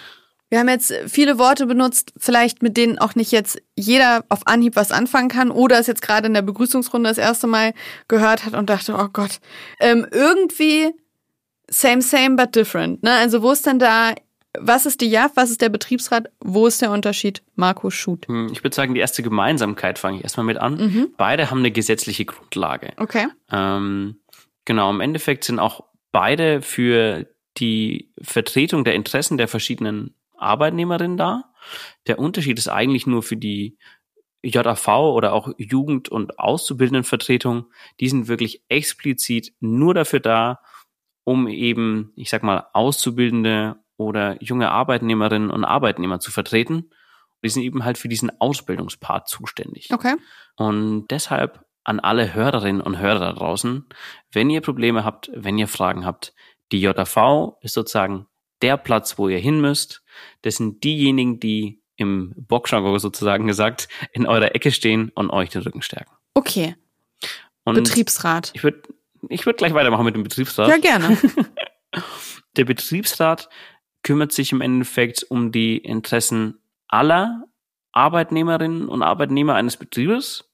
wir 0.51 0.59
haben 0.59 0.67
jetzt 0.67 0.93
viele 1.07 1.39
Worte 1.39 1.65
benutzt, 1.65 2.11
vielleicht 2.17 2.61
mit 2.61 2.75
denen 2.75 2.99
auch 2.99 3.15
nicht 3.15 3.31
jetzt 3.31 3.61
jeder 3.75 4.25
auf 4.27 4.47
Anhieb 4.47 4.75
was 4.75 4.91
anfangen 4.91 5.29
kann 5.29 5.49
oder 5.49 5.79
es 5.79 5.87
jetzt 5.87 6.01
gerade 6.01 6.27
in 6.27 6.33
der 6.33 6.41
Begrüßungsrunde 6.41 7.09
das 7.09 7.17
erste 7.17 7.47
Mal 7.47 7.73
gehört 8.09 8.45
hat 8.45 8.53
und 8.53 8.69
dachte, 8.69 8.93
oh 8.99 9.07
Gott, 9.13 9.39
ähm, 9.79 10.05
irgendwie 10.11 10.91
same, 11.69 12.01
same, 12.01 12.35
but 12.35 12.53
different. 12.53 13.01
Ne? 13.01 13.13
Also 13.13 13.41
wo 13.41 13.51
ist 13.51 13.65
denn 13.65 13.79
da, 13.79 14.13
was 14.59 14.85
ist 14.85 15.01
die 15.01 15.09
JAF, 15.09 15.31
was 15.35 15.49
ist 15.49 15.61
der 15.61 15.69
Betriebsrat, 15.69 16.29
wo 16.39 16.67
ist 16.67 16.81
der 16.81 16.91
Unterschied? 16.91 17.41
Marco 17.55 17.89
Schut. 17.89 18.27
Hm, 18.27 18.49
ich 18.51 18.63
würde 18.63 18.75
sagen, 18.75 18.93
die 18.93 18.99
erste 18.99 19.23
Gemeinsamkeit 19.23 19.97
fange 19.97 20.17
ich 20.17 20.23
erstmal 20.23 20.45
mit 20.45 20.57
an. 20.57 20.75
Mhm. 20.75 21.13
Beide 21.17 21.49
haben 21.49 21.59
eine 21.59 21.71
gesetzliche 21.71 22.25
Grundlage. 22.25 22.93
Okay. 22.97 23.27
Ähm, 23.49 24.19
genau, 24.65 24.89
im 24.89 24.99
Endeffekt 24.99 25.45
sind 25.45 25.59
auch 25.59 25.85
beide 26.11 26.61
für 26.61 27.27
die 27.57 28.11
Vertretung 28.21 28.83
der 28.83 28.95
Interessen 28.95 29.37
der 29.37 29.47
verschiedenen 29.47 30.15
Arbeitnehmerin 30.37 31.17
da. 31.17 31.45
Der 32.07 32.19
Unterschied 32.19 32.57
ist 32.57 32.67
eigentlich 32.67 33.07
nur 33.07 33.23
für 33.23 33.37
die 33.37 33.77
JAV 34.43 34.87
oder 34.87 35.33
auch 35.33 35.49
Jugend- 35.57 36.09
und 36.09 36.39
Auszubildendenvertretung. 36.39 37.67
Die 37.99 38.09
sind 38.09 38.27
wirklich 38.27 38.63
explizit 38.67 39.53
nur 39.59 39.93
dafür 39.93 40.19
da, 40.19 40.59
um 41.23 41.47
eben, 41.47 42.11
ich 42.15 42.29
sag 42.29 42.41
mal, 42.43 42.65
Auszubildende 42.73 43.80
oder 44.05 44.41
junge 44.41 44.71
Arbeitnehmerinnen 44.71 45.51
und 45.51 45.65
Arbeitnehmer 45.65 46.19
zu 46.19 46.31
vertreten. 46.31 46.89
Die 47.43 47.49
sind 47.49 47.63
eben 47.63 47.83
halt 47.83 47.97
für 47.97 48.07
diesen 48.07 48.31
Ausbildungspart 48.39 49.27
zuständig. 49.27 49.89
Okay. 49.91 50.15
Und 50.55 51.07
deshalb 51.07 51.65
an 51.83 51.99
alle 51.99 52.33
Hörerinnen 52.33 52.81
und 52.81 52.99
Hörer 52.99 53.19
da 53.19 53.33
draußen, 53.33 53.85
wenn 54.31 54.49
ihr 54.49 54.61
Probleme 54.61 55.03
habt, 55.03 55.31
wenn 55.33 55.57
ihr 55.57 55.67
Fragen 55.67 56.05
habt, 56.05 56.33
die 56.71 56.79
JAV 56.79 57.57
ist 57.61 57.73
sozusagen 57.73 58.27
der 58.61 58.77
Platz, 58.77 59.17
wo 59.17 59.27
ihr 59.27 59.39
hin 59.39 59.59
müsst. 59.59 60.03
Das 60.43 60.57
sind 60.57 60.83
diejenigen, 60.83 61.39
die 61.39 61.81
im 61.95 62.33
Boxjargon 62.35 62.99
sozusagen 62.99 63.47
gesagt 63.47 63.87
in 64.11 64.25
eurer 64.25 64.55
Ecke 64.55 64.71
stehen 64.71 65.11
und 65.15 65.29
euch 65.31 65.49
den 65.49 65.61
Rücken 65.61 65.81
stärken. 65.81 66.11
Okay. 66.33 66.75
Und 67.63 67.75
Betriebsrat. 67.75 68.51
Ich 68.53 68.63
würde 68.63 68.81
ich 69.29 69.45
würd 69.45 69.57
gleich 69.57 69.73
weitermachen 69.73 70.05
mit 70.05 70.15
dem 70.15 70.23
Betriebsrat. 70.23 70.67
Ja, 70.67 70.77
gerne. 70.77 71.17
Der 72.57 72.65
Betriebsrat 72.65 73.49
kümmert 74.03 74.31
sich 74.31 74.51
im 74.51 74.61
Endeffekt 74.61 75.23
um 75.23 75.51
die 75.51 75.77
Interessen 75.77 76.59
aller 76.87 77.45
Arbeitnehmerinnen 77.91 78.87
und 78.87 79.03
Arbeitnehmer 79.03 79.55
eines 79.55 79.77
Betriebes 79.77 80.49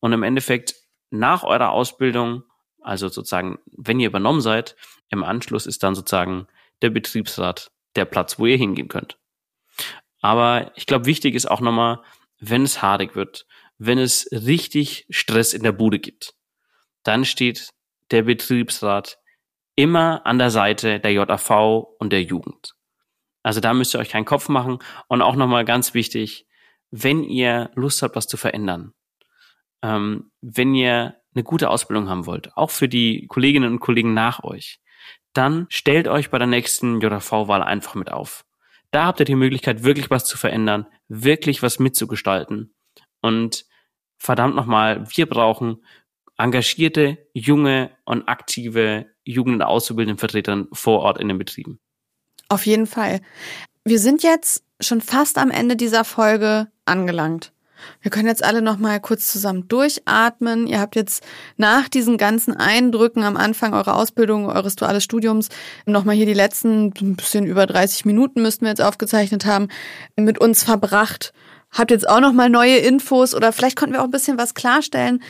und 0.00 0.12
im 0.12 0.22
Endeffekt 0.22 0.74
nach 1.10 1.42
eurer 1.42 1.70
Ausbildung, 1.70 2.44
also 2.80 3.08
sozusagen, 3.08 3.58
wenn 3.76 4.00
ihr 4.00 4.08
übernommen 4.08 4.40
seid, 4.40 4.76
im 5.10 5.24
Anschluss 5.24 5.66
ist 5.66 5.82
dann 5.82 5.94
sozusagen 5.94 6.46
der 6.82 6.90
Betriebsrat 6.90 7.70
der 7.96 8.04
Platz, 8.04 8.38
wo 8.38 8.46
ihr 8.46 8.56
hingehen 8.56 8.88
könnt. 8.88 9.18
Aber 10.20 10.72
ich 10.76 10.86
glaube, 10.86 11.06
wichtig 11.06 11.34
ist 11.34 11.50
auch 11.50 11.60
nochmal, 11.60 12.00
wenn 12.38 12.62
es 12.62 12.80
haarig 12.80 13.16
wird, 13.16 13.46
wenn 13.78 13.98
es 13.98 14.28
richtig 14.30 15.06
Stress 15.10 15.52
in 15.52 15.62
der 15.62 15.72
Bude 15.72 15.98
gibt, 15.98 16.34
dann 17.02 17.24
steht 17.24 17.70
der 18.10 18.22
Betriebsrat 18.22 19.18
immer 19.74 20.26
an 20.26 20.38
der 20.38 20.50
Seite 20.50 21.00
der 21.00 21.12
JAV 21.12 21.50
und 21.98 22.12
der 22.12 22.22
Jugend. 22.22 22.74
Also 23.42 23.60
da 23.60 23.74
müsst 23.74 23.94
ihr 23.94 24.00
euch 24.00 24.10
keinen 24.10 24.24
Kopf 24.24 24.48
machen. 24.48 24.78
Und 25.08 25.22
auch 25.22 25.36
nochmal 25.36 25.64
ganz 25.64 25.94
wichtig, 25.94 26.46
wenn 26.90 27.22
ihr 27.22 27.70
Lust 27.74 28.02
habt, 28.02 28.16
was 28.16 28.26
zu 28.26 28.36
verändern, 28.36 28.92
ähm, 29.82 30.30
wenn 30.40 30.74
ihr 30.74 31.16
eine 31.34 31.44
gute 31.44 31.70
Ausbildung 31.70 32.08
haben 32.08 32.26
wollt, 32.26 32.56
auch 32.56 32.70
für 32.70 32.88
die 32.88 33.26
Kolleginnen 33.28 33.72
und 33.72 33.80
Kollegen 33.80 34.14
nach 34.14 34.42
euch, 34.42 34.80
dann 35.32 35.66
stellt 35.68 36.08
euch 36.08 36.30
bei 36.30 36.38
der 36.38 36.48
nächsten 36.48 37.00
JV-Wahl 37.00 37.62
einfach 37.62 37.94
mit 37.94 38.10
auf. 38.10 38.44
Da 38.90 39.04
habt 39.06 39.20
ihr 39.20 39.26
die 39.26 39.36
Möglichkeit, 39.36 39.84
wirklich 39.84 40.10
was 40.10 40.24
zu 40.24 40.36
verändern, 40.36 40.86
wirklich 41.06 41.62
was 41.62 41.78
mitzugestalten. 41.78 42.74
Und 43.20 43.64
verdammt 44.18 44.56
nochmal, 44.56 45.06
wir 45.14 45.26
brauchen 45.26 45.84
engagierte, 46.36 47.18
junge 47.32 47.96
und 48.04 48.28
aktive 48.28 49.06
Jugend- 49.24 49.56
und 49.56 49.62
Auszubildendenvertreter 49.62 50.66
vor 50.72 51.00
Ort 51.00 51.20
in 51.20 51.28
den 51.28 51.38
Betrieben. 51.38 51.80
Auf 52.50 52.66
jeden 52.66 52.86
Fall. 52.86 53.20
Wir 53.84 54.00
sind 54.00 54.22
jetzt 54.22 54.64
schon 54.80 55.00
fast 55.00 55.38
am 55.38 55.50
Ende 55.50 55.76
dieser 55.76 56.04
Folge 56.04 56.66
angelangt. 56.84 57.52
Wir 58.02 58.10
können 58.10 58.26
jetzt 58.26 58.44
alle 58.44 58.60
noch 58.60 58.76
mal 58.76 59.00
kurz 59.00 59.30
zusammen 59.30 59.68
durchatmen. 59.68 60.66
Ihr 60.66 60.80
habt 60.80 60.96
jetzt 60.96 61.24
nach 61.56 61.88
diesen 61.88 62.18
ganzen 62.18 62.54
Eindrücken 62.54 63.22
am 63.22 63.36
Anfang 63.36 63.72
eurer 63.72 63.94
Ausbildung, 63.94 64.46
eures 64.46 64.76
duales 64.76 65.04
Studiums, 65.04 65.48
noch 65.86 66.04
mal 66.04 66.14
hier 66.14 66.26
die 66.26 66.34
letzten 66.34 66.92
ein 67.00 67.16
bisschen 67.16 67.46
über 67.46 67.66
30 67.66 68.04
Minuten 68.04 68.42
müssten 68.42 68.62
wir 68.62 68.70
jetzt 68.70 68.82
aufgezeichnet 68.82 69.46
haben, 69.46 69.68
mit 70.16 70.38
uns 70.38 70.64
verbracht. 70.64 71.32
Habt 71.70 71.92
jetzt 71.92 72.08
auch 72.08 72.20
noch 72.20 72.32
mal 72.32 72.50
neue 72.50 72.78
Infos 72.78 73.34
oder 73.34 73.52
vielleicht 73.52 73.76
konnten 73.76 73.94
wir 73.94 74.00
auch 74.00 74.06
ein 74.06 74.10
bisschen 74.10 74.38
was 74.38 74.54
klarstellen. 74.54 75.22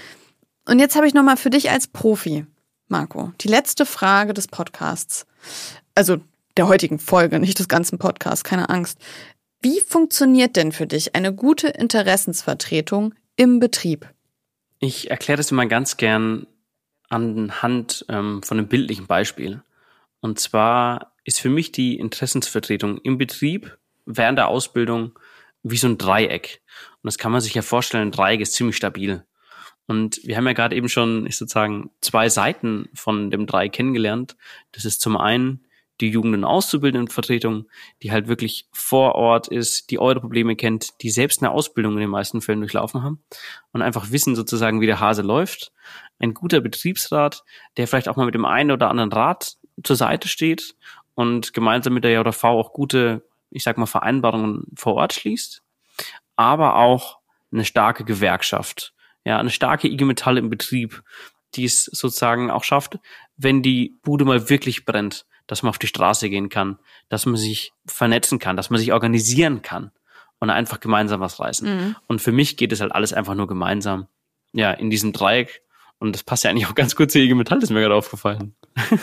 Und 0.66 0.79
jetzt 0.79 0.97
habe 0.97 1.07
ich 1.07 1.14
noch 1.14 1.23
mal 1.23 1.37
für 1.37 1.51
dich 1.51 1.71
als 1.71 1.87
Profi, 1.87 2.47
Marco, 2.89 3.33
die 3.43 3.49
letzte 3.49 3.85
Frage 3.85 4.33
des 4.33 4.49
Podcasts. 4.49 5.27
Also 5.95 6.18
der 6.61 6.68
heutigen 6.68 6.98
Folge, 6.98 7.40
nicht 7.40 7.58
des 7.58 7.68
ganzen 7.68 7.98
Podcasts, 7.98 8.44
keine 8.44 8.68
Angst. 8.68 8.98
Wie 9.62 9.80
funktioniert 9.80 10.56
denn 10.56 10.72
für 10.72 10.86
dich 10.86 11.14
eine 11.14 11.34
gute 11.34 11.68
Interessensvertretung 11.68 13.14
im 13.34 13.61
Betrieb? 13.61 14.06
Ich 14.78 15.11
erkläre 15.11 15.38
das 15.38 15.50
immer 15.50 15.64
ganz 15.64 15.96
gern 15.96 16.46
anhand 17.08 18.04
ähm, 18.11 18.42
von 18.42 18.58
einem 18.58 18.68
bildlichen 18.68 19.06
Beispiel. 19.06 19.62
Und 20.20 20.38
zwar 20.38 21.14
ist 21.24 21.40
für 21.40 21.48
mich 21.48 21.72
die 21.72 21.98
Interessensvertretung 21.98 22.98
im 22.98 23.16
Betrieb 23.16 23.78
während 24.04 24.36
der 24.36 24.48
Ausbildung 24.48 25.18
wie 25.62 25.78
so 25.78 25.86
ein 25.86 25.96
Dreieck. 25.96 26.61
Und 27.02 27.06
das 27.06 27.16
kann 27.16 27.32
man 27.32 27.40
sich 27.40 27.54
ja 27.54 27.62
vorstellen, 27.62 28.08
ein 28.08 28.12
Dreieck 28.12 28.42
ist 28.42 28.52
ziemlich 28.52 28.76
stabil. 28.76 29.24
Und 29.86 30.20
wir 30.24 30.36
haben 30.36 30.46
ja 30.46 30.52
gerade 30.52 30.76
eben 30.76 30.90
schon, 30.90 31.24
ich 31.24 31.38
sozusagen, 31.38 31.88
zwei 32.02 32.28
Seiten 32.28 32.90
von 32.92 33.30
dem 33.30 33.46
Dreieck 33.46 33.72
kennengelernt. 33.72 34.36
Das 34.72 34.84
ist 34.84 35.00
zum 35.00 35.16
einen 35.16 35.64
die 36.01 36.09
Jugend- 36.09 36.34
und 36.34 36.44
Auszubildendenvertretung, 36.44 37.66
die 38.03 38.12
halt 38.12 38.28
wirklich 38.28 38.66
vor 38.72 39.14
Ort 39.14 39.48
ist, 39.48 39.90
die 39.90 39.98
eure 39.98 40.20
Probleme 40.20 40.57
kennt, 40.57 41.01
die 41.03 41.11
selbst 41.11 41.42
eine 41.42 41.51
Ausbildung 41.51 41.94
in 41.94 42.01
den 42.01 42.11
meisten 42.11 42.40
Fällen 42.40 42.61
durchlaufen 42.61 43.03
haben 43.03 43.22
und 43.72 43.82
einfach 43.82 44.11
wissen 44.11 44.34
sozusagen, 44.34 44.80
wie 44.80 44.86
der 44.86 45.01
Hase 45.01 45.22
läuft. 45.22 45.72
Ein 46.18 46.34
guter 46.34 46.61
Betriebsrat, 46.61 47.44
der 47.76 47.86
vielleicht 47.86 48.09
auch 48.09 48.16
mal 48.16 48.26
mit 48.26 48.34
dem 48.34 48.44
einen 48.44 48.70
oder 48.70 48.90
anderen 48.90 49.12
Rat 49.12 49.57
zur 49.82 49.96
Seite 49.96 50.28
steht 50.28 50.74
und 51.14 51.53
gemeinsam 51.53 51.94
mit 51.94 52.05
der 52.05 52.12
JV 52.12 52.44
auch 52.44 52.72
gute 52.72 53.22
ich 53.51 53.64
sag 53.64 53.78
mal, 53.78 53.86
Vereinbarungen 53.86 54.64
vor 54.76 54.94
Ort 54.94 55.12
schließt, 55.12 55.62
aber 56.36 56.76
auch 56.76 57.18
eine 57.53 57.64
starke 57.64 58.05
Gewerkschaft, 58.05 58.94
ja, 59.24 59.38
eine 59.38 59.51
starke 59.51 59.88
IG 59.88 60.05
Metall 60.05 60.38
im 60.38 60.51
Betrieb, 60.51 61.03
die 61.55 61.64
es 61.64 61.84
sozusagen 61.84 62.51
auch 62.51 62.64
schafft, 62.64 62.98
wenn 63.36 63.62
die 63.62 63.98
Bude 64.03 64.24
mal 64.24 64.48
wirklich 64.48 64.84
brennt, 64.84 65.26
dass 65.51 65.62
man 65.64 65.70
auf 65.70 65.78
die 65.78 65.88
Straße 65.88 66.30
gehen 66.30 66.48
kann, 66.48 66.78
dass 67.09 67.26
man 67.26 67.36
sich 67.36 67.72
vernetzen 67.84 68.38
kann, 68.38 68.57
dass 68.57 68.70
man 68.70 68.78
sich 68.78 68.92
organisieren 68.92 69.62
kann 69.62 69.90
und 70.38 70.48
einfach 70.48 70.78
gemeinsam 70.78 71.20
was 71.20 71.40
reißen. 71.40 71.68
Mhm. 71.68 71.96
Und 72.07 72.22
für 72.22 72.30
mich 72.30 72.57
geht 72.57 72.70
es 72.70 72.80
halt 72.80 72.92
alles 72.92 73.12
einfach 73.12 73.34
nur 73.34 73.48
gemeinsam, 73.48 74.07
ja, 74.53 74.70
in 74.70 74.90
diesem 74.90 75.12
Dreieck. 75.12 75.62
Und 75.98 76.14
das 76.14 76.22
passt 76.22 76.44
ja 76.44 76.51
eigentlich 76.51 76.66
auch 76.66 76.76
ganz 76.76 76.94
gut 76.94 77.11
zur 77.11 77.20
IG 77.20 77.34
Metall, 77.34 77.59
das 77.59 77.70
ist 77.70 77.74
mir 77.74 77.80
gerade 77.80 77.96
aufgefallen. 77.96 78.55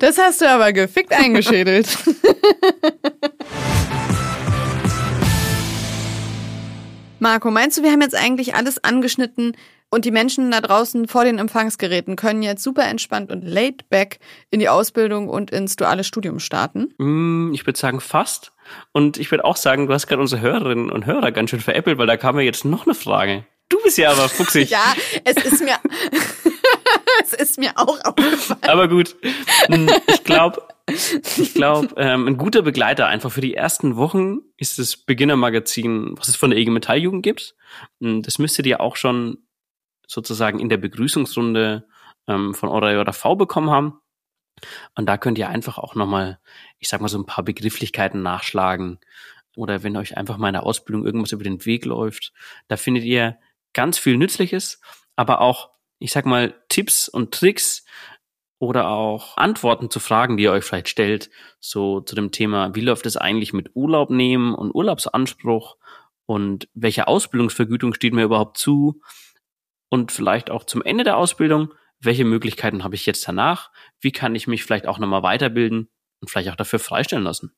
Das 0.00 0.18
hast 0.18 0.40
du 0.40 0.48
aber 0.48 0.72
gefickt 0.72 1.12
eingeschädelt. 1.12 1.88
Marco, 7.18 7.50
meinst 7.50 7.78
du, 7.78 7.82
wir 7.82 7.90
haben 7.90 8.02
jetzt 8.02 8.14
eigentlich 8.14 8.54
alles 8.54 8.84
angeschnitten 8.84 9.56
und 9.90 10.04
die 10.04 10.10
Menschen 10.10 10.50
da 10.50 10.60
draußen 10.60 11.08
vor 11.08 11.24
den 11.24 11.38
Empfangsgeräten 11.38 12.16
können 12.16 12.42
jetzt 12.42 12.62
super 12.62 12.84
entspannt 12.84 13.30
und 13.30 13.42
laid 13.42 13.88
back 13.88 14.18
in 14.50 14.60
die 14.60 14.68
Ausbildung 14.68 15.28
und 15.28 15.50
ins 15.50 15.76
duale 15.76 16.04
Studium 16.04 16.38
starten? 16.40 16.92
Mm, 16.98 17.52
Ich 17.54 17.66
würde 17.66 17.78
sagen 17.78 18.00
fast. 18.00 18.52
Und 18.92 19.16
ich 19.18 19.30
würde 19.30 19.44
auch 19.44 19.56
sagen, 19.56 19.86
du 19.86 19.94
hast 19.94 20.06
gerade 20.06 20.20
unsere 20.20 20.42
Hörerinnen 20.42 20.90
und 20.90 21.06
Hörer 21.06 21.32
ganz 21.32 21.50
schön 21.50 21.60
veräppelt, 21.60 21.96
weil 21.98 22.06
da 22.06 22.16
kam 22.18 22.36
ja 22.36 22.42
jetzt 22.42 22.64
noch 22.66 22.84
eine 22.86 22.94
Frage. 22.94 23.44
Du 23.70 23.78
bist 23.82 23.98
ja 23.98 24.10
aber 24.12 24.28
fuchsig. 24.28 24.70
Ja, 24.70 24.94
es 25.24 25.36
ist 25.44 25.62
mir, 25.64 25.76
es 27.22 27.32
ist 27.34 27.58
mir 27.58 27.70
auch 27.76 27.98
aufgefallen. 28.04 28.60
Aber 28.62 28.88
gut, 28.88 29.16
Mm, 29.68 29.88
ich 30.06 30.24
glaube, 30.24 30.62
ich 30.86 31.52
glaube, 31.54 31.88
ähm, 31.98 32.26
ein 32.26 32.36
guter 32.38 32.62
Begleiter 32.62 33.06
einfach 33.06 33.30
für 33.30 33.40
die 33.42 33.54
ersten 33.54 33.96
Wochen 33.96 34.38
ist 34.56 34.78
das 34.78 34.96
Beginnermagazin, 34.96 36.14
was 36.16 36.28
es 36.28 36.36
von 36.36 36.50
der 36.50 36.58
IG 36.58 36.70
Metalljugend 36.70 37.22
gibt. 37.22 37.54
Mm, 38.00 38.22
Das 38.22 38.38
müsstet 38.38 38.66
ihr 38.66 38.80
auch 38.80 38.96
schon 38.96 39.38
sozusagen 40.08 40.58
in 40.58 40.68
der 40.68 40.78
Begrüßungsrunde 40.78 41.86
ähm, 42.26 42.54
von 42.54 42.68
eurer 42.68 42.92
JV 42.92 43.36
bekommen 43.36 43.70
haben. 43.70 44.00
Und 44.96 45.06
da 45.06 45.16
könnt 45.16 45.38
ihr 45.38 45.48
einfach 45.48 45.78
auch 45.78 45.94
nochmal, 45.94 46.40
ich 46.80 46.88
sag 46.88 47.00
mal, 47.00 47.08
so 47.08 47.18
ein 47.18 47.26
paar 47.26 47.44
Begrifflichkeiten 47.44 48.22
nachschlagen. 48.22 48.98
Oder 49.54 49.82
wenn 49.84 49.96
euch 49.96 50.16
einfach 50.16 50.36
mal 50.38 50.48
in 50.48 50.54
der 50.54 50.66
Ausbildung 50.66 51.04
irgendwas 51.04 51.32
über 51.32 51.44
den 51.44 51.64
Weg 51.64 51.84
läuft, 51.84 52.32
da 52.66 52.76
findet 52.76 53.04
ihr 53.04 53.38
ganz 53.72 53.98
viel 53.98 54.16
Nützliches, 54.16 54.80
aber 55.14 55.40
auch, 55.40 55.70
ich 55.98 56.10
sag 56.10 56.26
mal, 56.26 56.54
Tipps 56.68 57.08
und 57.08 57.32
Tricks 57.32 57.84
oder 58.58 58.88
auch 58.88 59.36
Antworten 59.36 59.90
zu 59.90 60.00
Fragen, 60.00 60.36
die 60.36 60.44
ihr 60.44 60.52
euch 60.52 60.64
vielleicht 60.64 60.88
stellt, 60.88 61.30
so 61.60 62.00
zu 62.00 62.14
dem 62.14 62.32
Thema, 62.32 62.74
wie 62.74 62.80
läuft 62.80 63.06
es 63.06 63.16
eigentlich 63.16 63.52
mit 63.52 63.70
Urlaub 63.74 64.10
nehmen 64.10 64.54
und 64.54 64.74
Urlaubsanspruch 64.74 65.76
und 66.26 66.68
welche 66.74 67.08
Ausbildungsvergütung 67.08 67.94
steht 67.94 68.14
mir 68.14 68.24
überhaupt 68.24 68.58
zu 68.58 69.00
und 69.88 70.12
vielleicht 70.12 70.50
auch 70.50 70.64
zum 70.64 70.82
Ende 70.82 71.04
der 71.04 71.16
Ausbildung, 71.16 71.72
welche 72.00 72.24
Möglichkeiten 72.24 72.84
habe 72.84 72.94
ich 72.94 73.06
jetzt 73.06 73.26
danach, 73.26 73.70
wie 74.00 74.12
kann 74.12 74.34
ich 74.34 74.46
mich 74.46 74.64
vielleicht 74.64 74.86
auch 74.86 74.98
nochmal 74.98 75.22
weiterbilden 75.22 75.88
und 76.20 76.30
vielleicht 76.30 76.50
auch 76.50 76.56
dafür 76.56 76.78
freistellen 76.78 77.24
lassen. 77.24 77.52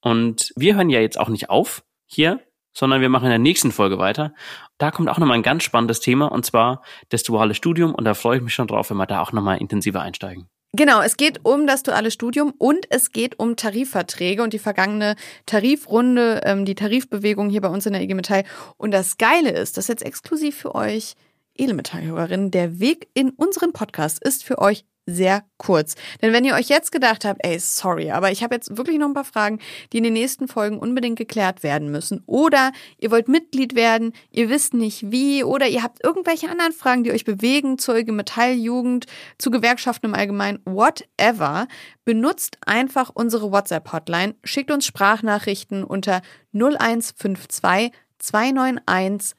Und 0.00 0.52
wir 0.56 0.76
hören 0.76 0.90
ja 0.90 1.00
jetzt 1.00 1.18
auch 1.18 1.28
nicht 1.28 1.50
auf 1.50 1.84
hier, 2.06 2.40
sondern 2.72 3.00
wir 3.00 3.08
machen 3.08 3.24
in 3.24 3.30
der 3.30 3.38
nächsten 3.38 3.72
Folge 3.72 3.98
weiter. 3.98 4.32
Da 4.78 4.90
kommt 4.90 5.08
auch 5.08 5.18
nochmal 5.18 5.36
ein 5.36 5.42
ganz 5.42 5.64
spannendes 5.64 6.00
Thema 6.00 6.30
und 6.32 6.46
zwar 6.46 6.82
das 7.08 7.22
duale 7.22 7.54
Studium 7.54 7.94
und 7.94 8.04
da 8.04 8.14
freue 8.14 8.38
ich 8.38 8.42
mich 8.42 8.54
schon 8.54 8.68
drauf, 8.68 8.90
wenn 8.90 8.96
wir 8.96 9.06
da 9.06 9.20
auch 9.20 9.32
nochmal 9.32 9.58
intensiver 9.58 10.00
einsteigen. 10.00 10.48
Genau, 10.72 11.02
es 11.02 11.16
geht 11.16 11.40
um 11.44 11.66
das 11.66 11.82
duale 11.82 12.12
Studium 12.12 12.54
und 12.56 12.86
es 12.90 13.10
geht 13.10 13.40
um 13.40 13.56
Tarifverträge 13.56 14.40
und 14.44 14.52
die 14.52 14.60
vergangene 14.60 15.16
Tarifrunde, 15.44 16.42
ähm, 16.44 16.64
die 16.64 16.76
Tarifbewegung 16.76 17.50
hier 17.50 17.60
bei 17.60 17.68
uns 17.68 17.86
in 17.86 17.92
der 17.92 18.02
IG 18.02 18.14
Metall. 18.14 18.44
Und 18.76 18.92
das 18.92 19.18
Geile 19.18 19.50
ist, 19.50 19.76
das 19.76 19.86
ist 19.86 19.88
jetzt 19.88 20.06
exklusiv 20.06 20.56
für 20.56 20.76
euch 20.76 21.16
Edelmetallhörerinnen, 21.60 22.50
der 22.50 22.80
Weg 22.80 23.08
in 23.14 23.30
unseren 23.30 23.72
Podcast 23.72 24.22
ist 24.22 24.44
für 24.44 24.58
euch 24.58 24.84
sehr 25.06 25.44
kurz. 25.56 25.94
Denn 26.22 26.32
wenn 26.32 26.44
ihr 26.44 26.54
euch 26.54 26.68
jetzt 26.68 26.92
gedacht 26.92 27.24
habt, 27.24 27.40
ey, 27.44 27.58
sorry, 27.58 28.10
aber 28.10 28.30
ich 28.30 28.42
habe 28.42 28.54
jetzt 28.54 28.76
wirklich 28.76 28.98
noch 28.98 29.08
ein 29.08 29.14
paar 29.14 29.24
Fragen, 29.24 29.58
die 29.92 29.98
in 29.98 30.04
den 30.04 30.12
nächsten 30.12 30.48
Folgen 30.48 30.78
unbedingt 30.78 31.18
geklärt 31.18 31.62
werden 31.62 31.90
müssen. 31.90 32.22
Oder 32.26 32.72
ihr 32.98 33.10
wollt 33.10 33.28
Mitglied 33.28 33.74
werden, 33.74 34.12
ihr 34.30 34.48
wisst 34.48 34.74
nicht 34.74 35.10
wie, 35.10 35.42
oder 35.44 35.68
ihr 35.68 35.82
habt 35.82 36.04
irgendwelche 36.04 36.48
anderen 36.48 36.72
Fragen, 36.72 37.04
die 37.04 37.12
euch 37.12 37.24
bewegen, 37.24 37.78
zur 37.78 37.96
IG 37.96 38.12
Metalljugend, 38.12 39.06
zu 39.38 39.50
Gewerkschaften 39.50 40.06
im 40.06 40.14
Allgemeinen, 40.14 40.60
whatever, 40.64 41.66
benutzt 42.04 42.58
einfach 42.64 43.10
unsere 43.12 43.52
WhatsApp-Hotline, 43.52 44.34
schickt 44.44 44.70
uns 44.70 44.86
Sprachnachrichten 44.86 45.84
unter 45.84 46.22
0152 46.52 47.92
291 48.18 49.34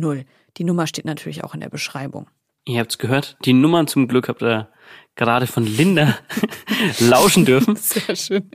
34110. 0.00 0.26
Die 0.56 0.64
Nummer 0.64 0.86
steht 0.86 1.04
natürlich 1.04 1.44
auch 1.44 1.54
in 1.54 1.60
der 1.60 1.68
Beschreibung. 1.68 2.28
Ihr 2.64 2.80
habt's 2.80 2.98
gehört, 2.98 3.36
die 3.44 3.52
Nummern 3.52 3.86
zum 3.86 4.08
Glück 4.08 4.28
habt 4.28 4.42
ihr 4.42 4.68
gerade 5.14 5.46
von 5.46 5.64
Linda 5.64 6.18
lauschen 6.98 7.44
dürfen. 7.44 7.76
Sehr 7.76 8.16
schön. 8.16 8.50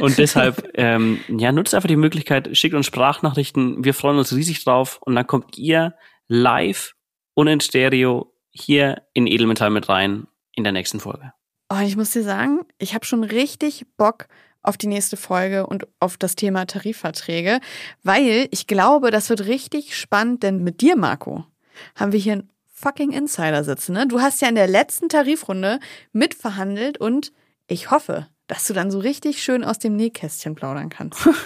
Und 0.00 0.18
deshalb, 0.18 0.70
ähm, 0.74 1.20
ja, 1.28 1.50
nutzt 1.50 1.74
einfach 1.74 1.88
die 1.88 1.96
Möglichkeit, 1.96 2.56
schickt 2.56 2.74
uns 2.74 2.86
Sprachnachrichten. 2.86 3.84
Wir 3.84 3.94
freuen 3.94 4.18
uns 4.18 4.34
riesig 4.34 4.64
drauf. 4.64 5.00
Und 5.02 5.14
dann 5.14 5.26
kommt 5.26 5.56
ihr 5.58 5.94
live 6.28 6.94
und 7.34 7.48
in 7.48 7.60
Stereo 7.60 8.32
hier 8.50 9.02
in 9.12 9.26
Edelmetall 9.26 9.70
mit 9.70 9.88
rein 9.88 10.26
in 10.54 10.64
der 10.64 10.72
nächsten 10.72 11.00
Folge. 11.00 11.32
Oh, 11.70 11.80
ich 11.82 11.96
muss 11.96 12.12
dir 12.12 12.22
sagen, 12.22 12.60
ich 12.78 12.94
habe 12.94 13.04
schon 13.04 13.24
richtig 13.24 13.86
Bock 13.96 14.28
auf 14.64 14.76
die 14.76 14.88
nächste 14.88 15.16
Folge 15.16 15.66
und 15.66 15.86
auf 16.00 16.16
das 16.16 16.34
Thema 16.34 16.66
Tarifverträge, 16.66 17.60
weil 18.02 18.48
ich 18.50 18.66
glaube, 18.66 19.12
das 19.12 19.30
wird 19.30 19.46
richtig 19.46 19.96
spannend, 19.96 20.42
denn 20.42 20.64
mit 20.64 20.80
dir, 20.80 20.96
Marco, 20.96 21.44
haben 21.94 22.12
wir 22.12 22.18
hier 22.18 22.32
einen 22.32 22.50
fucking 22.72 23.12
Insider 23.12 23.62
sitzen. 23.62 23.92
Ne? 23.92 24.08
Du 24.08 24.20
hast 24.20 24.42
ja 24.42 24.48
in 24.48 24.56
der 24.56 24.66
letzten 24.66 25.08
Tarifrunde 25.08 25.78
mitverhandelt 26.12 26.98
und 26.98 27.32
ich 27.66 27.90
hoffe, 27.90 28.26
dass 28.46 28.66
du 28.66 28.74
dann 28.74 28.90
so 28.90 28.98
richtig 28.98 29.42
schön 29.42 29.64
aus 29.64 29.78
dem 29.78 29.96
Nähkästchen 29.96 30.54
plaudern 30.54 30.88
kannst. 30.88 31.28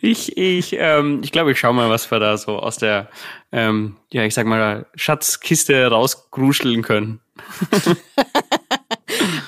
Ich, 0.00 0.38
ich, 0.38 0.74
ähm, 0.78 1.20
ich 1.22 1.32
glaube, 1.32 1.52
ich 1.52 1.60
schau 1.60 1.74
mal, 1.74 1.90
was 1.90 2.10
wir 2.10 2.18
da 2.18 2.38
so 2.38 2.58
aus 2.58 2.78
der, 2.78 3.10
ähm, 3.52 3.98
ja, 4.10 4.24
ich 4.24 4.32
sag 4.32 4.46
mal, 4.46 4.86
Schatzkiste 4.94 5.86
rausgruscheln 5.86 6.80
können. 6.80 7.20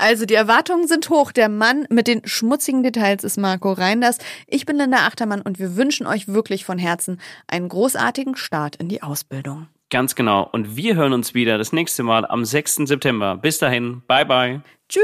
Also 0.02 0.26
die 0.26 0.34
Erwartungen 0.34 0.88
sind 0.88 1.10
hoch. 1.10 1.30
Der 1.30 1.48
Mann 1.48 1.86
mit 1.88 2.08
den 2.08 2.22
schmutzigen 2.24 2.82
Details 2.82 3.22
ist 3.22 3.36
Marco 3.38 3.70
Reinders. 3.70 4.18
Ich 4.48 4.66
bin 4.66 4.76
Linda 4.76 5.06
Achtermann 5.06 5.42
und 5.42 5.60
wir 5.60 5.76
wünschen 5.76 6.08
euch 6.08 6.26
wirklich 6.26 6.64
von 6.64 6.76
Herzen 6.76 7.20
einen 7.46 7.68
großartigen 7.68 8.34
Start 8.34 8.74
in 8.74 8.88
die 8.88 9.04
Ausbildung. 9.04 9.68
Ganz 9.90 10.16
genau. 10.16 10.48
Und 10.50 10.74
wir 10.74 10.96
hören 10.96 11.12
uns 11.12 11.34
wieder 11.34 11.56
das 11.56 11.72
nächste 11.72 12.02
Mal 12.02 12.26
am 12.26 12.44
6. 12.44 12.80
September. 12.86 13.36
Bis 13.36 13.60
dahin. 13.60 14.02
Bye, 14.08 14.26
bye. 14.26 14.60
Tschüss. 14.88 15.02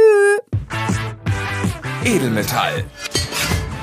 Edelmetall. 2.04 2.84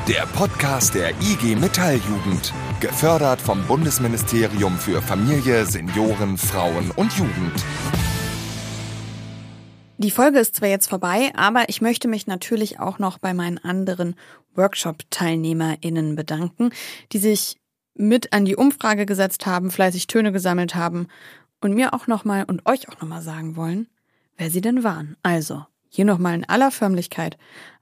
Der 0.09 0.25
Podcast 0.35 0.95
der 0.95 1.11
IG 1.21 1.55
Metalljugend. 1.55 2.53
Gefördert 2.81 3.39
vom 3.39 3.63
Bundesministerium 3.67 4.77
für 4.77 5.01
Familie, 5.01 5.65
Senioren, 5.65 6.37
Frauen 6.37 6.91
und 6.91 7.13
Jugend. 7.13 7.63
Die 9.97 10.11
Folge 10.11 10.39
ist 10.39 10.55
zwar 10.55 10.67
jetzt 10.67 10.89
vorbei, 10.89 11.31
aber 11.35 11.69
ich 11.69 11.81
möchte 11.81 12.07
mich 12.07 12.27
natürlich 12.27 12.79
auch 12.79 12.99
noch 12.99 13.17
bei 13.17 13.33
meinen 13.33 13.57
anderen 13.57 14.15
Workshop-TeilnehmerInnen 14.55 16.15
bedanken, 16.15 16.71
die 17.11 17.17
sich 17.17 17.57
mit 17.93 18.33
an 18.33 18.43
die 18.43 18.57
Umfrage 18.57 19.05
gesetzt 19.05 19.45
haben, 19.45 19.71
fleißig 19.71 20.07
Töne 20.07 20.33
gesammelt 20.33 20.75
haben 20.75 21.07
und 21.61 21.73
mir 21.73 21.93
auch 21.93 22.07
nochmal 22.07 22.43
und 22.43 22.65
euch 22.65 22.89
auch 22.89 22.99
nochmal 22.99 23.21
sagen 23.21 23.55
wollen, 23.55 23.87
wer 24.37 24.49
sie 24.49 24.61
denn 24.61 24.83
waren. 24.83 25.15
Also, 25.23 25.65
hier 25.87 26.03
nochmal 26.03 26.35
in 26.35 26.49
aller 26.49 26.71
Förmlichkeit. 26.71 27.37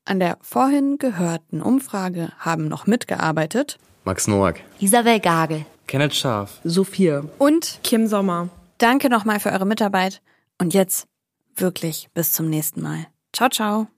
An 0.06 0.20
der 0.20 0.38
vorhin 0.42 1.00
gehörten 1.00 1.62
Umfrage 1.62 2.32
haben 2.38 2.68
noch 2.68 2.86
mitgearbeitet 2.86 3.80
Max 4.06 4.28
Noack. 4.28 4.60
Isabel 4.80 5.20
Gagel. 5.20 5.66
Kenneth 5.88 6.14
Scharf. 6.14 6.60
Sophia. 6.64 7.24
und 7.40 7.80
Kim 7.84 8.06
Sommer. 8.08 8.50
danke 8.78 9.10
nochmal 9.10 9.40
für 9.40 9.52
eure 9.52 9.66
Mitarbeit. 9.66 10.22
Und 10.60 10.74
jetzt 10.74 11.08
wirklich 11.62 12.10
bis 12.14 12.32
zum 12.34 12.50
nächsten 12.50 12.82
Mal. 12.82 13.08
Ciao, 13.32 13.50
ciao. 13.50 13.94